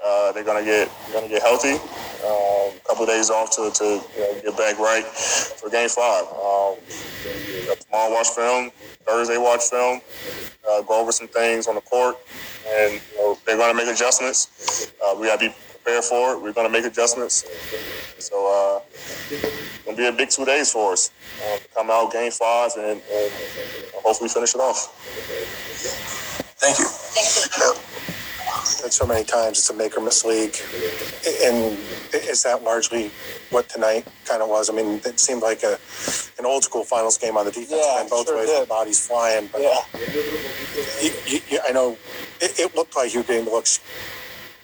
[0.04, 1.72] Uh, they're gonna get gonna get healthy.
[2.20, 5.88] Um, a couple of days off to, to you know, get back right for Game
[5.88, 6.26] Five.
[6.26, 6.76] Um,
[7.80, 8.70] tomorrow watch film.
[9.06, 10.02] Thursday watch film.
[10.70, 12.18] Uh, go over some things on the court,
[12.68, 14.92] and you know, they're gonna make adjustments.
[15.02, 15.54] Uh, we gotta be
[15.84, 16.42] prepared for it.
[16.42, 17.44] We're gonna make adjustments.
[18.18, 18.46] So
[18.78, 21.10] uh, it's gonna be a big two days for us.
[21.52, 23.30] Um, come out Game Five and, and
[24.02, 24.94] hopefully finish it off.
[26.58, 26.84] Thank you.
[26.86, 30.56] Thank And so many times it's a make or miss league.
[31.44, 31.76] And
[32.14, 33.10] is that largely
[33.50, 34.70] what tonight kind of was?
[34.70, 35.78] I mean, it seemed like a
[36.38, 38.62] an old school finals game on the defense Yeah, end, both sure ways, did.
[38.62, 39.48] the bodies flying.
[39.52, 39.78] But Yeah.
[41.02, 41.96] you, you, you, I know
[42.40, 43.80] it, it looked like you were getting the looks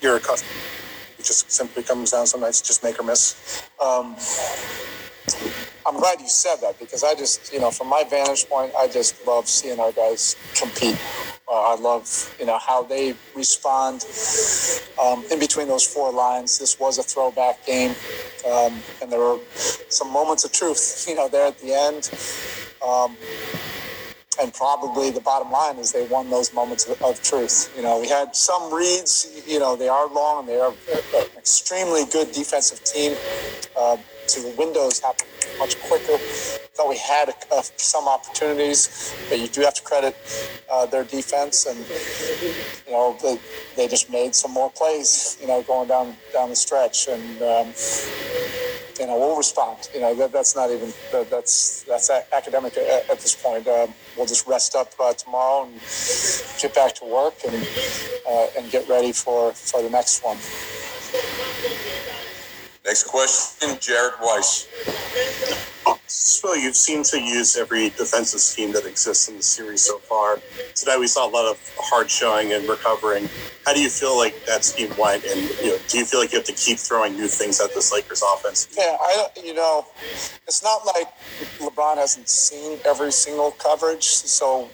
[0.01, 0.51] you're accustomed.
[1.21, 3.63] It just simply comes down some nights just make or miss.
[3.79, 4.17] Um,
[5.87, 8.89] I'm glad you said that because I just, you know, from my vantage point, I
[8.89, 10.99] just love seeing our guys compete.
[11.47, 14.07] Uh, I love, you know, how they respond
[14.99, 16.59] um, in between those four lines.
[16.59, 17.95] This was a throwback game,
[18.51, 19.41] um, and there were
[19.91, 22.11] some moments of truth, you know, there at the end.
[22.83, 23.15] Um,
[24.41, 27.73] and probably the bottom line is they won those moments of, of truth.
[27.77, 29.43] You know, we had some reads.
[29.47, 30.41] You know, they are long.
[30.41, 33.17] And they are an extremely good defensive team.
[33.79, 33.97] Uh,
[34.27, 35.27] so the windows happen
[35.59, 36.17] much quicker.
[36.17, 37.35] Thought we had
[37.77, 40.17] some opportunities, but you do have to credit
[40.71, 41.79] uh, their defense, and
[42.87, 43.39] you know the,
[43.77, 45.37] they just made some more plays.
[45.41, 47.73] You know, going down down the stretch, and um,
[49.01, 49.89] you know we'll respond.
[49.95, 53.67] You know that, that's not even that, that's that's academic at, at this point.
[53.67, 53.87] Uh,
[54.17, 55.75] we'll just rest up uh, tomorrow and
[56.61, 57.67] get back to work and
[58.29, 60.37] uh, and get ready for for the next one.
[62.91, 64.67] Next question, Jared Weiss.
[66.09, 70.41] So you've seemed to use every defensive scheme that exists in the series so far.
[70.75, 73.29] Today we saw a lot of hard showing and recovering.
[73.65, 75.25] How do you feel like that scheme went?
[75.25, 77.73] And you know, do you feel like you have to keep throwing new things at
[77.75, 78.67] this Lakers offense?
[78.77, 79.87] Yeah, I you know,
[80.49, 81.07] it's not like
[81.61, 84.69] LeBron hasn't seen every single coverage, so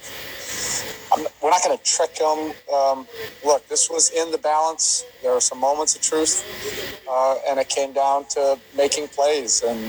[1.13, 2.53] I'm, we're not going to trick them.
[2.73, 3.07] Um,
[3.45, 5.05] look, this was in the balance.
[5.23, 6.45] There are some moments of truth,
[7.09, 9.63] uh, and it came down to making plays.
[9.63, 9.81] And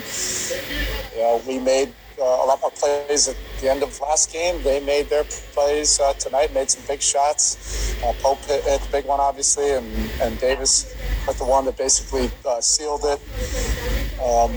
[1.15, 4.61] you know, we made uh, a lot more plays at the end of last game.
[4.63, 7.95] They made their plays uh, tonight, made some big shots.
[8.03, 9.85] Uh, Pope hit, hit, the big one, obviously, and,
[10.21, 10.93] and Davis
[11.25, 14.06] hit the one that basically uh, sealed it.
[14.19, 14.52] Um,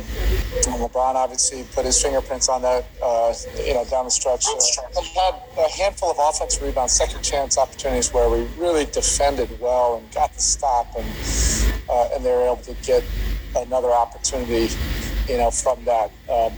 [0.81, 3.35] LeBron obviously put his fingerprints on that, uh,
[3.65, 4.47] you know, down the stretch.
[4.47, 9.97] Uh, had a handful of offensive rebounds, second chance opportunities where we really defended well
[9.97, 11.07] and got the stop, and
[11.91, 13.05] uh, and they were able to get
[13.57, 14.75] another opportunity,
[15.29, 16.11] you know, from that.
[16.31, 16.53] Um,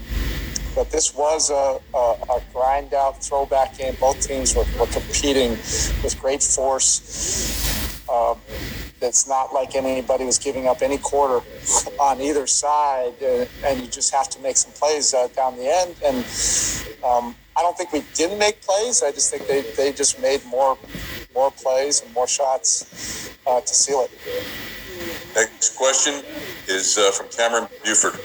[0.75, 3.95] but this was a, a, a, grind out throwback game.
[3.99, 8.09] Both teams were, were competing with great force.
[8.09, 8.39] Um,
[9.03, 11.45] it's not like anybody was giving up any quarter
[11.99, 15.67] on either side, uh, and you just have to make some plays uh, down the
[15.67, 15.95] end.
[16.03, 16.17] And
[17.03, 19.03] um, I don't think we didn't make plays.
[19.03, 20.77] I just think they, they just made more
[21.35, 24.11] more plays and more shots uh, to seal it.
[25.35, 26.23] Next question
[26.67, 28.19] is uh, from Cameron Buford.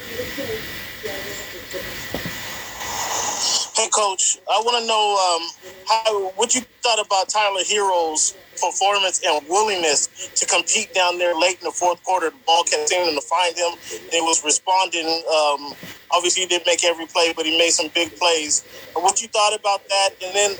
[3.78, 9.22] Hey, Coach, I want to know um, how what you thought about Tyler Herro's performance
[9.24, 12.30] and willingness to compete down there late in the fourth quarter.
[12.30, 13.78] The ball kept seeming to find him.
[14.10, 15.06] They was responding.
[15.06, 15.74] Um,
[16.10, 18.64] obviously, he didn't make every play, but he made some big plays.
[18.94, 20.10] What you thought about that?
[20.24, 20.56] And then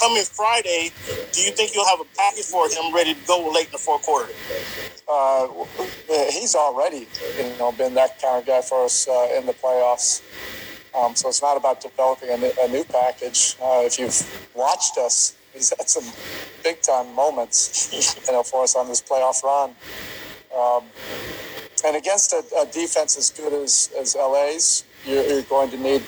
[0.00, 0.92] coming Friday,
[1.32, 3.78] do you think you'll have a package for him ready to go late in the
[3.78, 4.32] fourth quarter?
[5.10, 5.48] Uh,
[6.30, 10.22] he's already, you know, been that kind of guy for us uh, in the playoffs.
[10.96, 13.56] Um, so it's not about developing a, a new package.
[13.62, 16.04] Uh, if you've watched us, he's had some
[16.62, 17.92] big time moments,
[18.26, 19.70] you know, for us on this playoff run.
[20.56, 20.84] Um,
[21.84, 26.02] and against a, a, defense as good as, as LA's, you're, you're going to need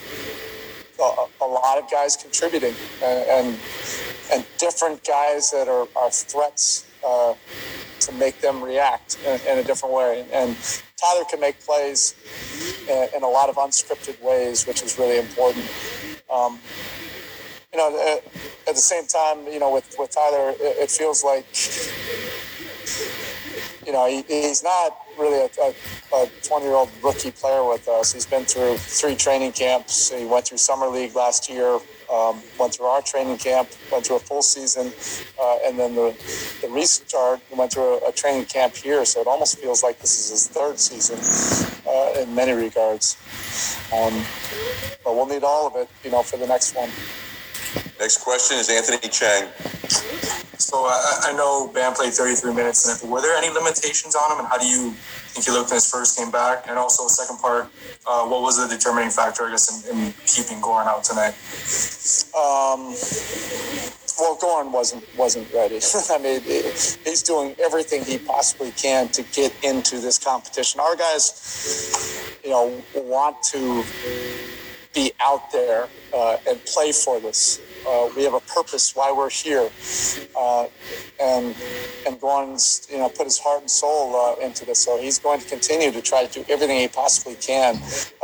[0.99, 3.59] a, a, lot of guys contributing and, and,
[4.31, 7.33] and different guys that are, are threats uh,
[8.01, 10.25] to make them react in, in, a different way.
[10.31, 10.55] And
[10.97, 12.15] Tyler can make plays
[12.89, 15.65] in, a lot of unscripted ways, which is really important.
[16.31, 16.59] Um,
[17.71, 18.19] you know,
[18.67, 21.45] at, the same time, you know, with, with Tyler, it, it feels like,
[23.85, 28.13] you know, he, he's not really a 20 year old rookie player with us.
[28.13, 30.11] He's been through three training camps.
[30.11, 31.79] He went through Summer League last year,
[32.13, 34.93] um, went through our training camp, went through a full season,
[35.41, 36.15] uh, and then the,
[36.61, 39.03] the restart went through a, a, training camp here.
[39.03, 41.17] So it almost feels like this is his third season
[41.87, 43.17] uh, in many regards.
[43.91, 44.13] Um,
[45.03, 46.89] but we'll need all of it, you know, for the next one.
[47.99, 49.49] Next question is Anthony Chiang.
[50.63, 52.87] So uh, I know Bam played 33 minutes.
[52.87, 54.91] And it were there any limitations on him, and how do you
[55.35, 56.67] think he looked in his first game back?
[56.67, 57.65] And also, second part,
[58.07, 61.35] uh, what was the determining factor, I guess, in, in keeping Goran out tonight?
[62.31, 62.95] Um,
[64.17, 65.79] well, Goran wasn't wasn't ready.
[66.09, 70.79] I mean, he's doing everything he possibly can to get into this competition.
[70.79, 73.83] Our guys, you know, want to
[74.93, 77.59] be out there uh, and play for this.
[77.87, 79.69] Uh, we have a purpose why we're here,
[80.39, 80.67] uh,
[81.21, 81.55] and
[82.07, 84.79] and Goran's you know put his heart and soul uh, into this.
[84.79, 87.75] So he's going to continue to try to do everything he possibly can.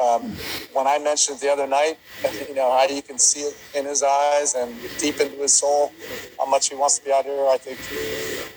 [0.01, 0.31] Um,
[0.73, 1.97] when I mentioned the other night,
[2.47, 5.91] you know how you can see it in his eyes and deep into his soul,
[6.37, 7.47] how much he wants to be out here.
[7.47, 7.79] I think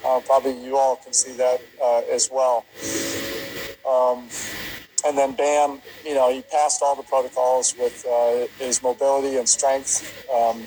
[0.05, 2.65] uh, probably you all can see that uh, as well.
[3.89, 4.29] Um,
[5.05, 9.49] and then Bam, you know, he passed all the protocols with uh, his mobility and
[9.49, 10.27] strength.
[10.33, 10.65] Um,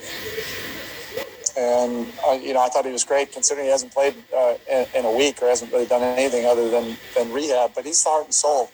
[1.58, 4.86] and uh, you know, I thought he was great considering he hasn't played uh, in,
[4.94, 7.72] in, a week or hasn't really done anything other than, than rehab.
[7.74, 8.70] But he's the heart and soul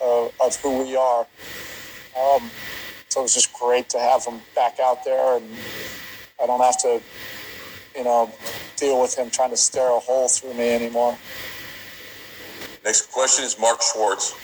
[0.00, 1.26] of who we are.
[2.16, 2.50] Um,
[3.08, 5.48] so it was just great to have him back out there and
[6.42, 7.00] I don't have to,
[7.96, 8.32] you know,
[8.76, 11.16] deal with him trying to stare a hole through me anymore.
[12.84, 14.34] Next question is Mark Schwartz.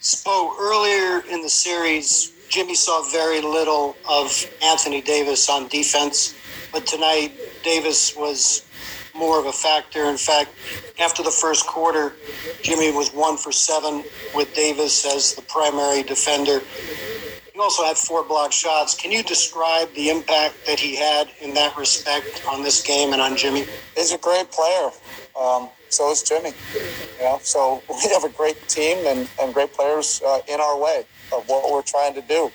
[0.00, 6.34] Spo, earlier in the series, Jimmy saw very little of Anthony Davis on defense,
[6.72, 7.32] but tonight
[7.62, 8.66] Davis was
[9.14, 10.04] more of a factor.
[10.04, 10.50] In fact,
[10.98, 12.14] after the first quarter,
[12.62, 14.04] Jimmy was one for seven
[14.34, 16.60] with Davis as the primary defender.
[17.52, 18.94] He also had four blocked shots.
[18.94, 23.20] Can you describe the impact that he had in that respect on this game and
[23.20, 23.66] on Jimmy?
[23.94, 24.90] He's a great player.
[25.38, 26.52] Um, so is Jimmy.
[27.18, 30.78] You know, so we have a great team and, and great players uh, in our
[30.78, 32.50] way of what we're trying to do.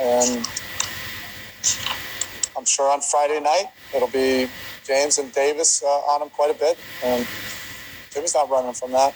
[0.00, 0.46] And
[2.56, 4.48] I'm sure on Friday night it'll be
[4.84, 7.26] James and Davis uh, on him quite a bit, and
[8.10, 9.14] Jimmy's not running from that.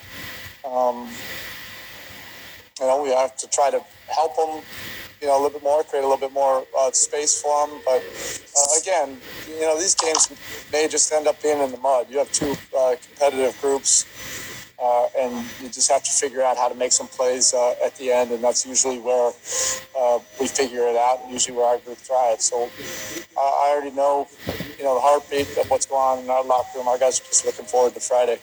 [0.65, 1.11] Um,
[2.81, 4.63] you know, we have to try to help him,
[5.25, 7.81] you know, a little bit more, create a little bit more uh, space for them.
[7.83, 8.05] But
[8.55, 9.17] uh, again,
[9.49, 10.31] you know, these games
[10.71, 12.09] may just end up being in the mud.
[12.11, 14.05] You have two uh, competitive groups.
[14.77, 15.33] Uh, and
[15.63, 18.33] you just have to figure out how to make some plays uh, at the end,
[18.33, 19.33] and that's usually where
[19.99, 21.21] uh, we figure it out.
[21.23, 22.45] and Usually, where our group thrives.
[22.45, 22.69] So
[23.39, 24.27] I already know,
[24.77, 26.89] you know, the heartbeat of what's going on in our locker room.
[26.89, 28.39] Our guys are just looking forward to Friday.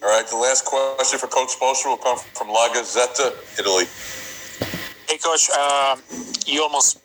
[0.00, 3.84] All right, the last question for Coach Spoelstra will come from La Gazzetta, Italy.
[5.18, 6.00] Hey, Coach, um,
[6.46, 7.00] you almost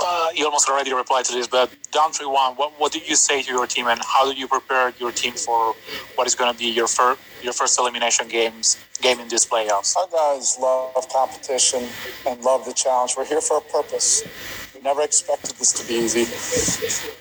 [0.00, 3.14] uh, you almost already replied to this, but down three one, what what did you
[3.14, 5.74] say to your team, and how did you prepare your team for
[6.14, 9.94] what is going to be your first your first elimination games game in this playoffs?
[9.98, 11.86] Our guys love competition
[12.26, 13.14] and love the challenge.
[13.18, 14.24] We're here for a purpose.
[14.74, 16.24] We never expected this to be easy.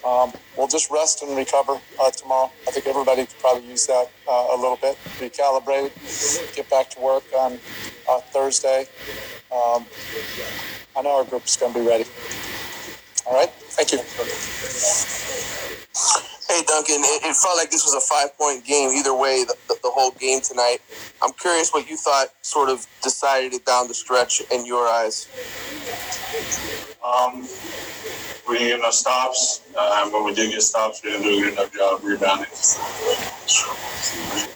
[0.08, 2.52] Um, we'll just rest and recover uh, tomorrow.
[2.66, 4.98] I think everybody could probably use that uh, a little bit.
[5.20, 7.60] Recalibrate, get back to work on
[8.08, 8.88] uh, Thursday.
[9.52, 9.86] Um,
[10.96, 12.06] I know our group is going to be ready.
[13.26, 13.50] All right.
[13.50, 14.00] Thank you.
[16.48, 19.56] Hey, Duncan, it, it, felt like this was a five point game either way, the,
[19.68, 20.78] the, the, whole game tonight.
[21.22, 25.28] I'm curious what you thought sort of decided it down the stretch in your eyes.
[27.04, 27.48] Um,
[28.48, 29.62] we didn't get enough stops.
[29.78, 32.48] Uh, when we did get stops, we didn't do a good enough job rebounding.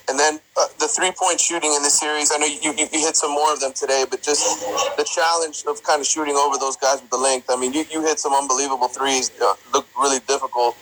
[0.09, 2.99] And then uh, the three point shooting in the series, I know you, you, you,
[2.99, 4.61] hit some more of them today, but just
[4.97, 7.47] the challenge of kind of shooting over those guys with the length.
[7.49, 10.75] I mean, you, you hit some unbelievable threes, uh, looked really difficult.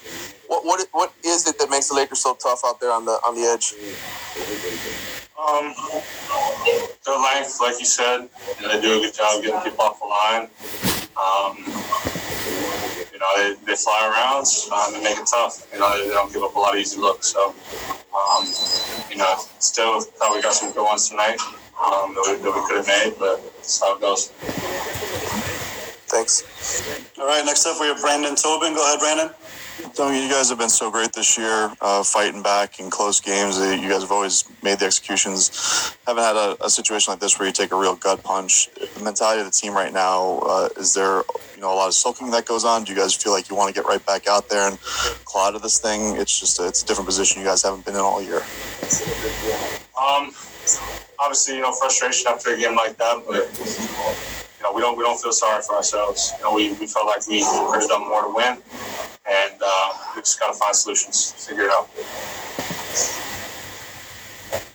[0.48, 3.12] What, what what is it that makes the Lakers so tough out there on the
[3.22, 3.74] on the edge?
[5.38, 5.74] Um,
[7.06, 8.28] their length, like you said,
[8.60, 10.50] they do a good job getting people off the line.
[11.16, 12.09] Um,
[13.20, 15.68] you know, they, they fly around um, and make it tough.
[15.74, 17.28] You know, they, they, don't give up a lot of easy looks.
[17.28, 17.54] So,
[18.16, 18.46] um,
[19.12, 21.40] you know, still thought we got some good ones tonight
[21.84, 24.28] um, that, we, that we could have made, but that's how it goes.
[26.08, 26.44] Thanks.
[27.20, 28.74] All right, next up we have Brandon Tobin.
[28.74, 29.30] Go ahead, Brandon.
[29.82, 33.58] Duncan, you guys have been so great this year, uh, fighting back in close games.
[33.58, 35.96] You guys have always made the executions.
[36.06, 38.70] Haven't had a, a, situation like this where you take a real gut punch.
[38.76, 41.24] The mentality of the team right now uh, is there,
[41.56, 42.84] you know, a lot of sulking that goes on.
[42.84, 44.80] Do you guys feel like you want to get right back out there and
[45.26, 46.18] claw of this thing?
[46.18, 48.42] It's just a, it's a different position you guys haven't been in all year.
[50.00, 50.34] Um,
[51.20, 55.04] obviously, you know, frustration after a game like that, but you know, we don't we
[55.04, 56.34] don't feel sorry for ourselves.
[56.38, 58.60] You know, we, we felt like we could have done more to win,
[59.26, 61.88] and uh, we just got to find solutions, figure it out.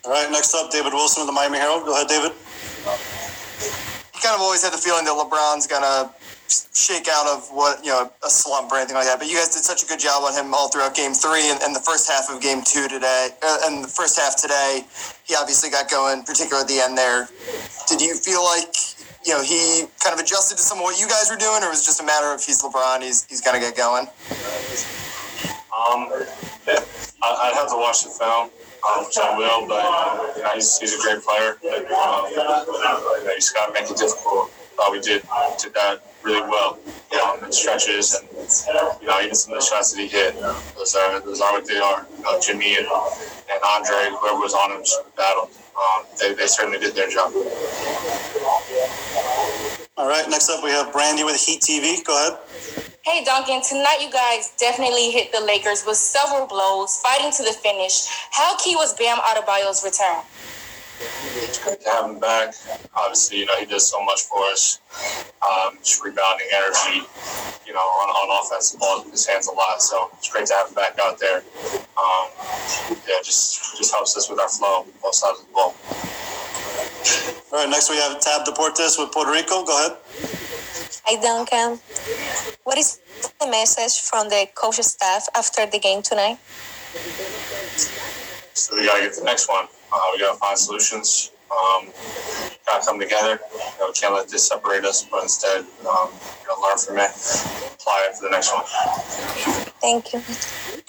[0.05, 1.85] All right, next up, David Wilson of the Miami Herald.
[1.85, 2.32] Go ahead, David.
[2.32, 6.11] You kind of always had the feeling that LeBron's gonna
[6.48, 9.19] shake out of what you know a slump or anything like that.
[9.19, 11.61] But you guys did such a good job on him all throughout Game Three and,
[11.61, 13.31] and the first half of Game Two today.
[13.43, 14.85] Uh, and the first half today,
[15.24, 17.28] he obviously got going, particularly at the end there.
[17.89, 18.73] Did you feel like
[19.25, 21.71] you know, he kind of adjusted to some of what you guys were doing, or
[21.71, 24.07] was it just a matter of he's LeBron, he's he's gonna get going?
[25.75, 26.09] Um,
[27.23, 28.51] I'd have to watch the film,
[28.85, 31.57] um, which I will, but you know, he's, he's a great player.
[31.63, 34.51] But, um, you know, he's got to make it difficult.
[34.77, 35.23] Thought we did
[35.63, 36.79] did that really well,
[37.13, 38.29] you know, in stretches and
[39.01, 40.35] you know even some of the shots that he hit,
[40.77, 42.07] those are those are what they are.
[42.19, 44.83] You know, Jimmy and, and Andre, whoever was on him,
[45.17, 45.51] battled.
[45.75, 47.33] Um, they, they certainly did their job.
[49.97, 52.05] All right, next up we have Brandy with Heat TV.
[52.05, 52.39] Go ahead.
[53.03, 57.53] Hey Duncan, tonight you guys definitely hit the Lakers with several blows, fighting to the
[57.53, 58.07] finish.
[58.31, 60.23] How key was Bam Adebayo's return?
[61.01, 62.55] It's great to have him back.
[62.95, 64.81] Obviously, you know, he does so much for us.
[65.43, 67.07] Um, just rebounding energy,
[67.66, 69.83] you know, on, on offense, the ball in his hands a lot.
[69.83, 71.43] So it's great to have him back out there.
[71.99, 72.29] Um,
[73.09, 75.75] yeah, just just helps us with our flow, both sides of the ball.
[77.53, 79.65] All right, next we have Tab Deportes with Puerto Rico.
[79.65, 79.99] Go ahead.
[81.07, 81.79] Hi, Duncan.
[82.65, 83.01] What is
[83.41, 86.39] the message from the coach staff after the game tonight?
[88.55, 89.66] So we got to get the next one.
[89.95, 91.31] Uh, we got to find solutions.
[91.53, 91.87] Um,
[92.66, 93.39] got to come together.
[93.53, 96.11] You know, we can't let this separate us, but instead, um,
[96.43, 97.11] you know, learn from it,
[97.75, 98.65] apply it for the next one.
[99.81, 100.19] Thank you.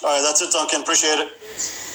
[0.04, 0.82] All right, that's it, Duncan.
[0.82, 1.95] Appreciate it.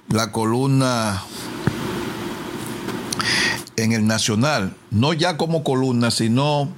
[0.09, 1.23] la columna
[3.77, 6.69] en el Nacional, no ya como columna, sino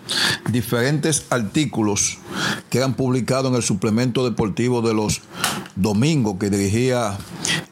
[0.52, 2.18] diferentes artículos
[2.70, 5.22] que eran publicados en el suplemento deportivo de los
[5.76, 7.18] domingos que dirigía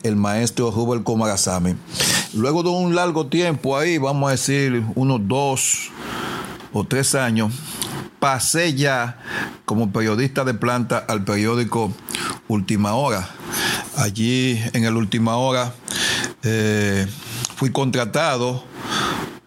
[0.04, 1.76] el maestro Rubel Comarazame.
[2.34, 5.92] Luego de un largo tiempo ahí, vamos a decir unos dos
[6.72, 7.54] o tres años,
[8.20, 9.20] pasé ya
[9.66, 11.94] como periodista de planta al periódico
[12.48, 13.28] Última Hora.
[13.98, 15.74] Allí en el Última Hora
[16.44, 17.08] eh,
[17.56, 18.64] fui contratado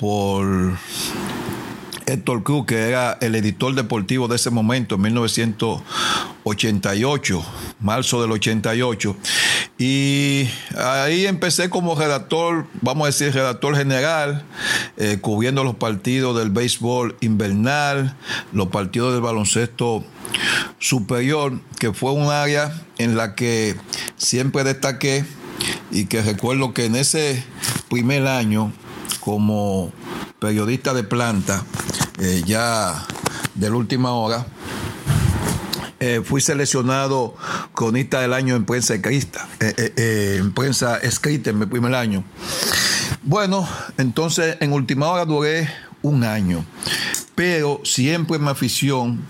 [0.01, 0.77] por
[2.07, 7.45] Héctor Cruz, que era el editor deportivo de ese momento, en 1988,
[7.81, 9.15] marzo del 88.
[9.77, 10.49] Y
[10.79, 14.47] ahí empecé como redactor, vamos a decir, redactor general,
[14.97, 18.17] eh, cubriendo los partidos del béisbol invernal,
[18.53, 20.03] los partidos del baloncesto
[20.79, 23.77] superior, que fue un área en la que
[24.17, 25.27] siempre destaqué
[25.91, 27.45] y que recuerdo que en ese
[27.91, 28.73] primer año
[29.21, 29.93] como
[30.39, 31.65] periodista de planta,
[32.19, 33.07] eh, ya
[33.55, 34.47] de la última hora,
[36.01, 37.37] eh, fui seleccionado
[37.75, 42.25] cronista del año en prensa escrita, eh, en prensa escrita en mi primer año.
[43.23, 43.69] Bueno,
[43.99, 45.69] entonces en última hora duré
[46.01, 46.65] un año,
[47.35, 49.21] pero siempre mi afición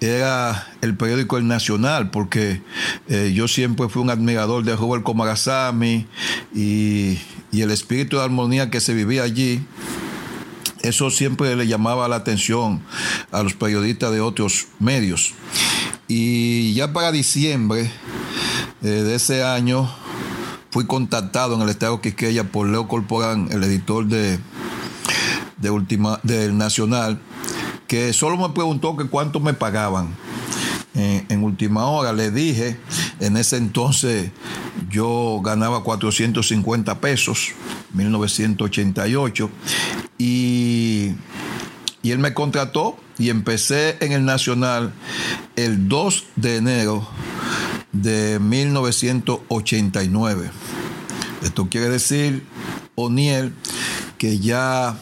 [0.00, 2.60] era el periódico El Nacional, porque
[3.32, 6.06] yo siempre fui un admirador de Robert Comarazami
[6.54, 7.18] y,
[7.52, 9.64] y el espíritu de armonía que se vivía allí
[10.86, 12.80] eso siempre le llamaba la atención
[13.32, 15.34] a los periodistas de otros medios.
[16.06, 17.90] Y ya para diciembre
[18.82, 19.90] eh, de ese año
[20.70, 24.38] fui contactado en el estado Quisqueya por Leo Corporán, el editor de,
[25.56, 27.20] de del Nacional,
[27.88, 30.14] que solo me preguntó que cuánto me pagaban.
[30.94, 32.78] En, en, última hora le dije,
[33.20, 34.30] en ese entonces
[34.90, 37.52] yo ganaba 450 pesos,
[37.94, 39.50] 1988,
[40.18, 41.12] y,
[42.02, 44.92] y él me contrató y empecé en el Nacional
[45.56, 47.08] el 2 de enero
[47.92, 50.50] de 1989.
[51.42, 52.44] Esto quiere decir,
[52.94, 53.52] Oniel,
[54.18, 54.96] que ya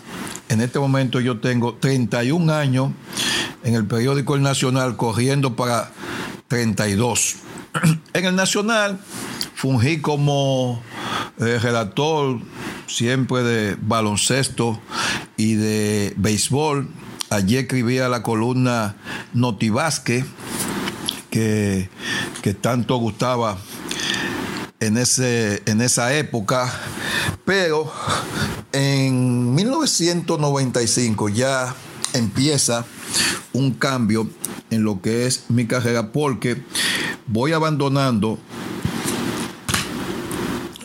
[0.49, 2.91] en este momento yo tengo 31 años
[3.65, 5.91] en el periódico El Nacional corriendo para
[6.49, 7.37] 32.
[8.15, 9.01] En el Nacional
[9.57, 10.81] fungí como
[11.41, 12.39] eh, redactor
[12.87, 14.81] siempre de baloncesto
[15.37, 16.89] y de béisbol.
[17.31, 18.95] Allí escribía la columna
[19.33, 20.25] Notibasque,
[21.29, 21.91] que,
[22.41, 23.59] que tanto gustaba
[24.79, 26.73] en, ese, en esa época.
[27.45, 27.93] Pero
[28.71, 31.75] en 1995 ya
[32.13, 32.85] empieza
[33.53, 34.31] un cambio
[34.71, 36.63] en lo que es mi carrera porque
[37.27, 38.39] voy abandonando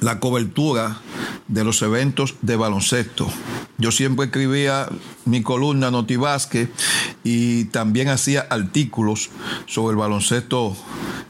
[0.02, 0.98] la cobertura
[1.50, 3.28] de los eventos de baloncesto.
[3.78, 4.88] Yo siempre escribía
[5.26, 6.70] mi columna Notibasque
[7.24, 9.30] y también hacía artículos
[9.66, 10.78] sobre el baloncesto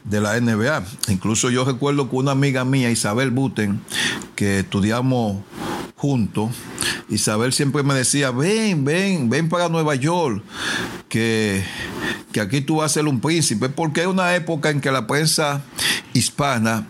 [0.04, 0.84] de la NBA.
[1.08, 3.80] Incluso yo recuerdo que una amiga mía, Isabel Buten,
[4.36, 5.38] que estudiamos
[5.96, 6.50] juntos,
[7.08, 10.42] Isabel siempre me decía, ven, ven, ven para Nueva York,
[11.08, 11.64] que,
[12.32, 15.06] que aquí tú vas a ser un príncipe, porque es una época en que la
[15.06, 15.62] prensa
[16.12, 16.86] hispana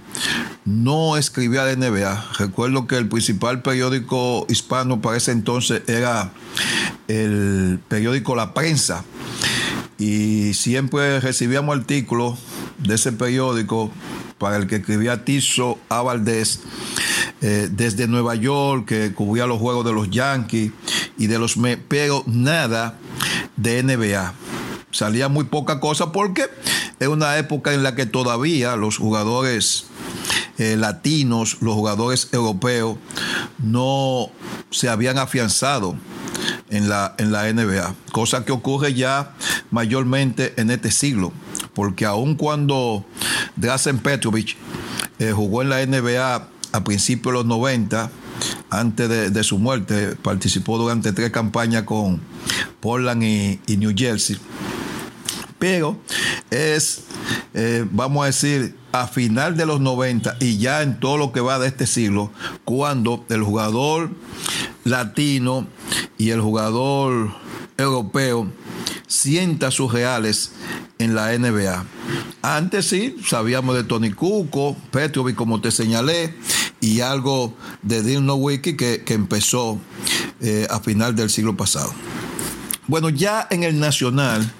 [0.64, 2.32] no escribía de NBA.
[2.38, 6.32] Recuerdo que el principal periódico hispano para ese entonces era
[7.08, 9.04] el periódico La Prensa
[9.98, 12.38] y siempre recibíamos artículos
[12.78, 13.90] de ese periódico
[14.38, 16.02] para el que escribía Tiso A.
[17.42, 20.72] Eh, desde Nueva York, que cubría los juegos de los Yankees
[21.16, 22.98] y de los Mets, pero nada
[23.56, 24.34] de NBA.
[24.90, 26.46] Salía muy poca cosa porque
[26.98, 29.86] es una época en la que todavía los jugadores
[30.60, 32.98] eh, latinos, los jugadores europeos,
[33.58, 34.28] no
[34.70, 35.96] se habían afianzado
[36.68, 39.34] en la, en la NBA, cosa que ocurre ya
[39.70, 41.32] mayormente en este siglo,
[41.72, 43.06] porque aun cuando
[43.56, 44.56] Drazen Petrovic
[45.18, 48.10] eh, jugó en la NBA a principios de los 90,
[48.68, 52.20] antes de, su muerte, participó durante tres campañas con
[52.80, 54.36] Portland y, New Jersey.
[55.60, 55.96] Pero
[56.50, 57.04] es,
[57.54, 61.40] eh, vamos a decir, a final de los 90 y ya en todo lo que
[61.40, 62.32] va de este siglo,
[62.64, 64.10] cuando el jugador
[64.84, 65.68] latino
[66.18, 67.30] y el jugador
[67.76, 68.50] europeo
[69.06, 70.52] sienta sus reales
[70.98, 71.84] en la NBA.
[72.40, 76.34] Antes sí, sabíamos de Tony Cuco, Petrovic, como te señalé,
[76.80, 79.78] y algo de Dino Wiki que, que empezó
[80.40, 81.92] eh, a final del siglo pasado.
[82.86, 84.50] Bueno, ya en el Nacional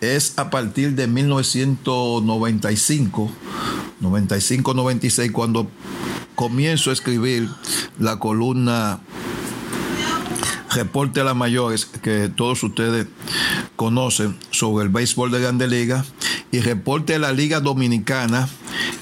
[0.00, 3.30] es a partir de 1995,
[4.00, 5.68] 95-96, cuando
[6.34, 7.48] comienzo a escribir
[7.98, 9.00] la columna
[10.74, 13.06] Reporte a las Mayores, que todos ustedes
[13.76, 16.04] conocen sobre el béisbol de Grande Liga,
[16.50, 18.48] y Reporte a la Liga Dominicana,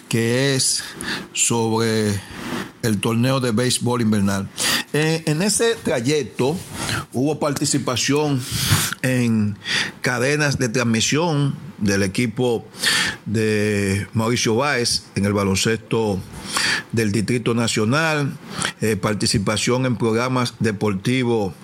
[0.08, 0.84] que es
[1.32, 2.20] sobre
[2.82, 4.48] el torneo de béisbol invernal.
[4.92, 6.56] Eh, en ese trayecto
[7.12, 8.42] hubo participación
[9.02, 9.56] en
[10.02, 12.66] cadenas de transmisión del equipo
[13.26, 16.20] de Mauricio Báez en el baloncesto
[16.92, 18.36] del Distrito Nacional,
[18.80, 21.54] eh, participación en programas deportivos.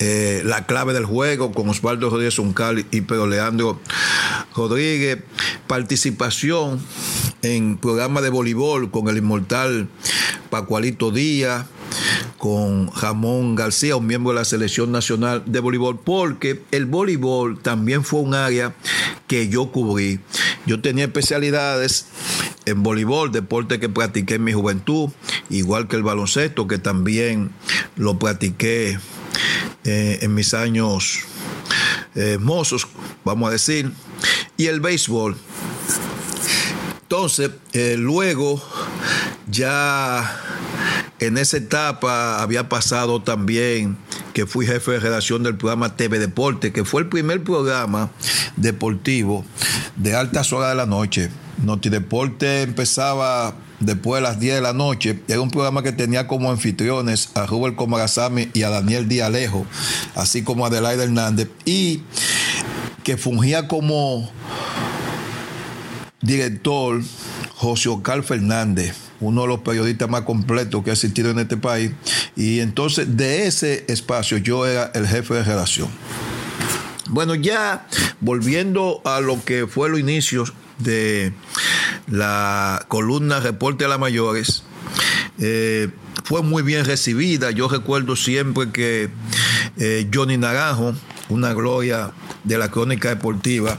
[0.00, 3.80] Eh, la clave del juego con Osvaldo Rodríguez Uncal y Pedro Leandro
[4.54, 5.18] Rodríguez,
[5.66, 6.80] participación
[7.42, 9.88] en programas de voleibol con el inmortal
[10.50, 11.66] Pacualito Díaz,
[12.38, 18.04] con Ramón García, un miembro de la Selección Nacional de Voleibol, porque el voleibol también
[18.04, 18.74] fue un área
[19.26, 20.20] que yo cubrí.
[20.66, 22.06] Yo tenía especialidades
[22.64, 25.10] en voleibol, deporte que practiqué en mi juventud,
[25.50, 27.50] igual que el baloncesto, que también
[27.96, 28.98] lo practiqué
[29.84, 31.20] eh, en mis años
[32.14, 32.86] eh, mozos,
[33.24, 33.92] vamos a decir,
[34.56, 35.36] y el béisbol.
[37.02, 38.62] Entonces, eh, luego
[39.50, 40.57] ya
[41.20, 43.96] en esa etapa había pasado también
[44.32, 48.10] que fui jefe de redacción del programa TV Deporte, que fue el primer programa
[48.56, 49.44] deportivo
[49.96, 51.30] de altas horas de la noche.
[51.64, 55.20] Noti Deporte empezaba después de las 10 de la noche.
[55.26, 59.66] Era un programa que tenía como anfitriones a Rubén Comarazami y a Daniel Díaz Alejo,
[60.14, 62.02] así como a Adelaide Hernández, y
[63.02, 64.30] que fungía como
[66.20, 67.02] director
[67.56, 71.92] José Ocal Fernández uno de los periodistas más completos que ha existido en este país.
[72.36, 75.88] Y entonces de ese espacio yo era el jefe de redacción.
[77.10, 77.86] Bueno, ya
[78.20, 81.32] volviendo a lo que fue los inicios de
[82.06, 84.62] la columna Reporte a las Mayores,
[85.38, 85.88] eh,
[86.24, 87.50] fue muy bien recibida.
[87.50, 89.08] Yo recuerdo siempre que
[89.78, 90.94] eh, Johnny Naranjo,
[91.30, 92.12] una gloria
[92.44, 93.78] de la crónica deportiva,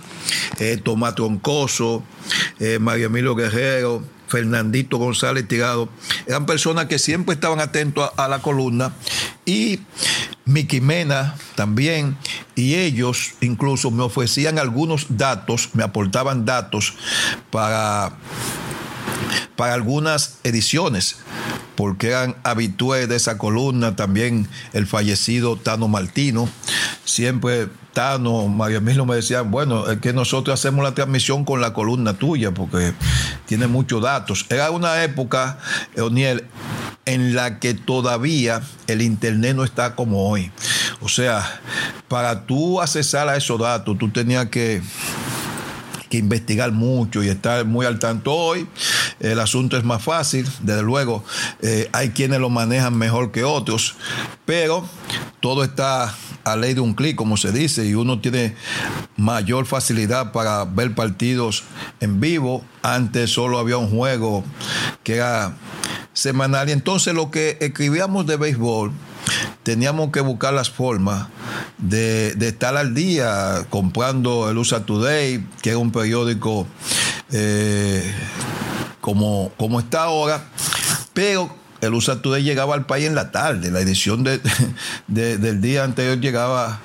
[0.59, 2.03] eh, Tomás Troncoso,
[2.79, 5.89] Mario Emilio Guerrero, Fernandito González Tirado,
[6.27, 8.93] eran personas que siempre estaban atentos a, la columna
[9.45, 9.79] y
[10.45, 12.17] Miki Mena también,
[12.55, 16.93] y ellos incluso me ofrecían algunos datos, me aportaban datos
[17.51, 18.13] para,
[19.55, 21.17] para algunas ediciones
[21.75, 26.49] porque eran habitués de esa columna, también el fallecido Tano Martino,
[27.05, 27.69] siempre
[28.49, 32.51] María Emilio me decían, bueno, es que nosotros hacemos la transmisión con la columna tuya,
[32.51, 32.93] porque
[33.45, 34.45] tiene muchos datos.
[34.49, 35.57] Era una época,
[35.97, 36.45] Oniel,
[37.05, 40.51] en la que todavía el Internet no está como hoy.
[41.01, 41.59] O sea,
[42.07, 44.81] para tú accesar a esos datos, tú tenías que
[46.09, 48.67] que investigar mucho y estar muy al tanto hoy.
[49.19, 51.23] El asunto es más fácil, desde luego
[51.61, 53.95] eh, hay quienes lo manejan mejor que otros,
[54.45, 54.85] pero
[55.39, 58.55] todo está a ley de un clic, como se dice, y uno tiene
[59.17, 61.63] mayor facilidad para ver partidos
[61.99, 62.63] en vivo.
[62.81, 64.43] Antes solo había un juego
[65.03, 65.55] que era
[66.13, 68.91] semanal y entonces lo que escribíamos de béisbol
[69.63, 71.27] teníamos que buscar las formas
[71.79, 76.67] de, estar al día comprando el USA Today, que es un periódico
[77.31, 78.03] eh,
[79.01, 80.43] como, como está ahora,
[81.13, 81.49] pero
[81.81, 83.71] el USA Today llegaba al país en la tarde.
[83.71, 84.39] La edición de,
[85.07, 86.79] del día anterior llegaba,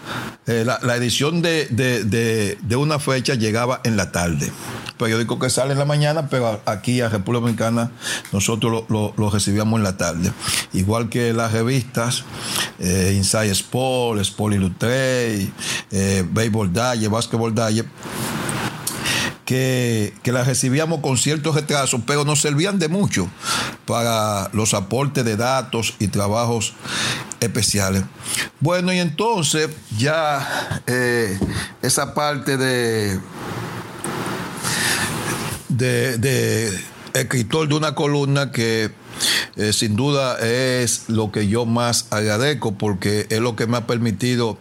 [0.46, 4.50] eh, la, edición de, una fecha llegaba en la tarde.
[4.98, 7.90] Periódico que sale en la mañana, pero aquí a República Dominicana
[8.32, 10.32] nosotros lo, recibíamos en la tarde.
[10.72, 12.24] Igual que las revistas,
[12.78, 15.48] eh, Inside Sport, Sport Illustrated,
[15.90, 17.86] eh, Baseball Diet, Basketball Diet
[19.44, 23.28] que, que las recibíamos con ciertos retrasos, pero nos servían de mucho
[23.86, 26.74] para los aportes de datos y trabajos
[27.40, 28.04] especiales.
[28.60, 29.68] Bueno, y entonces
[29.98, 31.38] ya eh,
[31.82, 33.20] esa parte de,
[35.68, 36.80] de,
[37.12, 38.90] escritor de una columna que
[39.56, 43.86] eh, sin duda es lo que yo más agradezco porque es lo que me ha
[43.86, 44.58] permitido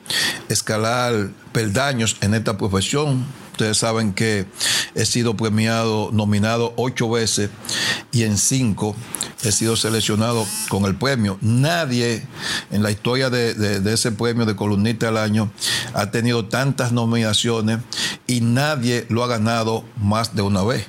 [0.50, 4.48] escalar peldaños en esta profesión Ustedes saben que
[4.96, 7.52] he sido premiado, nominado ocho veces
[8.12, 8.96] y en cinco
[9.44, 11.38] he sido seleccionado con el premio.
[11.40, 12.26] Nadie
[12.72, 15.52] en la historia de, ese premio de columnista del año
[15.94, 17.78] ha tenido tantas nominaciones
[18.26, 20.88] y nadie lo ha ganado más de una vez.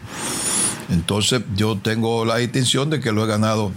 [0.89, 3.73] Entonces yo tengo la distinción de que lo he ganado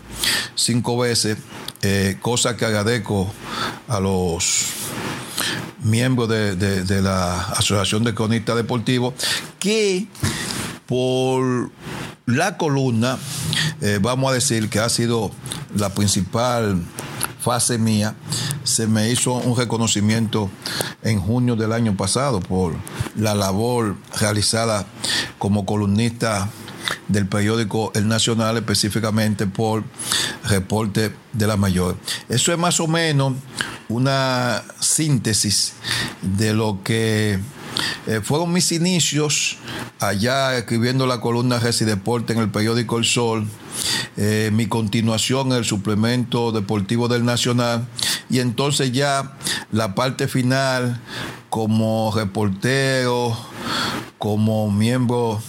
[0.56, 1.38] cinco veces,
[1.82, 3.30] eh, cosa que agradezco
[3.90, 4.68] a los
[5.84, 9.14] miembro de, la Asociación de Cronistas Deportivos,
[9.60, 10.08] que
[10.86, 11.72] por
[12.26, 13.18] la columna,
[13.82, 15.32] eh, vamos a decir que ha sido
[15.76, 16.82] la principal
[17.40, 18.16] fase mía,
[18.64, 20.50] se me hizo un reconocimiento
[21.04, 22.76] en junio del año pasado por
[23.16, 24.86] la labor realizada
[25.38, 26.50] como columnista
[27.08, 29.84] del periódico El Nacional, específicamente por
[30.46, 31.98] reporte de la mayor.
[32.30, 33.34] Eso es más o menos
[33.90, 35.74] una síntesis
[36.22, 37.40] de lo que
[38.08, 39.58] eh, fueron mis inicios
[40.00, 43.48] allá escribiendo la columna Resi Deporte en el periódico El Sol,
[44.18, 47.88] eh, mi continuación en el suplemento deportivo del Nacional
[48.30, 49.38] y entonces ya
[49.72, 51.00] la parte final
[51.50, 53.38] como reportero,
[54.18, 55.42] como miembro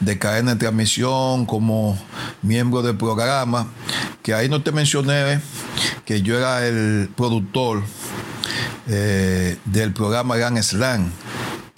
[0.00, 1.98] de cadena de transmisión, como
[2.42, 3.68] miembro del programa,
[4.22, 5.40] que ahí no te mencioné
[6.04, 7.82] que yo era el productor
[8.88, 11.10] eh, del programa Gran Slam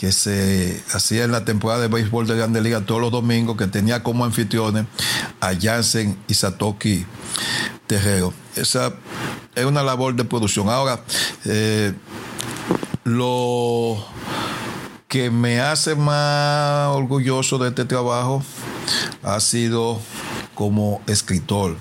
[0.01, 3.66] que se hacía en la temporada de béisbol de Grande Liga todos los domingos, que
[3.66, 4.86] tenía como anfitriones
[5.42, 7.05] a Jansen y Satoki
[7.86, 8.32] Terrero.
[8.56, 8.94] Esa
[9.55, 10.70] es una labor de producción.
[10.70, 11.02] Ahora,
[11.44, 11.92] eh,
[13.05, 14.02] lo
[15.11, 18.45] que me hace más orgulloso de este trabajo
[19.24, 20.01] ha sido
[20.55, 21.77] como escritor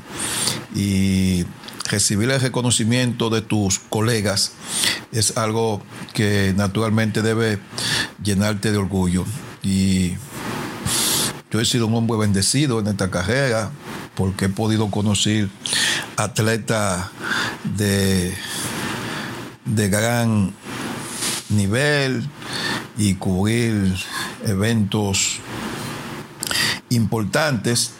[0.75, 1.45] y
[1.89, 4.53] recibir el reconocimiento de tus colegas
[5.11, 5.79] es algo
[6.13, 7.59] que naturalmente debe
[8.23, 9.25] llenarte de orgullo.
[9.61, 10.13] Y
[11.51, 13.69] yo he sido un hombre bendecido en esta carrera
[14.15, 15.49] porque he podido conocer
[16.17, 17.09] atletas
[17.77, 18.33] de,
[19.65, 20.53] de gran
[21.49, 22.27] nivel,
[22.99, 23.95] y cubrir
[24.45, 25.39] eventos
[26.89, 27.93] importantes.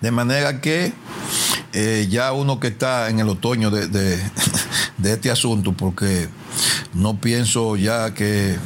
[0.00, 0.92] De manera que
[1.72, 4.20] eh, ya uno que está en el otoño de,
[5.04, 6.28] este asunto, porque
[6.94, 8.58] no pienso ya que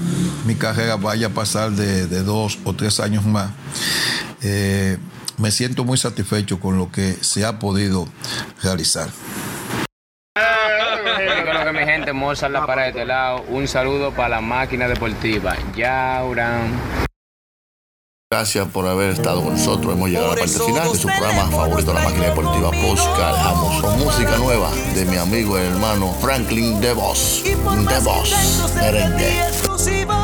[0.46, 3.50] mi carrera vaya a pasar de, dos o tres años más,
[4.42, 4.96] eh,
[5.36, 8.08] me siento muy satisfecho con lo que se ha podido
[8.62, 9.10] realizar
[11.72, 13.44] mi gente, Mozart La Para de este lado.
[13.48, 15.56] Un saludo para la máquina deportiva.
[15.74, 17.00] Yauran.
[18.32, 19.92] Gracias por haber estado con nosotros.
[19.92, 23.82] Hemos llegado a la parte final de su programa favorito, La Máquina Deportiva Postcard Jamos.
[23.82, 27.42] Con música nueva de mi amigo y hermano Franklin DeVos.
[27.44, 30.19] DeVos, merengue.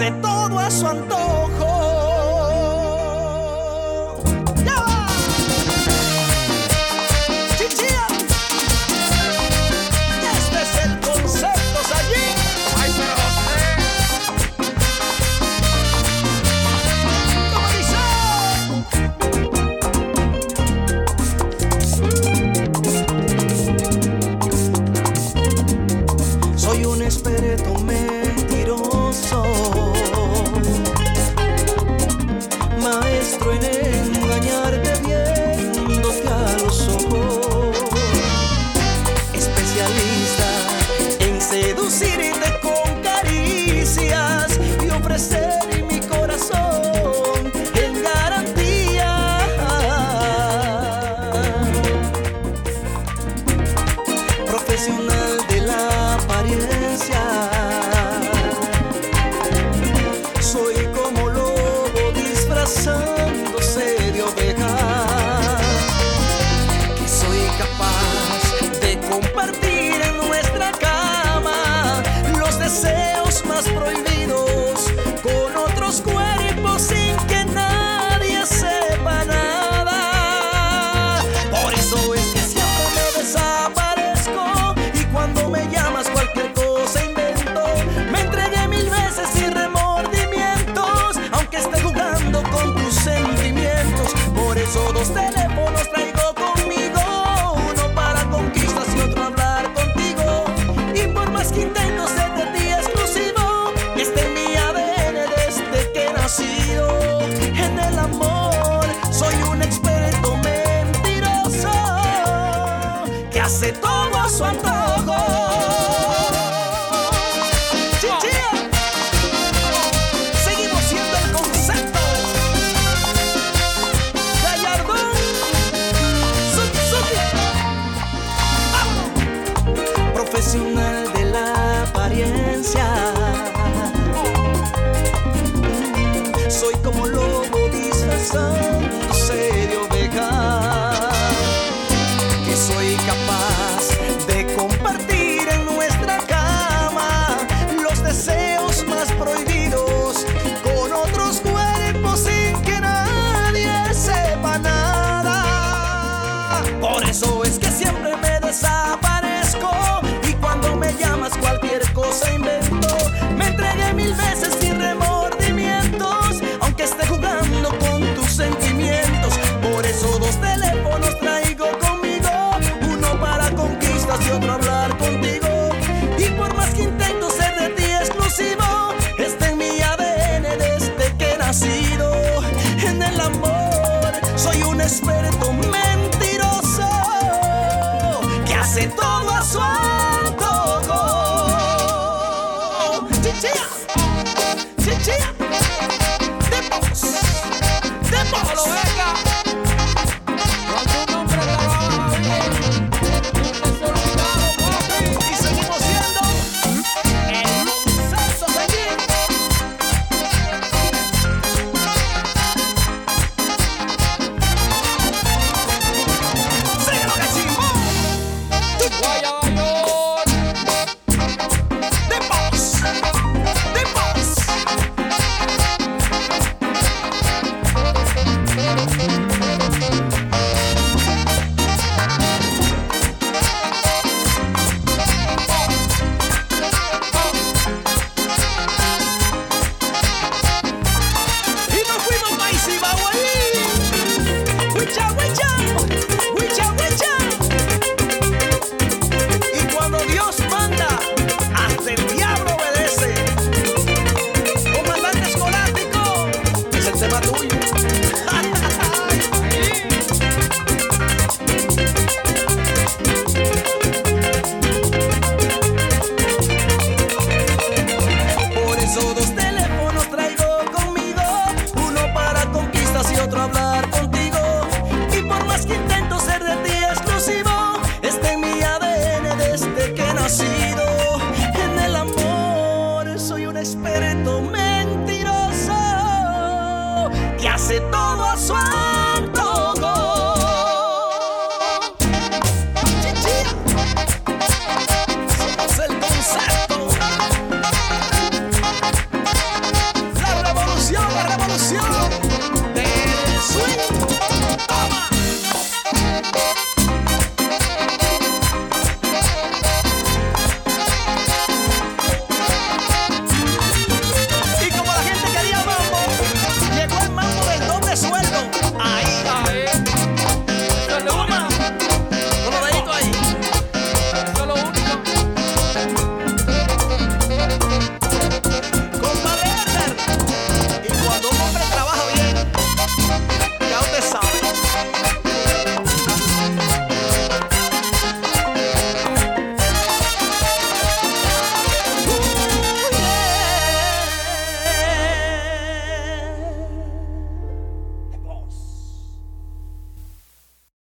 [0.00, 1.39] Hace todo a su antojo.